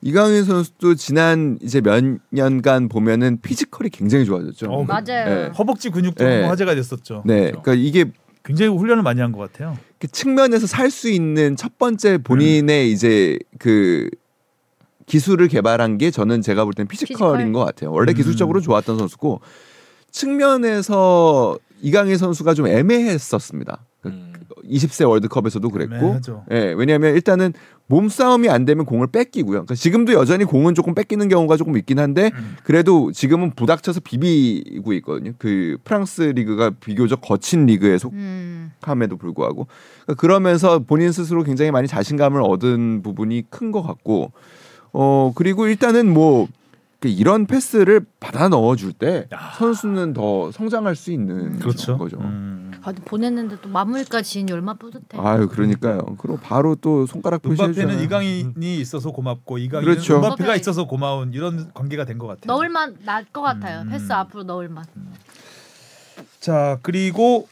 이강인 0.02 0.44
선수도 0.44 0.94
지난 0.94 1.58
이제 1.62 1.80
몇 1.80 2.02
년간 2.30 2.88
보면은 2.88 3.40
physical이 3.40 3.90
굉장히 3.90 4.24
좋아졌죠. 4.24 4.66
어, 4.70 4.84
맞아요. 4.84 5.02
네. 5.04 5.46
허벅지 5.58 5.90
근육도 5.90 6.24
네. 6.24 6.42
화제가 6.44 6.74
됐었죠. 6.74 7.22
네, 7.24 7.50
그러니까 7.50 7.74
이게 7.74 8.04
굉장히 8.44 8.76
훈련을 8.76 9.02
많이 9.02 9.20
한 9.20 9.32
것 9.32 9.38
같아요. 9.52 9.76
그 9.98 10.06
측면에서 10.06 10.66
살 10.66 10.90
수 10.90 11.08
있는 11.10 11.56
첫 11.56 11.78
번째 11.78 12.18
본인의 12.18 12.92
이제 12.92 13.38
그 13.58 14.08
기술을 15.06 15.48
개발한 15.48 15.98
게 15.98 16.10
저는 16.10 16.42
제가 16.42 16.64
볼 16.64 16.74
때는 16.74 16.88
physical인 16.88 17.46
physical? 17.46 17.52
것 17.52 17.64
같아요. 17.64 17.92
원래 17.92 18.12
음. 18.12 18.14
기술적으로 18.16 18.60
좋았던 18.60 18.98
선수고 18.98 19.40
측면에서 20.10 21.58
이강인 21.82 22.16
선수가 22.16 22.54
좀 22.54 22.66
애매했었습니다. 22.66 23.84
그 24.02 24.08
음. 24.08 24.32
20세 24.64 25.08
월드컵에서도 25.08 25.68
그랬고, 25.70 25.94
애매하죠. 25.94 26.44
예, 26.50 26.72
왜냐하면 26.76 27.14
일단은 27.14 27.52
몸싸움이 27.88 28.48
안 28.48 28.64
되면 28.64 28.84
공을 28.84 29.06
뺏기고요. 29.08 29.52
그러니까 29.52 29.74
지금도 29.76 30.12
여전히 30.14 30.44
공은 30.44 30.74
조금 30.74 30.94
뺏기는 30.94 31.28
경우가 31.28 31.56
조금 31.56 31.76
있긴 31.76 31.98
한데 32.00 32.30
음. 32.34 32.56
그래도 32.64 33.12
지금은 33.12 33.52
부닥쳐서 33.52 34.00
비비고 34.00 34.92
있거든요. 34.94 35.32
그 35.38 35.78
프랑스 35.84 36.22
리그가 36.22 36.70
비교적 36.80 37.20
거친 37.20 37.66
리그에 37.66 37.98
속 37.98 38.12
음. 38.14 38.72
함에도 38.82 39.16
불구하고 39.16 39.68
그러니까 40.04 40.20
그러면서 40.20 40.80
본인 40.80 41.12
스스로 41.12 41.44
굉장히 41.44 41.70
많이 41.70 41.86
자신감을 41.86 42.42
얻은 42.42 43.02
부분이 43.02 43.44
큰 43.50 43.70
것 43.70 43.82
같고 43.82 44.32
어 44.92 45.32
그리고 45.34 45.66
일단은 45.66 46.12
뭐그 46.14 46.48
이런 47.08 47.46
패스를 47.46 48.00
받아 48.20 48.48
넣어줄 48.48 48.92
때 48.92 49.26
야. 49.32 49.52
선수는 49.58 50.12
더 50.12 50.50
성장할 50.52 50.94
수 50.96 51.10
있는 51.12 51.58
그렇죠. 51.58 51.98
거죠. 51.98 52.16
음. 52.18 52.65
아, 52.86 52.92
보냈는데 53.04 53.56
또 53.60 53.68
마무리까지 53.68 54.30
지니 54.30 54.52
얼마나 54.52 54.78
뿌듯해. 54.78 55.04
아유 55.18 55.48
그러니까요. 55.48 55.98
그리고 56.18 56.38
바로 56.38 56.76
또 56.76 57.06
손가락 57.06 57.42
표시해주잖아요. 57.42 58.00
이강인이 58.02 58.78
있어서 58.80 59.10
고맙고 59.10 59.58
이강인은 59.58 59.92
그렇죠. 59.92 60.16
음바페가 60.16 60.54
있어서 60.56 60.86
고마운 60.86 61.32
이런 61.34 61.72
관계가 61.74 62.04
된 62.04 62.18
것 62.18 62.26
같아요. 62.28 62.46
넣을만 62.46 62.96
날 63.04 63.24
것 63.32 63.42
같아요. 63.42 63.82
음. 63.82 63.90
패스 63.90 64.12
앞으로 64.12 64.44
넣을만. 64.44 64.84
자 66.40 66.78
그리고 66.82 67.48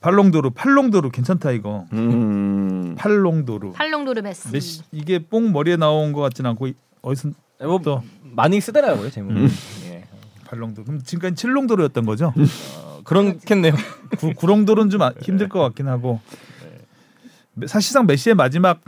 발롱도르 0.00 0.50
팔롱도르 0.50 1.10
괜찮다 1.10 1.50
이거. 1.52 1.84
음. 1.92 2.94
팔롱도르. 2.98 3.72
팔롱도르 3.72 4.22
메시. 4.22 4.48
메시 4.50 4.82
이게 4.92 5.18
뽕 5.18 5.52
머리에 5.52 5.76
나온 5.76 6.12
것 6.12 6.20
같진 6.22 6.46
않고 6.46 6.68
이- 6.68 6.74
어디서 7.02 7.30
뭐 7.60 7.78
또 7.82 8.02
많이 8.22 8.60
쓰더라고요 8.60 9.10
제목. 9.10 9.32
음. 9.32 9.48
예. 9.86 10.04
발롱도르. 10.46 10.86
그럼 10.86 11.02
지금까지 11.02 11.34
칠롱도르였던 11.36 12.06
거죠? 12.06 12.32
어, 13.00 13.04
그렇겠네요. 13.04 13.74
구, 14.18 14.32
구롱도르는 14.34 14.90
좀 14.90 15.02
아- 15.02 15.12
힘들 15.20 15.48
것 15.48 15.60
같긴 15.60 15.88
하고 15.88 16.20
사실상 17.66 18.06
메시의 18.06 18.34
마지막 18.34 18.80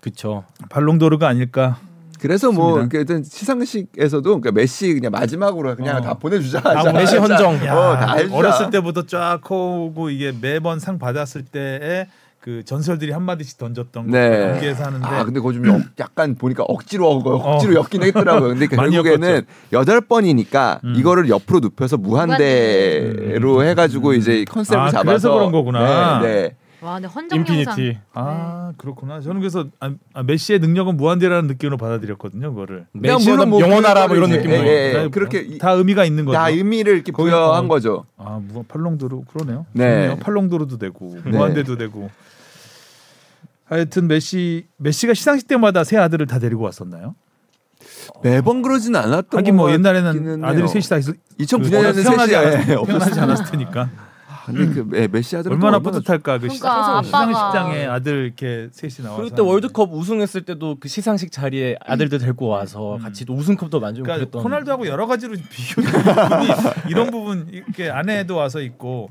그쵸. 0.00 0.44
발롱도르가 0.68 1.26
아닐까. 1.28 1.78
그래서 2.20 2.52
뭐. 2.52 2.86
일단 2.92 3.22
시상식에서도 3.22 4.22
그러니까 4.22 4.50
메시 4.52 4.94
그냥 4.94 5.12
마지막으로 5.12 5.76
그냥 5.76 5.96
어. 5.98 6.00
다 6.00 6.14
보내주자. 6.14 6.60
아, 6.64 6.82
자, 6.82 6.92
메시 6.92 7.16
자, 7.16 7.20
헌정. 7.22 7.66
야, 7.66 7.74
어, 7.76 7.96
다 7.96 8.14
해주자. 8.16 8.34
어렸을 8.34 8.70
때부터 8.70 9.04
쫙 9.06 9.40
커오고 9.42 10.10
이게 10.10 10.32
매번 10.38 10.78
상 10.78 10.98
받았을 10.98 11.44
때에 11.44 12.06
그 12.44 12.62
전설들이 12.62 13.10
한 13.10 13.22
마디씩 13.22 13.56
던졌던 13.56 14.10
거 14.10 14.12
네. 14.18 14.50
연기해서 14.50 14.84
하는데 14.84 15.06
아 15.06 15.24
근데 15.24 15.40
그거 15.40 15.54
좀 15.54 15.66
역- 15.66 15.80
약간 15.98 16.34
보니까 16.34 16.62
억지로 16.64 17.08
억, 17.08 17.26
억지로 17.26 17.72
엮긴 17.76 18.02
했더라고요. 18.02 18.50
근데 18.50 18.66
결국에는 18.68 19.46
여덟 19.72 20.02
번이니까 20.02 20.80
음. 20.84 20.92
이거를 20.94 21.30
옆으로 21.30 21.60
눕혀서 21.60 21.96
무한대로 21.96 23.56
음. 23.60 23.66
해가지고 23.66 24.12
이제 24.12 24.44
컨셉을 24.44 24.78
아, 24.82 24.90
잡아서 24.90 25.04
그래서 25.06 25.32
그런 25.32 25.52
거구나. 25.52 26.20
네, 26.20 26.26
네. 26.28 26.56
와, 26.82 26.94
근데 26.96 27.08
헌정 27.08 27.38
영상. 27.38 27.56
infinity. 27.78 27.98
아 28.12 28.72
그렇구나. 28.76 29.22
저는 29.22 29.40
그래서 29.40 29.64
아, 29.80 29.92
아, 30.12 30.22
메시의 30.22 30.58
능력은 30.58 30.98
무한대라는 30.98 31.46
느낌으로 31.48 31.78
받아들였거든요. 31.78 32.50
그거를 32.52 32.84
물론 32.92 33.48
뭐 33.48 33.62
영원하라 33.62 34.06
뭐 34.08 34.16
이런 34.18 34.28
느낌으로. 34.28 34.66
예, 34.66 34.90
예. 34.90 34.92
다- 34.92 35.08
그렇게 35.08 35.38
이- 35.40 35.56
다 35.56 35.70
의미가 35.70 36.04
있는 36.04 36.26
거죠. 36.26 36.36
다 36.36 36.50
의미를 36.50 36.96
이렇게 36.96 37.10
부여한 37.10 37.64
어. 37.64 37.68
거죠. 37.68 38.04
아 38.18 38.38
무, 38.46 38.64
팔롱도르 38.64 39.22
그러네요. 39.32 39.64
네. 39.72 40.08
좋네요. 40.08 40.16
팔롱도르도 40.18 40.76
되고 40.76 41.16
네. 41.24 41.30
무한대도 41.30 41.78
되고. 41.78 42.10
하여튼 43.64 44.08
메시 44.08 44.66
메시가 44.76 45.14
시상식 45.14 45.48
때마다 45.48 45.84
세 45.84 45.96
아들을 45.96 46.26
다 46.26 46.38
데리고 46.38 46.64
왔었나요? 46.64 47.14
매번 48.22 48.62
그러진 48.62 48.94
않았던 48.96 49.38
하긴 49.40 49.56
뭐것 49.56 49.74
옛날에는 49.74 50.44
아들이 50.44 50.62
해요. 50.62 50.66
셋이 50.68 50.84
다 50.84 50.96
있어. 50.98 51.12
2009년에는 51.40 52.02
태어나지 52.02 52.36
않았, 52.36 52.60
예, 52.60 52.64
태어나지. 52.86 53.20
않았을 53.20 53.44
테니까 53.50 53.90
근데 54.46 54.66
그 54.74 54.88
예, 54.94 55.08
메시 55.08 55.36
아들은 55.36 55.56
얼마나 55.56 55.78
또 55.78 55.84
뿌듯할까 55.84 56.34
그 56.38 56.48
그러니까 56.48 57.02
시상, 57.02 57.02
시상 57.02 57.34
식장에 57.34 57.86
아들 57.86 58.26
이렇게 58.26 58.68
셋이 58.72 59.02
나와서 59.02 59.22
그리고 59.22 59.36
때 59.36 59.42
월드컵 59.42 59.92
우승했을 59.92 60.42
때도 60.42 60.76
그 60.78 60.88
시상식 60.88 61.32
자리에 61.32 61.76
아들들 61.80 62.18
데리고 62.18 62.48
와서 62.48 62.96
음. 62.96 63.02
같이 63.02 63.24
또 63.24 63.34
우승컵도 63.34 63.80
만지고 63.80 64.04
그러니까 64.04 64.26
그랬던. 64.26 64.42
호날두하고 64.42 64.86
여러 64.86 65.06
가지로 65.06 65.34
비교되는 65.50 66.02
부분이 66.04 66.48
이런 66.90 67.10
부분 67.10 67.48
이렇게 67.50 67.88
아내도 67.90 68.36
와서 68.36 68.60
있고 68.60 69.10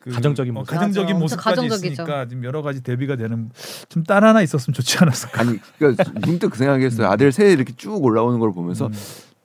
그 0.00 0.10
가정적인 0.10 0.56
어, 0.56 0.60
모습. 0.60 0.70
가정적인 0.72 1.08
맞아. 1.14 1.18
모습까지 1.20 1.44
가정적이죠. 1.56 1.92
있으니까 2.02 2.26
지금 2.26 2.42
여러 2.44 2.62
가지 2.62 2.82
대비가 2.82 3.16
되는 3.16 3.50
좀 3.88 4.02
딸 4.04 4.24
하나 4.24 4.40
있었으면 4.42 4.74
좋지 4.74 4.98
않았을까. 4.98 5.40
아니 5.42 5.58
그러니까 5.78 6.04
문득 6.26 6.50
그 6.50 6.58
생각했어요. 6.58 7.06
아들 7.08 7.30
셋 7.32 7.52
이렇게 7.52 7.74
쭉 7.76 8.02
올라오는 8.02 8.38
걸 8.40 8.52
보면서 8.52 8.86
음. 8.86 8.92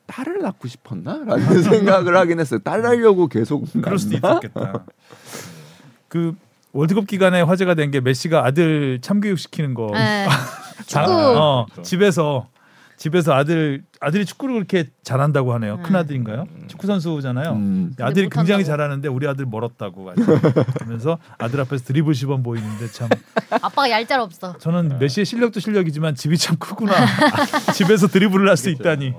딸을 0.07 0.39
낳고 0.41 0.67
싶었나라는 0.67 1.61
생각을 1.63 2.15
하긴 2.15 2.39
했어요. 2.39 2.59
딸 2.63 2.81
낳으려고 2.81 3.27
계속 3.27 3.65
그럴 3.81 3.99
수도? 3.99 4.15
있었겠다. 4.15 4.85
그 6.07 6.35
월드컵 6.71 7.07
기간에 7.07 7.41
화제가 7.41 7.73
된 7.75 7.91
게 7.91 7.99
메시가 7.99 8.45
아들 8.45 8.99
참교육 9.01 9.37
시키는 9.39 9.73
거. 9.73 9.89
네. 9.93 10.27
자- 10.85 11.03
축구. 11.05 11.11
어, 11.13 11.65
집에서 11.83 12.47
집에서 12.97 13.33
아들 13.33 13.83
아들이 13.99 14.25
축구를 14.25 14.55
그렇게 14.55 14.85
잘한다고 15.03 15.53
하네요. 15.55 15.77
네. 15.77 15.83
큰 15.83 15.95
아들인가요? 15.95 16.45
축구 16.67 16.87
선수잖아요. 16.87 17.51
음. 17.53 17.93
아들이 17.99 18.23
근데 18.29 18.35
굉장히 18.35 18.61
못한다고. 18.63 18.63
잘하는데 18.63 19.07
우리 19.09 19.27
아들 19.27 19.45
멀었다고 19.45 20.13
하면서 20.79 21.17
아들 21.37 21.59
앞에서 21.61 21.83
드리블 21.83 22.15
시범 22.15 22.41
보이는데 22.43 22.87
참 22.87 23.09
아빠가 23.49 23.89
얄짤 23.89 24.19
없어. 24.21 24.57
저는 24.57 24.97
메시의 24.99 25.25
실력도 25.25 25.59
실력이지만 25.59 26.15
집이 26.15 26.37
참 26.37 26.55
크구나. 26.57 26.93
집에서 27.75 28.07
드리블을 28.07 28.47
할 28.49 28.55
수 28.57 28.69
있다니 28.69 29.13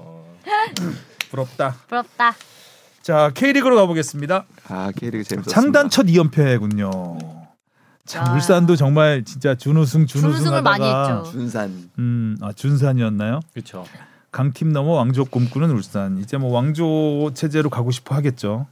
부럽다. 1.30 1.74
부럽다. 1.88 2.34
자 3.02 3.30
K리그로 3.34 3.76
가보겠습니다. 3.76 4.46
아 4.68 4.90
K리그 4.96 5.22
재밌었습니다. 5.24 5.50
창단 5.50 5.90
첫 5.90 6.06
2연패군요. 6.06 7.45
참 8.06 8.26
아. 8.26 8.34
울산도 8.34 8.76
정말 8.76 9.24
진짜 9.24 9.54
준우승 9.54 10.06
준우승 10.06 10.30
준우승을 10.30 10.58
하다가 10.58 10.62
많이 10.62 10.84
했죠. 10.84 11.30
준산. 11.30 11.90
음, 11.98 12.36
아 12.40 12.52
준산이었나요? 12.52 13.40
그렇죠. 13.52 13.84
강팀 14.30 14.72
넘어 14.72 14.92
왕조 14.92 15.24
꿈꾸는 15.24 15.70
울산. 15.70 16.18
이제 16.18 16.36
뭐 16.36 16.52
왕조 16.52 17.30
체제로 17.34 17.68
가고 17.68 17.90
싶어 17.90 18.14
하겠죠. 18.14 18.66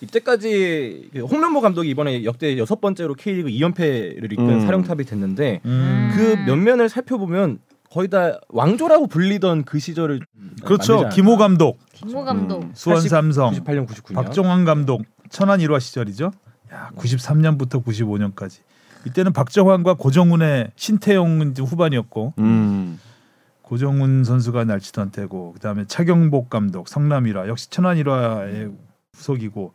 이때까지 0.00 1.10
그 1.12 1.20
홍명보 1.24 1.60
감독이 1.60 1.90
이번에 1.90 2.24
역대 2.24 2.56
여섯 2.56 2.80
번째로 2.80 3.14
K리그 3.14 3.48
2연패를 3.48 4.32
이끈 4.32 4.48
음. 4.48 4.60
사령탑이 4.60 5.04
됐는데 5.04 5.60
음. 5.64 6.12
그 6.14 6.50
면면을 6.50 6.88
살펴보면 6.88 7.58
거의 7.90 8.08
다 8.08 8.38
왕조라고 8.48 9.06
불리던 9.06 9.64
그 9.64 9.78
시절을 9.78 10.20
그렇죠. 10.64 11.08
김호 11.08 11.36
감독, 11.36 11.78
김호 11.94 12.22
감독. 12.22 12.62
음. 12.62 12.70
수원 12.74 13.00
삼성, 13.00 13.52
98년 13.52 13.86
99년 13.88 14.14
박종환 14.14 14.64
감독, 14.64 15.02
천안 15.30 15.58
1화 15.60 15.80
시절이죠. 15.80 16.32
야, 16.72 16.90
93년부터 16.96 17.84
95년까지. 17.84 18.60
이때는 19.06 19.32
박정환과 19.32 19.94
고정훈의 19.94 20.72
신태용 20.76 21.50
이제 21.50 21.62
후반이었고 21.62 22.34
음. 22.38 23.00
고정훈 23.62 24.24
선수가 24.24 24.64
날치던 24.64 25.10
때고 25.10 25.52
그다음에 25.52 25.84
차경복 25.86 26.50
감독 26.50 26.88
성남 26.88 27.24
1화 27.24 27.48
역시 27.48 27.70
천안 27.70 27.96
1화의 27.96 28.74
후속이고 29.14 29.74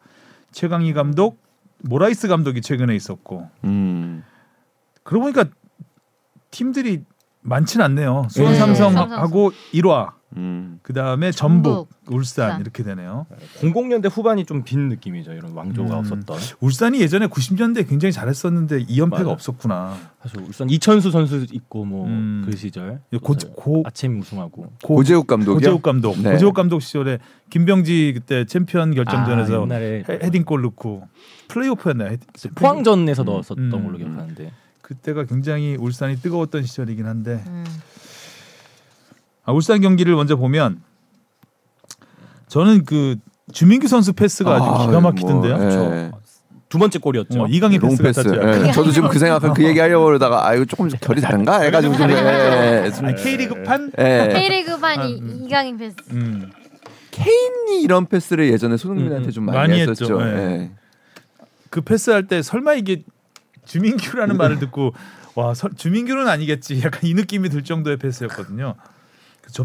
최강희 0.52 0.94
감독 0.94 1.40
모라이스 1.84 2.28
감독이 2.28 2.62
최근에 2.62 2.96
있었고 2.96 3.50
음. 3.66 4.24
그러고 5.04 5.26
보니까 5.26 5.46
팀들이 6.52 7.04
많지는 7.42 7.86
않네요. 7.86 8.28
수원 8.30 8.54
네. 8.54 8.60
삼성하고 8.60 9.52
1화 9.74 10.12
음. 10.38 10.80
그 10.82 10.94
다음에 10.94 11.32
전북, 11.32 11.90
울산 12.08 12.50
울산. 12.50 12.62
이렇게 12.62 12.84
되네요. 12.84 13.26
00년대 13.62 14.10
후반이 14.12 14.46
좀 14.46 14.64
빈 14.64 14.90
느낌이죠. 14.90 15.34
이런 15.34 15.52
왕조가 15.54 15.94
음. 15.94 16.00
없었던. 16.00 16.38
울산이 16.60 17.00
예전에 17.02 17.28
90년대 17.28 17.88
굉장히 17.88 18.12
잘했었는데 18.12 18.86
2연패가 18.86 19.10
맞아요. 19.12 19.30
없었구나. 19.30 19.98
사실 20.22 20.40
울산 20.40 20.70
이천수 20.70 21.12
선수 21.12 21.46
있고 21.52 21.86
뭐그 21.86 22.10
음. 22.10 22.52
시절 22.56 23.00
고, 23.22 23.36
고, 23.56 23.84
아침 23.86 24.20
우승하고 24.20 24.64
고, 24.84 24.96
고재욱 24.96 25.28
감독이요. 25.28 25.56
고재욱 25.56 25.82
감독. 25.82 26.18
네. 26.22 26.32
고재욱 26.32 26.54
감독 26.54 26.82
시절에 26.82 27.20
김병지 27.50 28.14
그때 28.16 28.46
챔피언 28.46 28.94
결정전에서 28.96 29.68
아, 29.70 29.74
헤, 29.76 30.04
헤딩골 30.08 30.62
넣고 30.64 31.08
플레이오프였나요? 31.50 32.12
헤- 32.12 32.50
포항전에서 32.56 33.24
음, 33.24 33.26
넣었었던 33.26 33.64
음, 33.66 33.70
걸로 33.72 33.98
음. 33.98 33.98
기억하는데 33.98 34.52
그때가 34.82 35.26
굉장히 35.26 35.76
울산이 35.80 36.18
뜨거웠던 36.18 36.64
시절이긴 36.64 37.06
한데 37.06 37.44
음. 37.48 37.64
아, 39.46 39.52
울산 39.52 39.82
경기를 39.82 40.16
먼저 40.16 40.36
보면 40.36 40.82
저는 42.48 42.86
그 42.86 43.16
주민규 43.52 43.88
선수 43.88 44.14
패스가 44.14 44.56
아주 44.56 44.88
기가 44.88 45.02
막히던데요. 45.02 45.58
뭐, 45.58 45.96
예. 45.96 46.12
두 46.70 46.80
번째 46.80 46.98
골이었죠. 47.00 47.44
어, 47.44 47.48
이강인 47.48 47.80
패스 47.80 48.02
롱패스. 48.02 48.24
같았죠. 48.24 48.68
예. 48.68 48.72
저도 48.72 48.92
지금 48.92 49.10
그 49.10 49.20
생각 49.20 49.40
그 49.54 49.64
얘기 49.64 49.80
하려고 49.80 50.06
그러다가 50.06 50.48
아 50.48 50.56
이거 50.56 50.66
조금 50.66 50.90
결이 50.90 51.22
다른가 51.22 51.60
해가지고 51.62 51.96
좀 51.96 52.10
예, 52.10 52.90
좀, 52.96 53.06
아니, 53.06 53.22
K리그판 53.22 53.92
예. 54.00 54.30
K리그판 54.34 55.00
아, 55.00 55.04
이 55.04 55.20
음. 55.20 55.42
이강인 55.46 55.78
패스. 55.78 55.96
음. 56.12 56.50
케인이 57.12 57.84
이런 57.84 58.08
패스를 58.08 58.52
예전에 58.52 58.78
손흥민한테 58.78 59.26
음, 59.26 59.30
음. 59.30 59.32
좀 59.32 59.46
많이, 59.46 59.58
많이 59.58 59.82
했었죠. 59.82 60.20
했죠. 60.20 60.22
예. 60.22 60.36
예. 60.36 60.72
그 61.70 61.82
패스할 61.82 62.28
때 62.28 62.42
설마 62.42 62.74
이게 62.74 63.04
주민규라는 63.66 64.38
말을 64.38 64.58
듣고 64.60 64.94
와 65.36 65.54
서, 65.54 65.70
주민규는 65.70 66.28
아니겠지 66.28 66.82
약간 66.84 67.02
이 67.04 67.14
느낌이 67.14 67.50
들 67.50 67.64
정도의 67.64 67.98
패스였거든요. 67.98 68.76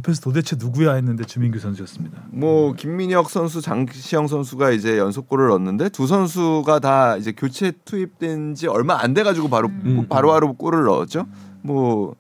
패스 0.03 0.21
도대체 0.21 0.57
누구야 0.59 0.93
했는데 0.95 1.25
주민규 1.25 1.59
선수였습니다. 1.59 2.25
뭐 2.31 2.75
김민혁 2.75 3.31
선수, 3.31 3.63
장시영 3.63 4.27
선수가 4.27 4.73
이제 4.73 4.99
연속골을 4.99 5.49
넣었는데 5.49 5.89
두 5.89 6.07
선수가 6.07 6.79
다 6.81 7.17
이제 7.17 7.33
교체 7.33 7.73
투입된 7.85 8.55
지 8.55 8.67
얼마 8.67 9.01
안 9.01 9.15
돼 9.15 9.23
가지고 9.23 9.49
바로 9.49 9.69
음. 9.69 10.07
바로바로 10.09 10.53
골을 10.55 10.85
넣었죠. 10.85 11.27
뭐 11.63 12.15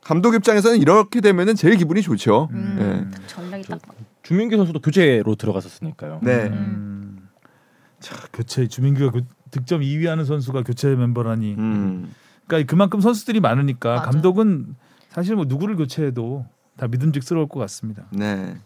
감독 0.00 0.34
입장에서는 0.34 0.78
이렇게 0.78 1.20
되면은 1.20 1.54
제일 1.54 1.76
기분이 1.76 2.00
좋죠. 2.00 2.48
음. 2.52 3.12
전략이 3.26 3.64
딱. 3.64 3.80
주민규 4.22 4.56
선수도 4.56 4.80
교체로 4.80 5.34
들어갔었으니까요. 5.34 6.20
네. 6.22 6.44
네. 6.44 6.56
음. 6.56 7.28
자 8.00 8.16
교체 8.32 8.66
주민규가 8.66 9.10
그 9.12 9.22
득점 9.50 9.82
2위 9.82 10.06
하는 10.06 10.24
선수가 10.24 10.62
교체 10.62 10.88
멤버라니. 10.94 11.54
음. 11.58 12.12
그러니까 12.46 12.70
그만큼 12.70 13.00
선수들이 13.00 13.40
많으니까 13.40 13.96
맞아. 13.96 14.10
감독은 14.10 14.74
사실 15.10 15.36
뭐 15.36 15.44
누구를 15.46 15.76
교체해도 15.76 16.44
다 16.76 16.86
믿음직스러울 16.88 17.48
것 17.48 17.60
같습니다. 17.60 18.04
네. 18.10 18.56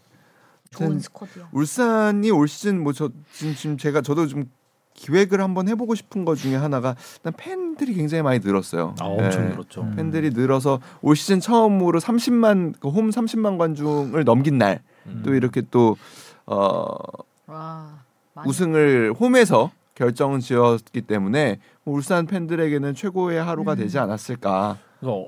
좋은 0.70 0.98
스쿼드야. 1.00 1.48
울산이 1.52 2.30
올 2.30 2.46
시즌 2.48 2.82
뭐저 2.82 3.10
지금, 3.32 3.54
지금 3.54 3.78
제가 3.78 4.00
저도 4.02 4.26
좀 4.26 4.50
기획을 4.94 5.40
한번 5.40 5.68
해보고 5.68 5.94
싶은 5.94 6.24
것 6.24 6.34
중에 6.36 6.56
하나가 6.56 6.96
일단 7.16 7.32
팬들이 7.36 7.94
굉장히 7.94 8.22
많이 8.22 8.40
늘었어요. 8.40 8.94
아, 9.00 9.04
엄청 9.04 9.44
네. 9.44 9.50
늘었죠. 9.50 9.82
음. 9.82 9.96
팬들이 9.96 10.30
늘어서 10.30 10.80
올 11.00 11.14
시즌 11.16 11.40
처음으로 11.40 12.00
30만 12.00 12.80
그 12.80 12.88
홈 12.88 13.08
30만 13.10 13.58
관중을 13.58 14.24
넘긴 14.24 14.58
날또 14.58 14.80
음. 15.06 15.34
이렇게 15.34 15.62
또 15.70 15.96
어, 16.46 16.88
와. 17.46 18.02
우승을 18.44 19.14
홈에서 19.18 19.70
결정 19.94 20.38
지었기 20.38 21.02
때문에 21.02 21.58
뭐 21.84 21.94
울산 21.96 22.26
팬들에게는 22.26 22.94
최고의 22.94 23.42
하루가 23.42 23.72
음. 23.72 23.78
되지 23.78 23.98
않았을까. 23.98 24.78
그래서 25.00 25.26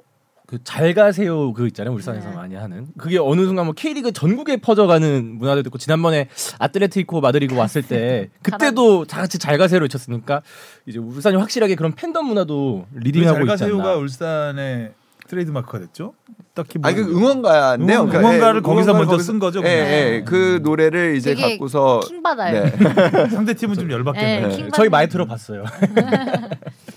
그잘 0.50 0.94
가세요 0.94 1.52
그 1.52 1.66
있잖아요 1.68 1.94
울산에서 1.94 2.30
네. 2.30 2.34
많이 2.34 2.54
하는 2.56 2.86
그게 2.98 3.18
어느 3.18 3.42
순간 3.46 3.66
뭐 3.66 3.74
K리그 3.76 4.12
전국에 4.12 4.56
퍼져가는 4.56 5.38
문화도 5.38 5.60
있고 5.66 5.78
지난번에 5.78 6.28
아틀레티코 6.58 7.20
마드리드 7.20 7.54
왔을 7.54 7.82
때 7.82 8.30
그때도 8.42 9.04
다 9.04 9.18
같이 9.20 9.38
잘 9.38 9.58
가세요를 9.58 9.84
외쳤으니까 9.84 10.42
이제 10.86 10.98
울산이 10.98 11.36
확실하게 11.36 11.76
그런 11.76 11.92
팬덤 11.94 12.26
문화도 12.26 12.86
leading하고 12.94 13.38
있지 13.38 13.46
잘가세요가 13.46 13.82
않나. 13.90 13.94
울산의 13.96 14.92
트레이드 15.28 15.52
마크가 15.52 15.78
됐죠. 15.78 16.14
딱히 16.54 16.80
뭐 16.80 16.88
아니 16.90 16.96
그 17.00 17.08
응원가인데요. 17.08 17.98
응원- 18.00 18.08
그러니까, 18.08 18.18
응원 18.18 18.40
가를 18.40 18.56
예, 18.56 18.62
거기서 18.62 18.92
먼저 18.94 19.18
쓴 19.20 19.38
거죠, 19.38 19.60
예, 19.60 19.62
그냥. 19.62 19.76
예, 19.86 20.22
그 20.26 20.58
노래를 20.64 21.14
이제 21.14 21.36
되게 21.36 21.50
갖고서 21.52 22.00
킹 22.00 22.20
받아요. 22.20 22.64
네. 22.64 22.70
상대 23.30 23.54
팀은 23.54 23.76
좀 23.76 23.88
열받겠네요. 23.92 24.48
네, 24.48 24.56
킹 24.56 24.70
저희 24.72 24.88
많이 24.88 25.08
들어봤어요. 25.08 25.62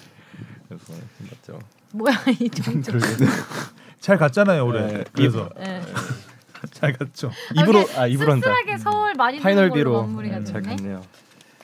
뭐야 1.93 2.13
이 2.39 2.49
정도. 2.49 2.91
잘 3.99 4.17
갔잖아요 4.17 4.65
올해. 4.65 4.81
네. 4.87 5.03
그래서 5.13 5.49
네. 5.57 5.81
잘 6.71 6.93
갔죠. 6.93 7.31
입으로 7.55 7.85
아 7.97 8.07
입으로 8.07 8.31
한다. 8.33 8.47
쓸쓸하게 8.49 8.77
서울 8.77 9.13
많이 9.15 9.39
파이널 9.39 9.71
B로 9.71 10.01
마무리가 10.01 10.39
네, 10.39 10.43
잘. 10.45 10.61
갔네요. 10.61 11.01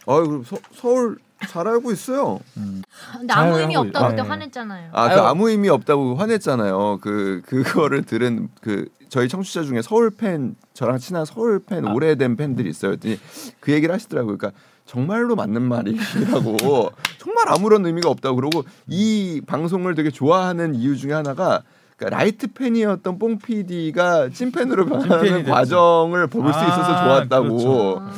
어유 0.08 0.44
서울 0.74 1.18
잘 1.48 1.68
알고 1.68 1.92
있어요. 1.92 2.40
근데 2.54 3.34
아무 3.34 3.52
잘 3.54 3.62
의미 3.62 3.76
없다고 3.76 4.06
있- 4.06 4.10
그때 4.12 4.22
네. 4.24 4.28
화냈잖아요. 4.28 4.90
아, 4.94 5.10
그. 5.16 5.22
아무 5.22 5.50
의미 5.50 5.70
없다고 5.70 6.16
화냈잖아요. 6.16 7.00
그 7.02 7.42
그거를 7.46 8.04
들은 8.04 8.50
그 8.62 8.88
저희 9.10 9.28
청취자 9.28 9.64
중에 9.64 9.82
서울 9.82 10.12
팬 10.12 10.56
저랑 10.74 11.00
친한 11.00 11.26
서울 11.26 11.60
팬 11.60 11.88
아. 11.88 11.94
오래된 11.94 12.36
팬들이 12.36 12.70
있어요. 12.70 12.92
그랬더니 12.92 13.20
그 13.60 13.72
얘기를 13.72 13.94
하시더라고요. 13.96 14.38
그러니까 14.38 14.60
정말로 14.90 15.36
맞는 15.36 15.62
말이라고 15.62 16.90
정말 17.20 17.46
아무런 17.50 17.86
의미가 17.86 18.10
없다고 18.10 18.36
그러고 18.38 18.64
이 18.88 19.40
방송을 19.46 19.94
되게 19.94 20.10
좋아하는 20.10 20.74
이유 20.74 20.98
중에 20.98 21.14
하나가 21.14 21.62
그러니까 21.96 22.18
라이트 22.18 22.48
팬이었던 22.48 23.20
뽕 23.20 23.38
PD가 23.38 24.30
찐팬으로 24.30 24.88
변하는. 24.88 25.44
과정을 25.44 26.26
볼수 26.28 26.58
있어서 26.60 26.82
아, 26.82 27.04
좋았다고 27.04 27.44
그렇죠. 27.50 27.98
아. 28.02 28.12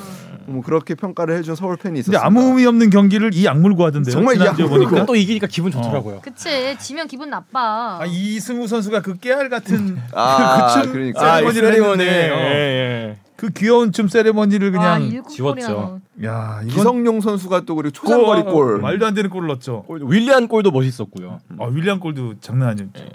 뭐 0.46 0.62
그렇게 0.64 0.96
평가를 0.96 1.38
해준 1.38 1.56
서울 1.56 1.76
팬이 1.76 1.96
근데 1.96 2.00
있었어요. 2.00 2.22
아무 2.26 2.42
의미 2.42 2.66
없는 2.66 2.90
경기를 2.90 3.34
이 3.34 3.48
악물고 3.50 3.86
하던데요. 3.86 4.14
정말 4.14 4.38
이 4.38 4.48
악물고. 4.48 4.70
보니까. 4.70 5.06
또 5.06 5.16
이기니까 5.16 5.48
기분 5.48 5.72
좋더라고요. 5.72 6.22
그치 6.22 6.78
지면 6.80 7.08
기분 7.08 7.30
나빠. 7.30 8.00
아, 8.02 8.06
이승우 8.08 8.68
선수가 8.68 9.02
그 9.02 9.18
깨알 9.18 9.50
같은 9.50 9.98
아, 10.14 10.74
그춤 10.78 10.94
그러니까. 10.94 11.36
세리머니를 11.36 11.72
세리머니. 11.74 12.04
했는데 12.04 12.30
어, 12.32 12.38
예, 12.38 13.18
그 13.42 13.50
귀여운 13.50 13.92
춤 13.92 14.08
세리머니를 14.08 14.72
와, 14.76 15.00
그냥 15.00 15.12
일곱 15.12 15.30
지웠죠. 15.30 16.00
야 16.24 16.62
이건 16.64 16.76
기성용 16.76 17.22
선수가 17.22 17.62
또 17.62 17.74
그리고 17.74 17.90
초장거리 17.90 18.44
골. 18.44 18.80
말도 18.80 19.08
안 19.08 19.16
되는 19.16 19.32
골을 19.32 19.48
넣었죠. 19.48 19.84
예. 19.90 19.96
윌리안 20.00 20.48
골도 20.48 20.70
멋있었고요. 20.70 21.40
아 21.58 21.66
윌리안 21.66 22.00
골도 22.00 22.36
장난 22.40 22.70
아니었죠. 22.70 23.02
예. 23.02 23.10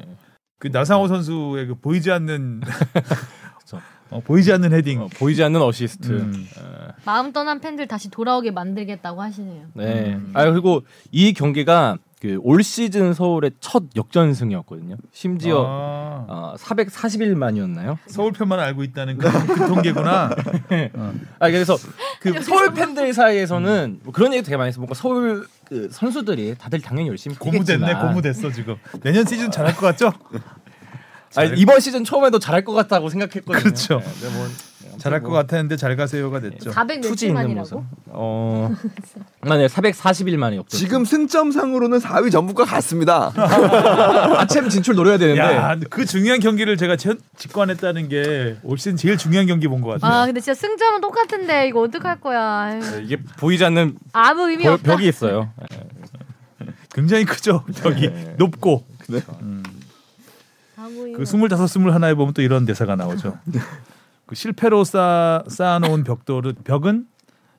그 0.59 0.67
나상호 0.67 1.07
선수의 1.07 1.69
그 1.69 1.75
보이지 1.77 2.11
않는. 2.11 2.61
어, 4.11 4.21
보이지 4.21 4.53
않는 4.53 4.73
헤딩. 4.73 5.01
어, 5.01 5.09
보이지 5.17 5.45
않는 5.45 5.61
어시스트. 5.63 6.11
음. 6.13 6.47
어, 6.59 6.89
마음 7.05 7.33
떠난 7.33 7.61
팬들 7.61 7.87
다시 7.87 8.11
돌아오게 8.11 8.51
만들겠다고 8.51 9.23
하시네요. 9.23 9.67
네. 9.75 10.15
음. 10.15 10.33
아 10.35 10.51
그리고 10.51 10.83
이 11.13 11.35
경기가 11.35 11.99
그 12.21 12.39
올 12.43 12.63
시즌 12.63 13.13
서울의 13.13 13.53
첫 13.61 13.85
역전승이었거든요. 13.95 14.97
심지어 15.13 15.65
아, 15.67 16.25
어, 16.29 16.55
441만이었나요? 16.59 17.99
서울 18.07 18.33
팬만 18.33 18.59
알고 18.59 18.83
있다는 18.85 19.19
그, 19.19 19.29
그 19.47 19.67
통계구나. 19.69 20.31
어. 20.95 21.13
아 21.39 21.51
그래서 21.51 21.77
그 22.21 22.41
서울 22.43 22.73
팬들 22.73 23.13
사이에서는 23.13 24.01
뭐 24.03 24.13
그런 24.13 24.33
얘기 24.33 24.43
되게 24.43 24.57
많이 24.57 24.69
했어. 24.69 24.81
뭔가 24.81 24.95
서울 24.95 25.47
그 25.67 25.89
선수들이 25.91 26.55
다들 26.59 26.81
당연히 26.81 27.09
열심히 27.09 27.37
고무됐네, 27.37 27.95
고무됐어 27.95 28.51
지금. 28.51 28.77
내년 29.03 29.25
시즌 29.27 29.51
잘할 29.51 29.75
것 29.75 29.83
같죠? 29.83 30.13
아, 31.35 31.45
이번 31.45 31.81
시즌 31.81 32.05
처음에도 32.05 32.39
잘할 32.39 32.65
것 32.65 32.73
같다고 32.73 33.09
생각했거든요. 33.11 33.63
그렇죠. 33.63 33.99
네, 34.01 34.07
근데 34.21 34.37
뭐, 34.37 34.49
잘할 34.99 35.23
것 35.23 35.31
같았는데 35.31 35.77
잘 35.77 35.95
가세요가 35.97 36.41
네. 36.41 36.51
됐죠. 36.51 36.73
400 36.73 37.03
투지 37.03 37.27
있는 37.27 37.55
모습. 37.55 37.75
몇만이라고? 37.75 37.85
어, 38.07 38.75
아네 39.43 39.67
441만이 39.67 40.59
없죠. 40.61 40.79
지금 40.79 41.05
승점상으로는 41.05 41.99
4위 41.99 42.33
전북과 42.33 42.65
같습니다. 42.65 43.31
아침 44.39 44.69
진출 44.71 44.95
노려야 44.95 45.19
되는데 45.19 45.41
야, 45.41 45.77
그 45.91 46.07
중요한 46.07 46.41
경기를 46.41 46.77
제가 46.79 46.97
전- 46.97 47.19
직관했다는 47.37 48.09
게 48.09 48.57
올 48.63 48.79
시즌 48.79 48.97
제일 48.97 49.19
중요한 49.19 49.47
경기 49.47 49.69
본 49.69 49.83
것 49.83 50.01
같아요. 50.01 50.23
아 50.23 50.25
근데 50.27 50.41
진짜 50.41 50.55
승점은 50.59 51.01
똑같은데 51.03 51.69
이거 51.69 51.83
어떡할 51.83 52.21
거야. 52.21 52.75
네, 52.81 53.03
이게 53.05 53.17
보이지 53.39 53.65
않는 53.67 53.97
아무 54.13 54.49
의미 54.49 54.65
벽, 54.65 54.75
없다. 54.75 54.93
벽이 54.97 55.09
있어요. 55.09 55.53
굉장히 56.95 57.25
크죠. 57.27 57.65
네. 58.01 58.35
높고. 58.39 58.85
아무 59.09 59.21
의미 59.43 59.56
그 61.17 61.25
스물다섯 61.25 61.69
스물하나에 61.69 62.15
보면 62.15 62.35
또 62.35 62.43
이런 62.43 62.65
대사가 62.65 62.97
나오죠. 62.97 63.39
그 64.27 64.35
실패로 64.35 64.85
쌓 64.85 65.45
쌓아놓은 65.49 66.05
벽돌은 66.05 66.57
벽은 66.65 67.07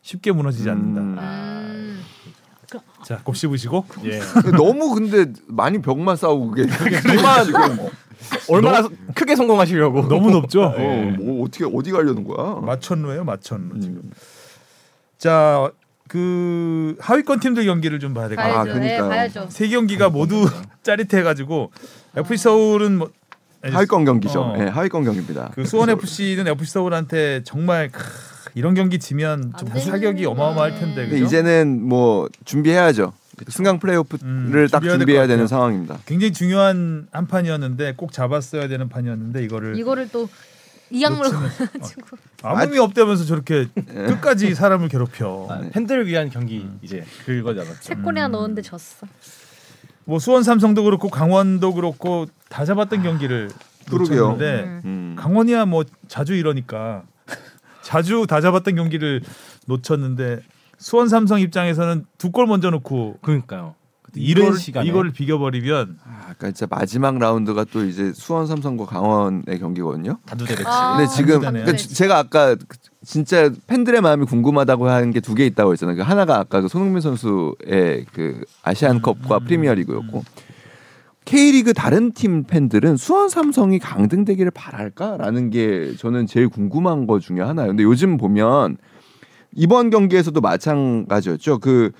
쉽게 0.01 0.31
무너지지 0.31 0.69
않는다. 0.69 1.01
음. 1.01 1.17
음. 1.19 2.03
자, 3.05 3.21
곱씹으시고. 3.23 3.85
예. 4.05 4.19
너무 4.57 4.93
근데 4.93 5.31
많이 5.47 5.81
벽만 5.81 6.17
싸우고 6.17 6.51
계세요. 6.51 6.77
얼마나 7.07 7.43
얼마나 8.49 8.89
크게 9.15 9.35
성공하시려고 9.35 10.09
너무 10.09 10.31
높죠. 10.31 10.63
어, 10.75 10.75
예. 10.77 11.15
뭐 11.17 11.45
어떻게 11.45 11.63
어디 11.65 11.91
가려는 11.91 12.25
거야? 12.25 12.59
마천루예요, 12.61 13.23
마천루 13.23 13.75
음. 13.75 13.81
지금. 13.81 14.11
자, 15.17 15.71
그 16.07 16.95
하위권 16.99 17.39
팀들 17.39 17.65
경기를 17.65 17.99
좀 17.99 18.13
봐야 18.13 18.27
될것 18.27 18.45
아, 18.45 18.49
봐야죠. 18.49 18.69
같아요. 18.69 18.79
네, 18.79 18.97
그러니까요. 18.97 19.09
봐야죠. 19.09 19.47
세 19.49 19.67
경기가 19.69 20.09
모두 20.09 20.49
짜릿해가지고 20.83 21.71
FC 22.15 22.37
서울은 22.37 22.97
뭐 22.97 23.09
하위권 23.71 24.05
경기죠. 24.05 24.41
어. 24.41 24.55
예, 24.59 24.63
하위권 24.63 25.03
경기입니다. 25.03 25.51
그 25.55 25.65
수원 25.65 25.89
FC는 25.89 26.47
FC 26.47 26.71
서울한테 26.73 27.41
정말 27.43 27.89
크, 27.91 28.01
이런 28.55 28.73
경기 28.73 28.99
지면 28.99 29.53
좀 29.57 29.69
사격이 29.69 30.25
어마어마할 30.25 30.71
텐데 30.79 30.95
근데 31.03 31.09
그죠? 31.11 31.25
이제는 31.25 31.81
뭐 31.87 32.27
준비해야죠. 32.45 33.13
승강 33.49 33.79
플레이오프를 33.79 34.23
음, 34.25 34.67
딱 34.71 34.81
준비해야. 34.81 35.27
되는 35.27 35.45
상황입니다. 35.45 35.99
굉장히 36.07 36.33
중요한 36.33 37.07
한 37.11 37.27
판이었는데 37.27 37.93
꼭 37.95 38.11
잡았어야 38.11 38.67
되는 38.67 38.89
판이었는데 38.89 39.43
이거를 39.43 39.77
이거를 39.77 40.09
또 40.11 40.27
이악물고 40.89 41.35
놓치는- 41.35 41.71
가지고 41.79 42.17
아무 42.41 42.61
의미 42.61 42.79
없다면서 42.79 43.25
저렇게 43.25 43.67
끝까지 43.85 44.55
사람을 44.55 44.87
괴롭혀. 44.89 45.47
아, 45.51 45.61
팬들을 45.71 46.07
위한 46.07 46.29
경기 46.31 46.67
이제 46.81 47.03
그거 47.25 47.53
잡았죠. 47.53 47.75
세 47.81 47.93
골이나 47.95 48.27
넣었는데 48.29 48.63
졌어. 48.63 49.05
뭐 50.07 50.19
수원 50.19 50.41
삼성도 50.43 50.83
그렇고 50.83 51.09
강원도 51.09 51.73
그렇고 51.73 52.27
다 52.49 52.63
잡았던 52.65 53.03
경기를 53.03 53.49
그러게요. 53.89 54.29
놓쳤는데 54.31 54.63
음. 54.63 54.81
음. 54.85 55.15
강원이야 55.17 55.65
뭐 55.65 55.83
자주 56.07 56.33
이러니까 56.33 57.03
자주 57.83 58.25
다 58.27 58.39
잡았던 58.41 58.75
경기를 58.75 59.21
놓쳤는데 59.67 60.39
수원 60.77 61.09
삼성 61.09 61.39
입장에서는 61.41 62.05
두 62.17 62.31
골 62.31 62.47
먼저 62.47 62.69
넣고 62.69 63.17
그러니까요. 63.21 63.75
이런 64.15 64.55
시간에 64.57 64.87
이거를 64.87 65.11
비겨버리면 65.11 65.99
아, 66.03 66.19
그러니까 66.37 66.51
진짜 66.51 66.65
마지막 66.69 67.19
라운드가 67.19 67.65
또 67.65 67.83
이제 67.83 68.13
수원 68.13 68.47
삼성과 68.47 68.85
강원의 68.85 69.59
경기거든요. 69.59 70.17
다두대 70.25 70.55
배치. 70.55 70.63
아. 70.67 70.95
근데 70.97 71.11
지금. 71.11 71.39
그러니까 71.41 71.75
지- 71.75 71.93
제가 71.93 72.17
아까 72.17 72.55
그- 72.55 72.77
진짜 73.07 73.49
팬들의 73.67 74.01
마음이 74.01 74.25
궁금하다고 74.25 74.89
하는 74.89 75.11
게 75.11 75.21
두 75.21 75.33
개 75.33 75.45
있다고 75.45 75.71
했잖아요. 75.71 75.95
그 75.95 76.01
하나가 76.01 76.39
아까 76.39 76.59
그 76.59 76.67
손흥민 76.67 76.99
선수의 76.99 78.05
그 78.11 78.41
아시안컵과 78.63 79.39
프리미어리그였고 79.39 80.23
K리그 81.23 81.73
다른 81.73 82.11
팀 82.11 82.43
팬들은 82.43 82.97
수원 82.97 83.29
삼성이 83.29 83.79
강등되기를 83.79 84.51
바랄까라는 84.51 85.49
게 85.51 85.93
저는 85.97 86.27
제일 86.27 86.49
궁금한 86.49 87.07
거 87.07 87.19
중에 87.19 87.39
하나예요. 87.39 87.69
근데 87.71 87.83
요즘 87.83 88.17
보면 88.17 88.77
이번 89.55 89.89
경기에서도 89.89 90.39
마찬가지였죠. 90.41 91.59
그 91.59 91.91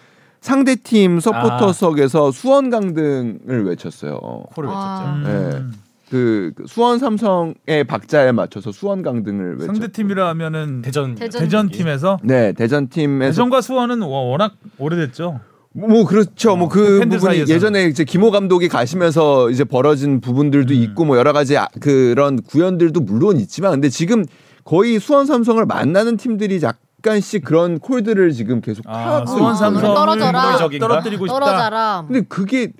상대 0.41 0.75
팀 0.75 1.19
서포터석에서 1.21 2.31
수원 2.31 2.69
강등을 2.69 3.65
외쳤어요. 3.65 4.19
코를 4.53 4.69
아. 4.71 5.21
외쳤죠. 5.25 5.57
음, 5.57 5.73
그 6.09 6.51
수원 6.67 6.99
삼성의 6.99 7.83
박자에 7.87 8.31
맞춰서 8.31 8.71
수원 8.71 9.01
강 9.01 9.23
등을 9.23 9.55
외쳤. 9.59 9.65
상대 9.67 9.87
팀이라 9.91 10.29
하면은 10.29 10.81
대전 10.81 11.15
대전. 11.15 11.41
대전 11.41 11.69
팀에서 11.69 12.17
네 12.23 12.53
대전 12.53 12.87
팀에서 12.87 13.31
대전과 13.31 13.61
수원은 13.61 14.01
워- 14.01 14.29
워낙 14.31 14.53
오래됐죠. 14.77 15.39
뭐 15.73 16.05
그렇죠. 16.05 16.55
뭐그 16.55 16.99
팬들 17.01 17.17
부분이 17.19 17.19
사이에서는. 17.35 17.55
예전에 17.55 17.85
이제 17.85 18.03
김호 18.03 18.31
감독이 18.31 18.67
가시면서 18.67 19.49
이제 19.51 19.63
벌어진 19.63 20.21
부분들도 20.21 20.73
음. 20.73 20.79
있고 20.81 21.05
뭐 21.05 21.17
여러 21.17 21.33
가지 21.33 21.57
아- 21.57 21.67
그런 21.81 22.41
구현들도 22.41 23.01
물론 23.01 23.37
있지만 23.37 23.71
근데 23.73 23.89
지금 23.89 24.23
거의 24.63 24.99
수원 24.99 25.25
삼성을 25.25 25.63
만나는 25.65 26.17
팀들이 26.17 26.59
약간씩 26.61 27.43
그런 27.43 27.79
콜들을 27.79 28.31
지금 28.31 28.59
계속 28.61 28.85
아, 28.87 29.17
하고 29.17 29.27
수원 29.27 29.51
아, 29.51 29.55
삼성을 29.55 29.93
떨어져라. 29.95 30.57
떨어뜨리고 30.79 31.27
싶다. 31.27 31.39
떨어져라. 31.39 32.05
근데 32.07 32.21
그게 32.27 32.61
왜 32.63 32.71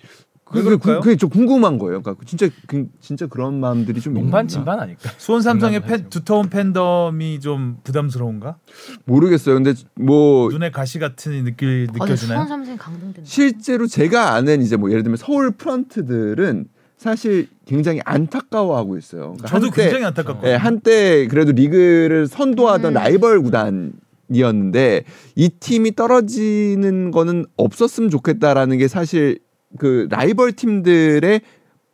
그게? 0.52 1.00
그게 1.00 1.16
좀 1.18 1.30
궁금한 1.30 1.78
거예요. 1.78 2.02
그러니까 2.02 2.24
진짜 2.26 2.48
그- 2.68 2.88
진짜 3.02 3.28
그런 3.28 3.60
마음들이 3.60 4.00
좀 4.02 4.14
농반? 4.14 4.48
진반 4.48 4.80
아닐까? 4.80 5.10
수원 5.18 5.42
삼성의 5.42 5.82
팬, 5.82 6.10
두터운 6.10 6.50
팬덤이 6.50 7.40
좀 7.40 7.78
부담스러운가? 7.84 8.58
모르겠어요. 9.06 9.56
근데 9.56 9.74
뭐 9.96 10.50
눈에 10.50 10.72
가시 10.72 11.00
같은 11.00 11.44
느낄 11.44 11.88
아, 11.90 11.94
근데 11.94 12.16
수원 12.16 12.40
느껴지나요? 12.40 12.46
삼성이 12.48 12.78
강등된다. 12.78 13.22
실제로 13.24 13.88
제가 13.88 14.34
아는 14.34 14.62
이제 14.62 14.78
뭐 14.78 14.90
예를 14.90 15.04
들면 15.04 15.18
서울 15.18 15.52
프런트들은 15.52 16.66
사실 16.98 17.48
굉장히 17.66 18.00
안타까워하고 18.06 18.98
있어요. 18.98 19.22
그러니까 19.34 19.48
저도 19.48 19.66
한때- 19.68 19.82
굉장히 19.84 20.06
안타깝고. 20.06 20.48
예, 20.48 20.54
한때 20.56 21.28
그래도 21.28 21.52
리그를 21.52 22.28
선도하던 22.28 22.94
음. 22.94 22.96
라이벌 22.96 23.42
구단 23.44 23.94
이었는데 24.30 25.04
이 25.36 25.50
팀이 25.50 25.96
떨어지는 25.96 27.12
거는 27.12 27.46
없었으면 27.56 28.10
좋겠다라는 28.10 28.78
게 28.78 28.88
사실 28.88 29.40
그 29.78 30.08
라이벌 30.10 30.54
팀들의 30.54 31.42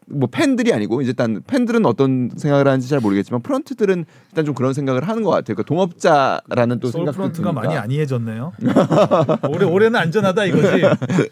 뭐 0.07 0.27
팬들이 0.29 0.73
아니고 0.73 1.01
이제 1.01 1.11
일단 1.11 1.41
팬들은 1.47 1.85
어떤 1.85 2.29
생각을 2.35 2.67
하는지 2.67 2.89
잘 2.89 2.99
모르겠지만 2.99 3.41
프런트들은 3.41 4.05
일단 4.29 4.45
좀 4.45 4.53
그런 4.53 4.73
생각을 4.73 5.07
하는 5.07 5.23
것 5.23 5.29
같아요. 5.31 5.55
그러니까 5.55 5.63
동업자라는 5.63 6.79
또 6.79 6.89
생각도 6.89 7.15
프런트가 7.15 7.51
드니까. 7.51 7.61
많이 7.61 7.77
안이해졌네요. 7.77 8.53
올해 9.49 9.65
올해는 9.65 9.99
안전하다 9.99 10.45
이거지. 10.45 10.83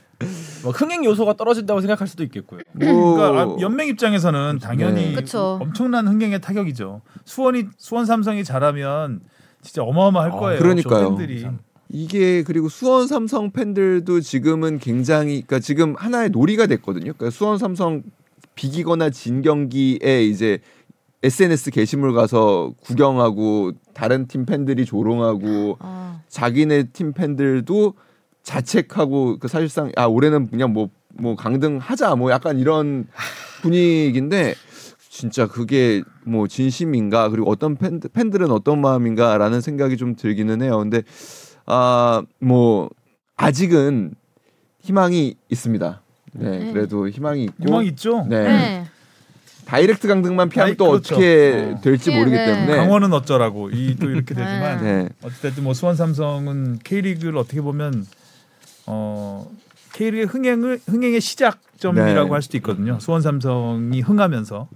뭐 0.64 0.72
흥행 0.72 1.04
요소가 1.04 1.34
떨어진다고 1.34 1.82
생각할 1.82 2.08
수도 2.08 2.24
있겠고요. 2.24 2.62
뭐 2.74 3.16
그러니까 3.16 3.42
아, 3.42 3.58
연맹 3.60 3.88
입장에서는 3.90 4.60
당연히 4.62 5.16
네. 5.16 5.38
엄청난 5.38 6.08
흥행의 6.08 6.40
타격이죠. 6.40 7.02
수원이 7.26 7.66
수원 7.78 8.06
삼성이 8.06 8.44
잘하면 8.44 9.22
진짜 9.62 9.84
어마어마할 9.84 10.32
아, 10.32 10.36
거예요. 10.36 10.60
그러니까요. 10.60 11.04
저 11.04 11.16
팬들이. 11.16 11.48
이게 11.94 12.44
그리고 12.44 12.70
수원 12.70 13.08
삼성 13.08 13.52
팬들도 13.52 14.22
지금은 14.22 14.80
굉장히 14.80 15.42
그러니까 15.42 15.60
지금 15.60 15.96
하나의 15.98 16.30
놀이가 16.30 16.66
됐거든요. 16.66 17.14
그러니까 17.14 17.30
수원 17.30 17.58
삼성 17.58 18.04
비기거나 18.56 19.10
진 19.10 19.42
경기에 19.42 20.24
이제 20.24 20.60
SNS 21.24 21.72
게시물 21.72 22.14
가서 22.14 22.74
구경하고 22.82 23.74
다른 23.94 24.28
팀 24.28 24.46
팬들이 24.46 24.86
조롱하고 24.86 25.78
아, 25.80 26.22
자기네 26.30 26.90
팀 26.94 27.14
팬들도 27.14 27.94
자책하고 28.44 29.38
그 29.40 29.48
사실상 29.48 29.92
아 29.98 30.06
올해는 30.06 30.50
그냥 30.50 30.74
뭐뭐 30.74 31.36
강등하자 31.36 32.16
뭐 32.16 32.32
약간 32.32 32.58
이런 32.58 33.08
분위기인데 33.62 34.56
진짜 35.10 35.46
그게 35.46 36.02
뭐 36.26 36.48
진심인가 36.48 37.30
그리고 37.30 37.52
어떤 37.52 37.76
팬 37.76 38.00
팬들은 38.00 38.50
어떤 38.50 38.80
마음인가라는 38.80 39.62
생각이 39.62 39.98
좀 39.98 40.16
들기는 40.16 40.62
해요. 40.62 40.80
근데 40.80 41.04
아뭐 41.72 42.90
아직은 43.38 44.14
희망이 44.82 45.36
있습니다. 45.50 46.02
네, 46.34 46.60
네. 46.60 46.74
그래도 46.74 47.08
희망이 47.08 47.44
있고 47.46 47.64
희망 47.66 47.86
있죠. 47.86 48.26
네. 48.28 48.44
네. 48.44 48.86
다이렉트 49.66 50.06
강등만 50.08 50.50
피하면 50.50 50.72
아이, 50.72 50.78
또 50.78 50.90
그렇죠. 50.90 51.16
어떻게 51.16 51.74
어. 51.78 51.82
될지 51.82 52.10
네, 52.10 52.18
모르기 52.20 52.36
네. 52.36 52.46
때문에 52.46 52.76
강원은 52.76 53.14
어쩌라고 53.14 53.70
이 53.70 53.96
또 54.00 54.10
이렇게 54.10 54.34
되지만 54.34 54.84
네. 54.84 55.10
어쨌든 55.24 55.64
뭐 55.64 55.74
수원 55.74 55.96
삼성은 55.96 56.80
K리그를 56.84 57.38
어떻게 57.38 57.62
보면 57.62 58.06
어 58.88 59.50
K리그의 59.94 60.26
흥행을 60.26 60.82
흥행의 60.88 61.22
시작점이라고 61.22 62.26
네. 62.28 62.34
할 62.34 62.42
수도 62.42 62.58
있거든요. 62.58 63.00
수원 63.00 63.22
삼성이 63.22 64.02
흥하면서 64.02 64.68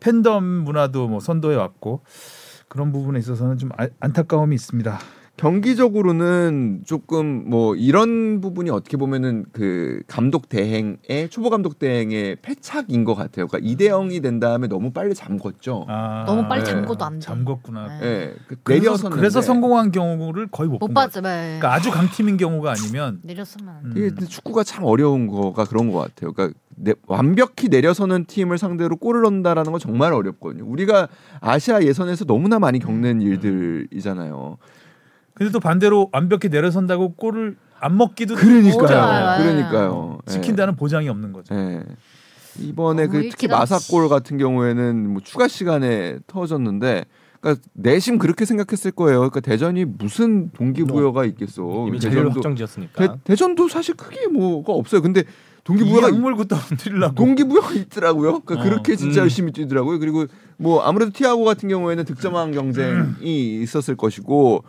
팬덤 0.00 0.42
문화도 0.44 1.06
뭐 1.06 1.20
선도해 1.20 1.54
왔고 1.56 2.00
그런 2.68 2.90
부분에 2.90 3.20
있어서는 3.20 3.58
좀 3.58 3.70
아- 3.76 3.88
안타까움이 4.00 4.54
있습니다. 4.56 4.98
경기적으로는 5.36 6.82
조금 6.84 7.44
뭐 7.48 7.74
이런 7.74 8.40
부분이 8.40 8.70
어떻게 8.70 8.96
보면은 8.96 9.44
그 9.52 10.00
감독 10.06 10.48
대행의 10.48 11.28
초보 11.30 11.50
감독 11.50 11.78
대행의 11.78 12.36
패착인 12.40 13.04
것 13.04 13.14
같아요. 13.14 13.48
그러니까 13.48 13.58
2대 13.58 13.88
0이 13.90 14.22
된 14.22 14.38
다음에 14.38 14.68
너무 14.68 14.92
빨리 14.92 15.12
잠궜죠. 15.14 15.86
아, 15.88 16.24
너무 16.26 16.46
빨리 16.48 16.62
네. 16.62 16.70
잠궈도 16.70 17.04
안 17.04 17.18
돼. 17.18 17.26
잠궜구나. 17.26 17.88
네. 17.88 18.00
예, 18.02 18.34
그 18.46 18.56
그래서, 18.62 19.10
그래서 19.10 19.40
성공한 19.42 19.90
경우를 19.90 20.46
거의 20.50 20.68
못 20.68 20.78
못 20.80 20.92
봤죠. 20.94 21.20
네. 21.20 21.58
그러니까 21.58 21.74
아주 21.74 21.90
강팀인 21.90 22.36
경우가 22.36 22.72
아니면 22.72 23.20
내렸으면 23.24 23.68
안 23.74 23.82
돼. 23.82 23.88
음, 23.88 23.92
이게 23.96 24.08
근데 24.10 24.26
축구가 24.26 24.62
참 24.64 24.84
어려운 24.84 25.26
거가 25.26 25.64
그런 25.64 25.90
것 25.90 25.98
같아요. 25.98 26.32
그러니까 26.32 26.58
내- 26.76 26.94
완벽히 27.06 27.68
내려서는 27.68 28.26
팀을 28.26 28.58
상대로 28.58 28.96
골을 28.96 29.22
넣는다라는 29.22 29.72
건 29.72 29.80
정말 29.80 30.12
어렵거든요. 30.12 30.64
우리가 30.66 31.08
아시아 31.40 31.82
예선에서 31.82 32.24
너무나 32.24 32.58
많이 32.58 32.78
겪는 32.78 33.20
일들이잖아요. 33.22 34.58
근데 35.34 35.50
또 35.52 35.60
반대로 35.60 36.08
완벽히 36.12 36.48
내려선다고 36.48 37.14
골을 37.14 37.56
안 37.80 37.96
먹기도 37.96 38.34
그러니까요. 38.34 39.42
그러니까요. 39.42 40.18
예. 40.26 40.32
지킨다는 40.32 40.76
보장이 40.76 41.08
없는 41.08 41.32
거죠. 41.32 41.54
예. 41.54 41.82
이번에 42.58 43.08
그 43.08 43.28
특히. 43.30 43.48
마사골 43.48 44.08
같은 44.08 44.38
경우에는 44.38 45.10
뭐 45.10 45.20
추가 45.22 45.48
시간에 45.48 46.18
터졌는데 46.26 47.04
그러니까 47.40 47.62
내심 47.74 48.18
그렇게 48.18 48.44
생각했을 48.44 48.92
거예요. 48.92 49.18
그러니까 49.18 49.40
대전이 49.40 49.84
무슨 49.84 50.50
동기부여가 50.52 51.26
있겠어. 51.26 51.86
이미 51.88 51.98
대전도 51.98 52.30
확정지었으니까. 52.30 53.18
대, 53.24 53.36
전도 53.36 53.68
사실 53.68 53.94
크게 53.96 54.28
뭐가 54.28 54.72
없어요. 54.72 55.02
근데 55.02 55.20
이 55.20 55.24
동기부여가 55.64 56.44
떠들려고 56.44 57.14
동기부여가 57.14 57.72
있더라고요. 57.72 58.40
그러니까 58.40 58.60
어. 58.60 58.70
그렇게 58.70 58.96
진짜 58.96 59.20
음. 59.20 59.24
열심히 59.24 59.52
뛰더라고요. 59.52 59.98
그리고 59.98 60.26
뭐 60.56 60.82
아무래도 60.82 61.10
티아고 61.12 61.44
같은 61.44 61.68
경우에는 61.68 62.04
득점왕 62.04 62.52
경쟁이 62.52 63.62
있었을 63.62 63.96
것이고 63.96 64.64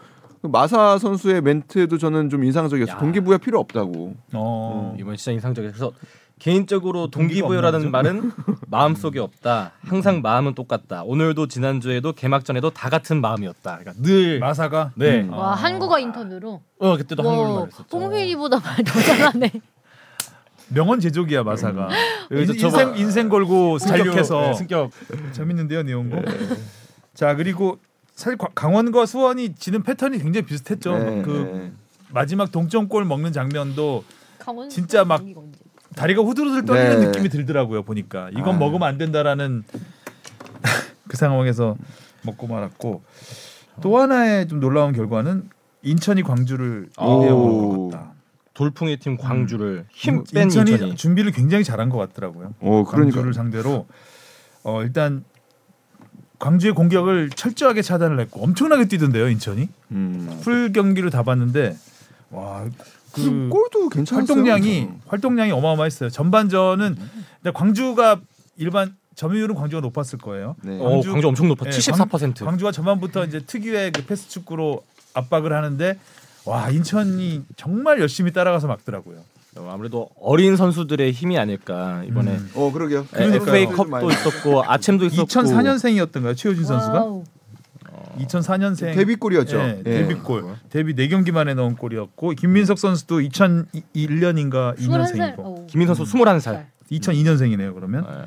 마사 0.52 0.98
선수의 0.98 1.42
멘트도 1.42 1.98
저는 1.98 2.30
좀 2.30 2.44
인상적이었어요. 2.44 2.96
야. 2.96 3.00
동기부여 3.00 3.38
필요 3.40 3.60
없다고. 3.60 4.16
어. 4.34 4.96
이번 5.00 5.16
시장 5.18 5.34
인상적이어서 5.36 5.92
개인적으로 6.38 7.10
동기부여라는 7.10 7.92
말은 7.92 8.32
마음속에 8.68 9.20
없다. 9.20 9.72
항상 9.86 10.22
마음은 10.22 10.54
똑같다. 10.54 11.04
오늘도 11.04 11.48
지난주에도 11.48 12.12
개막전에도 12.12 12.72
다 12.72 12.90
같은 12.90 13.22
마음이었다. 13.22 13.78
그러니까 13.80 13.94
늘 14.04 14.40
마사가 14.40 14.92
네. 14.96 15.22
음. 15.22 15.32
와 15.32 15.54
한국어 15.56 15.98
인터뷰로. 16.00 16.62
어 16.80 16.98
그때도 16.98 17.24
한국말로 17.24 17.56
와, 17.62 17.66
했었죠. 17.66 17.86
뽕휘리보다 17.90 18.60
말 18.60 18.76
더 18.84 19.00
잘하네. 19.00 19.52
명언 20.70 21.00
제조기야 21.00 21.44
마사가 21.44 21.90
인, 22.32 22.46
저거- 22.58 22.82
인생 22.82 22.98
인생 22.98 23.30
걸고 23.30 23.78
승격해서 23.78 24.42
네, 24.42 24.54
승격. 24.56 24.92
재밌는데요 25.32 25.84
내용도. 25.84 26.18
자 27.14 27.36
그리고 27.36 27.78
사실 28.16 28.38
과- 28.38 28.48
강원과 28.56 29.06
수원이 29.06 29.56
지는 29.56 29.84
패턴이 29.84 30.20
굉장히 30.20 30.46
비슷했죠. 30.46 30.98
네, 30.98 31.22
그 31.22 31.52
네. 31.54 31.72
마지막 32.12 32.52
동점골 32.52 33.04
먹는 33.06 33.34
장면도 33.34 34.04
진짜 34.70 35.04
막? 35.04 35.22
다리가 35.96 36.22
후들후들 36.24 36.66
떨리는 36.66 37.00
네. 37.00 37.06
느낌이 37.08 37.30
들더라고요 37.30 37.84
보니까 37.84 38.30
이건 38.32 38.56
아. 38.56 38.58
먹으면 38.58 38.84
안 38.88 38.98
된다라는 38.98 39.64
그 41.08 41.16
상황에서 41.18 41.76
먹고 42.24 42.48
말았고 42.48 43.04
또 43.82 43.98
하나의 43.98 44.48
좀 44.48 44.60
놀라운 44.60 44.94
결과는 44.94 45.50
인천이 45.84 46.24
광주를 46.24 46.90
오. 46.98 47.04
2대 47.22 47.30
0으로 47.30 47.92
꺾었다. 47.92 48.14
돌풍의 48.54 48.98
팀 48.98 49.18
광주를 49.18 49.86
힘 49.92 50.16
음, 50.20 50.24
뺀 50.34 50.44
인천이, 50.44 50.72
인천이. 50.72 50.96
준비를 50.96 51.32
굉장히 51.32 51.64
잘한 51.66 51.90
것 51.90 51.98
같더라고요. 51.98 52.54
어, 52.62 52.84
그러니까 52.86 52.92
광주를 52.94 53.34
상대로 53.34 53.86
어 54.64 54.82
일단 54.84 55.24
광주의 56.40 56.74
공격을 56.74 57.30
철저하게 57.30 57.82
차단을 57.82 58.20
했고 58.20 58.44
엄청나게 58.44 58.88
뛰던데요 58.88 59.30
인천이 59.30 59.70
음. 59.92 60.40
풀 60.42 60.74
경기를 60.74 61.10
다 61.10 61.24
봤는데 61.24 61.78
와, 62.32 62.66
그 62.66 62.96
그 63.16 63.50
골도 63.50 63.90
괜찮았어요. 63.90 64.28
활동량이 64.28 64.90
활동량이 65.08 65.52
어마어마했어요. 65.52 66.10
전반전은 66.10 66.96
근데 67.42 67.52
광주가 67.54 68.20
일반 68.58 68.96
점유율은 69.16 69.56
광주가 69.56 69.80
높았을 69.82 70.20
거예요. 70.20 70.58
네. 70.62 70.78
어, 70.78 71.02
광주, 71.02 71.28
엄청 71.28 71.48
높아. 71.48 71.66
예, 71.68 71.70
74%. 71.70 72.44
광주가 72.44 72.74
전반부터 72.74 73.24
이제 73.26 73.40
특유의 73.40 73.94
그 73.94 74.06
패스 74.06 74.28
축구로 74.28 74.84
압박을 75.14 75.54
하는데 75.54 75.98
와 76.44 76.70
인천이 76.70 77.44
정말 77.56 78.02
열심히 78.02 78.34
따라가서 78.34 78.68
막더라고요. 78.68 79.20
어, 79.58 79.70
아무래도 79.72 80.10
어린 80.20 80.56
선수들의 80.56 81.12
힘이 81.12 81.38
아닐까 81.40 82.04
이번에 82.08 82.32
음. 82.32 82.50
어 82.56 82.72
그러게요. 82.72 83.02
에, 83.02 83.06
그러니까요. 83.30 83.56
FA컵도 83.58 84.10
있었고 84.12 84.64
아챔도 84.66 85.06
있었고 85.06 85.28
2004년생이었던가요 85.28 86.36
최효진 86.36 86.66
선수가? 86.66 86.94
와우. 86.94 87.24
2004년생 88.20 88.96
데뷔골이었죠. 88.96 89.58
예, 89.58 89.78
예. 89.80 89.84
데뷔골 89.84 90.44
데뷔 90.70 90.94
4경기 90.96 91.32
만에 91.32 91.54
넣은 91.54 91.76
골이었고 91.76 92.32
김민석 92.32 92.80
선수도 92.80 93.20
2001년인가 93.20 94.78
21살. 94.78 95.12
2년생이고 95.14 95.40
어. 95.40 95.68
김민 95.70 95.88
선수 95.94 96.04
21살. 96.04 96.66
2002년생이네요 96.92 97.74
그러면 97.74 98.06
예. 98.10 98.26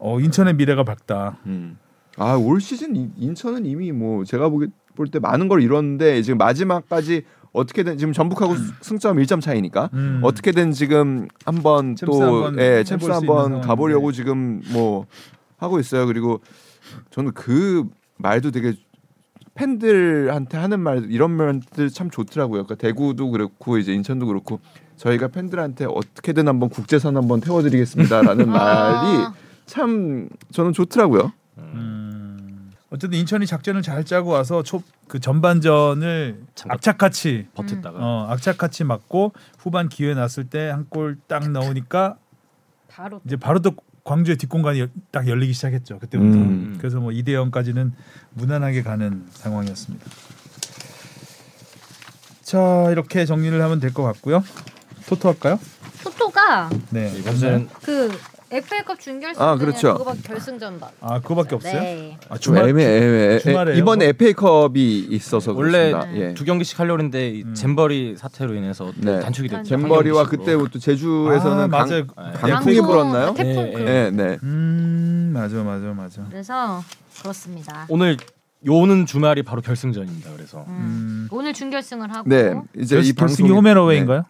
어 0.00 0.18
인천의 0.20 0.54
미래가 0.54 0.82
밝다. 0.84 1.38
음. 1.46 1.78
아 2.18 2.36
올 2.36 2.60
시즌 2.60 2.94
인- 2.96 3.12
인천은 3.16 3.64
이미 3.64 3.92
뭐 3.92 4.24
제가 4.24 4.50
볼때 4.94 5.18
많은 5.18 5.48
걸 5.48 5.62
이뤘는데 5.62 6.20
지금 6.22 6.36
마지막까지 6.38 7.24
어떻게든 7.52 7.98
지금 7.98 8.12
전북하고 8.12 8.54
수- 8.56 8.72
승점 8.80 9.18
1점 9.18 9.40
차이니까 9.40 9.90
음. 9.92 10.20
어떻게든 10.22 10.72
지금 10.72 11.28
한번 11.44 11.96
챔스 11.96 12.06
또 12.10 12.22
한번 12.22 12.58
예, 12.58 12.82
챔스 12.84 13.10
한번. 13.10 13.60
가보려고 13.60 14.10
지금 14.12 14.62
뭐 14.72 15.06
하고 15.58 15.78
있어요. 15.78 16.06
그리고 16.06 16.40
저는 17.10 17.32
그 17.32 17.84
말도 18.18 18.50
되게 18.52 18.74
팬들한테 19.54 20.56
하는 20.56 20.80
말 20.80 21.10
이런 21.10 21.36
면들 21.36 21.90
참 21.90 22.10
좋더라고요. 22.10 22.64
그러니까 22.64 22.74
대구도 22.76 23.30
그렇고 23.30 23.76
이제 23.78 23.92
인천도 23.92 24.26
그렇고 24.26 24.60
저희가 24.96 25.28
팬들한테 25.28 25.84
어떻게든 25.88 26.48
한번 26.48 26.70
국제선 26.70 27.16
한번 27.16 27.40
태워드리겠습니다라는 27.40 28.48
말이 28.50 28.56
아. 29.18 29.34
참 29.66 30.28
저는 30.52 30.72
좋더라고요. 30.72 31.32
음. 31.58 32.01
어쨌든 32.92 33.18
인천이 33.18 33.46
작전을 33.46 33.82
잘 33.82 34.04
짜고 34.04 34.30
와서 34.30 34.62
초 34.62 34.82
그 35.08 35.20
전반전을 35.20 36.40
악착같이 36.68 37.46
버텼다가 37.54 37.98
어, 38.00 38.26
악착같이 38.30 38.82
맞고 38.84 39.32
후반 39.58 39.90
기회 39.90 40.14
났을 40.14 40.44
때 40.48 40.70
한 40.70 40.86
골 40.88 41.18
딱 41.26 41.50
넣으니까 41.50 42.16
바로 42.88 43.20
이제 43.26 43.36
바로 43.36 43.58
또 43.60 43.72
광주의 44.04 44.38
뒷공간이 44.38 44.80
열- 44.80 44.90
딱 45.10 45.28
열리기 45.28 45.52
시작했죠. 45.52 45.98
그때부터. 45.98 46.30
음. 46.38 46.76
그래서 46.78 46.98
뭐 46.98 47.10
2대 47.10 47.28
0까지는 47.50 47.92
무난하게 48.30 48.82
가는 48.82 49.26
상황이었습니다. 49.32 50.06
자, 52.42 52.88
이렇게 52.90 53.24
정리를 53.26 53.60
하면 53.62 53.78
될 53.80 53.92
것 53.92 54.02
같고요. 54.02 54.42
토토 55.06 55.28
할까요? 55.28 55.58
토토가 56.02 56.70
네. 56.90 57.12
이번에는 57.18 57.68
그 57.82 58.10
FA컵 58.52 59.00
준결승 59.00 59.42
아, 59.42 59.56
그렇죠. 59.56 59.94
그거밖에 59.94 60.20
결승전 60.22 60.78
봐. 60.78 60.90
아, 61.00 61.20
그거밖에 61.20 61.54
없어요? 61.54 61.80
네. 61.80 62.18
아, 62.28 62.36
주말 62.36 62.64
주말 62.64 62.68
애매 62.70 62.96
애매 62.98 63.38
주말에요? 63.38 63.76
이번에 63.78 64.06
FA컵이 64.08 64.98
있어서 65.10 65.52
원래 65.52 65.90
그렇습니다. 65.90 66.20
예. 66.20 66.34
두 66.34 66.44
경기씩 66.44 66.78
하려고 66.78 66.98
했는데 66.98 67.30
이 67.30 67.42
음. 67.44 67.54
잼버리 67.54 68.16
사태로 68.16 68.54
인해서 68.54 68.92
네. 68.96 69.20
단축이 69.20 69.48
됐죠. 69.48 69.64
잼버리와. 69.64 70.26
그때 70.26 70.52
또 70.54 70.68
제주에서는 70.78 71.58
아, 71.58 71.68
강, 71.68 71.70
맞아요. 71.70 72.06
강풍이 72.06 72.76
강풍, 72.76 72.86
불었나요? 72.86 73.28
아, 73.28 73.34
태풍 73.34 73.64
네, 73.64 73.72
그. 73.72 73.78
네, 73.78 74.10
네. 74.10 74.38
음, 74.42 75.30
맞아 75.34 75.56
맞아 75.62 75.86
맞아. 75.94 76.22
그래서 76.28 76.82
그렇습니다. 77.20 77.86
오늘 77.88 78.16
요는 78.66 79.06
주말이 79.06 79.42
바로 79.42 79.60
결승전입니다. 79.62 80.30
그래서 80.36 80.64
음. 80.68 80.68
음. 80.68 81.28
오늘 81.30 81.52
준결승을 81.52 82.14
하고 82.14 82.28
네, 82.28 82.54
이제 82.76 82.96
이 82.96 82.98
결승 82.98 83.10
이 83.10 83.12
방송이 83.14 83.50
홈앤어웨이인가요? 83.50 84.24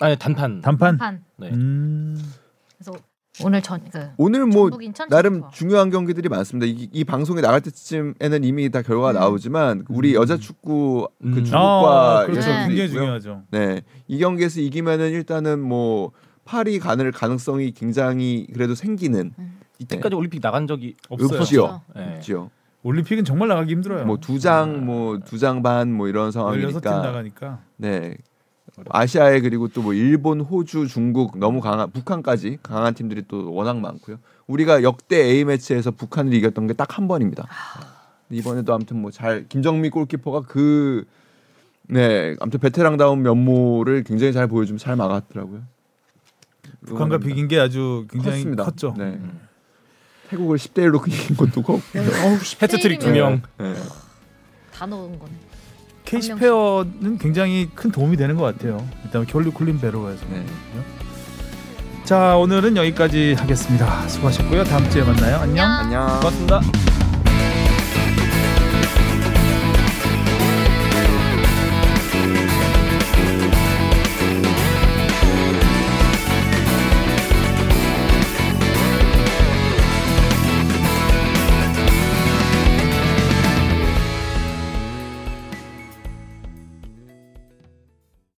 아니 0.00 0.16
단판. 0.16 0.60
단판? 0.60 0.98
판. 0.98 1.24
네. 1.38 1.48
음. 1.50 2.20
그래서 2.76 2.92
오늘 3.44 3.62
전 3.62 3.80
그 3.92 4.10
오늘 4.16 4.46
뭐 4.46 4.70
전북 4.70 4.82
인천 4.84 5.08
나름 5.08 5.34
전북. 5.34 5.52
중요한 5.52 5.90
경기들이 5.90 6.28
많습니다. 6.28 6.66
이, 6.66 6.88
이 6.92 7.04
방송이 7.04 7.40
나갈 7.40 7.60
때쯤에는 7.60 8.44
이미 8.44 8.68
다 8.70 8.82
결과가 8.82 9.10
음. 9.10 9.14
나오지만 9.14 9.84
우리 9.88 10.14
여자 10.14 10.36
축구 10.36 11.08
그 11.20 11.26
음. 11.26 11.34
중국과 11.44 12.20
아, 12.20 12.26
그렇죠. 12.26 12.40
네. 12.48 12.66
굉장히 12.68 12.84
있고요. 12.86 13.00
중요하죠. 13.00 13.42
네, 13.50 13.82
이 14.08 14.18
경기에서 14.18 14.60
이기면은 14.60 15.10
일단은 15.12 15.60
뭐 15.60 16.12
파리 16.44 16.78
가는 16.78 17.10
가능성이 17.12 17.72
굉장히 17.72 18.46
그래도 18.52 18.74
생기는 18.74 19.32
이때까지 19.78 20.14
올림픽 20.16 20.40
나간 20.40 20.66
적이 20.66 20.96
없어요. 21.08 21.38
없지요. 21.40 21.82
네. 21.94 22.14
없지요. 22.16 22.50
올림픽은 22.82 23.24
정말 23.24 23.48
나가기 23.48 23.72
힘들어요. 23.72 24.04
뭐 24.06 24.16
두 24.18 24.38
장, 24.38 24.84
뭐 24.86 25.18
두 25.20 25.36
장 25.38 25.62
반 25.62 25.92
뭐 25.92 26.08
이런 26.08 26.30
16팀 26.30 26.32
상황이니까. 26.32 26.90
나가니까. 27.02 27.58
네. 27.76 28.16
아시아에 28.88 29.40
그리고 29.40 29.68
또 29.68 29.82
뭐 29.82 29.94
일본, 29.94 30.40
호주, 30.40 30.86
중국 30.88 31.38
너무 31.38 31.60
강한 31.60 31.90
북한까지 31.90 32.58
강한 32.62 32.94
팀들이 32.94 33.24
또 33.28 33.52
워낙 33.54 33.78
많고요. 33.78 34.18
우리가 34.46 34.82
역대 34.82 35.16
A 35.24 35.44
매치에서 35.44 35.90
북한을 35.92 36.32
이겼던 36.34 36.66
게 36.66 36.74
딱 36.74 36.98
한 36.98 37.08
번입니다. 37.08 37.46
이번에도 38.30 38.74
아무튼 38.74 39.00
뭐 39.00 39.10
잘 39.10 39.46
김정미 39.48 39.90
골키퍼가 39.90 40.42
그 40.48 41.04
네, 41.90 42.36
아무튼 42.40 42.60
베테랑다운 42.60 43.22
면모를 43.22 44.04
굉장히 44.04 44.32
잘 44.32 44.46
보여주면 44.46 44.78
잘 44.78 44.96
막았더라고요. 44.96 45.62
북한과. 46.86 47.18
비긴 47.18 47.48
게 47.48 47.58
아주 47.58 48.06
굉장히 48.10 48.36
컸습니다. 48.38 48.64
컸죠. 48.64 48.94
네. 48.98 49.04
음. 49.04 49.40
태국을 50.28 50.58
10대 50.58 50.86
1로 50.90 51.00
이긴 51.08 51.36
것도 51.36 51.62
컸고. 51.62 51.80
헤트트릭 52.62 52.98
두 53.00 53.10
명. 53.10 53.40
네. 53.56 53.74
다 54.72 54.84
넣은 54.86 55.18
거네. 55.18 55.32
케이스페어는 56.08 57.18
굉장히 57.18 57.68
큰 57.74 57.90
도움이 57.90 58.16
되는 58.16 58.36
것 58.36 58.44
같아요. 58.44 58.86
일단 59.04 59.26
켤리 59.26 59.50
콜린 59.50 59.80
베로에서. 59.80 60.24
네. 60.30 60.44
자 62.04 62.36
오늘은 62.36 62.76
여기까지 62.76 63.34
하겠습니다. 63.38 64.08
수고하셨고요. 64.08 64.64
다음 64.64 64.88
주에 64.88 65.02
만나요. 65.02 65.36
안녕. 65.36 65.70
안녕. 65.70 66.02
안녕. 66.02 66.20
고맙습니다. 66.20 66.87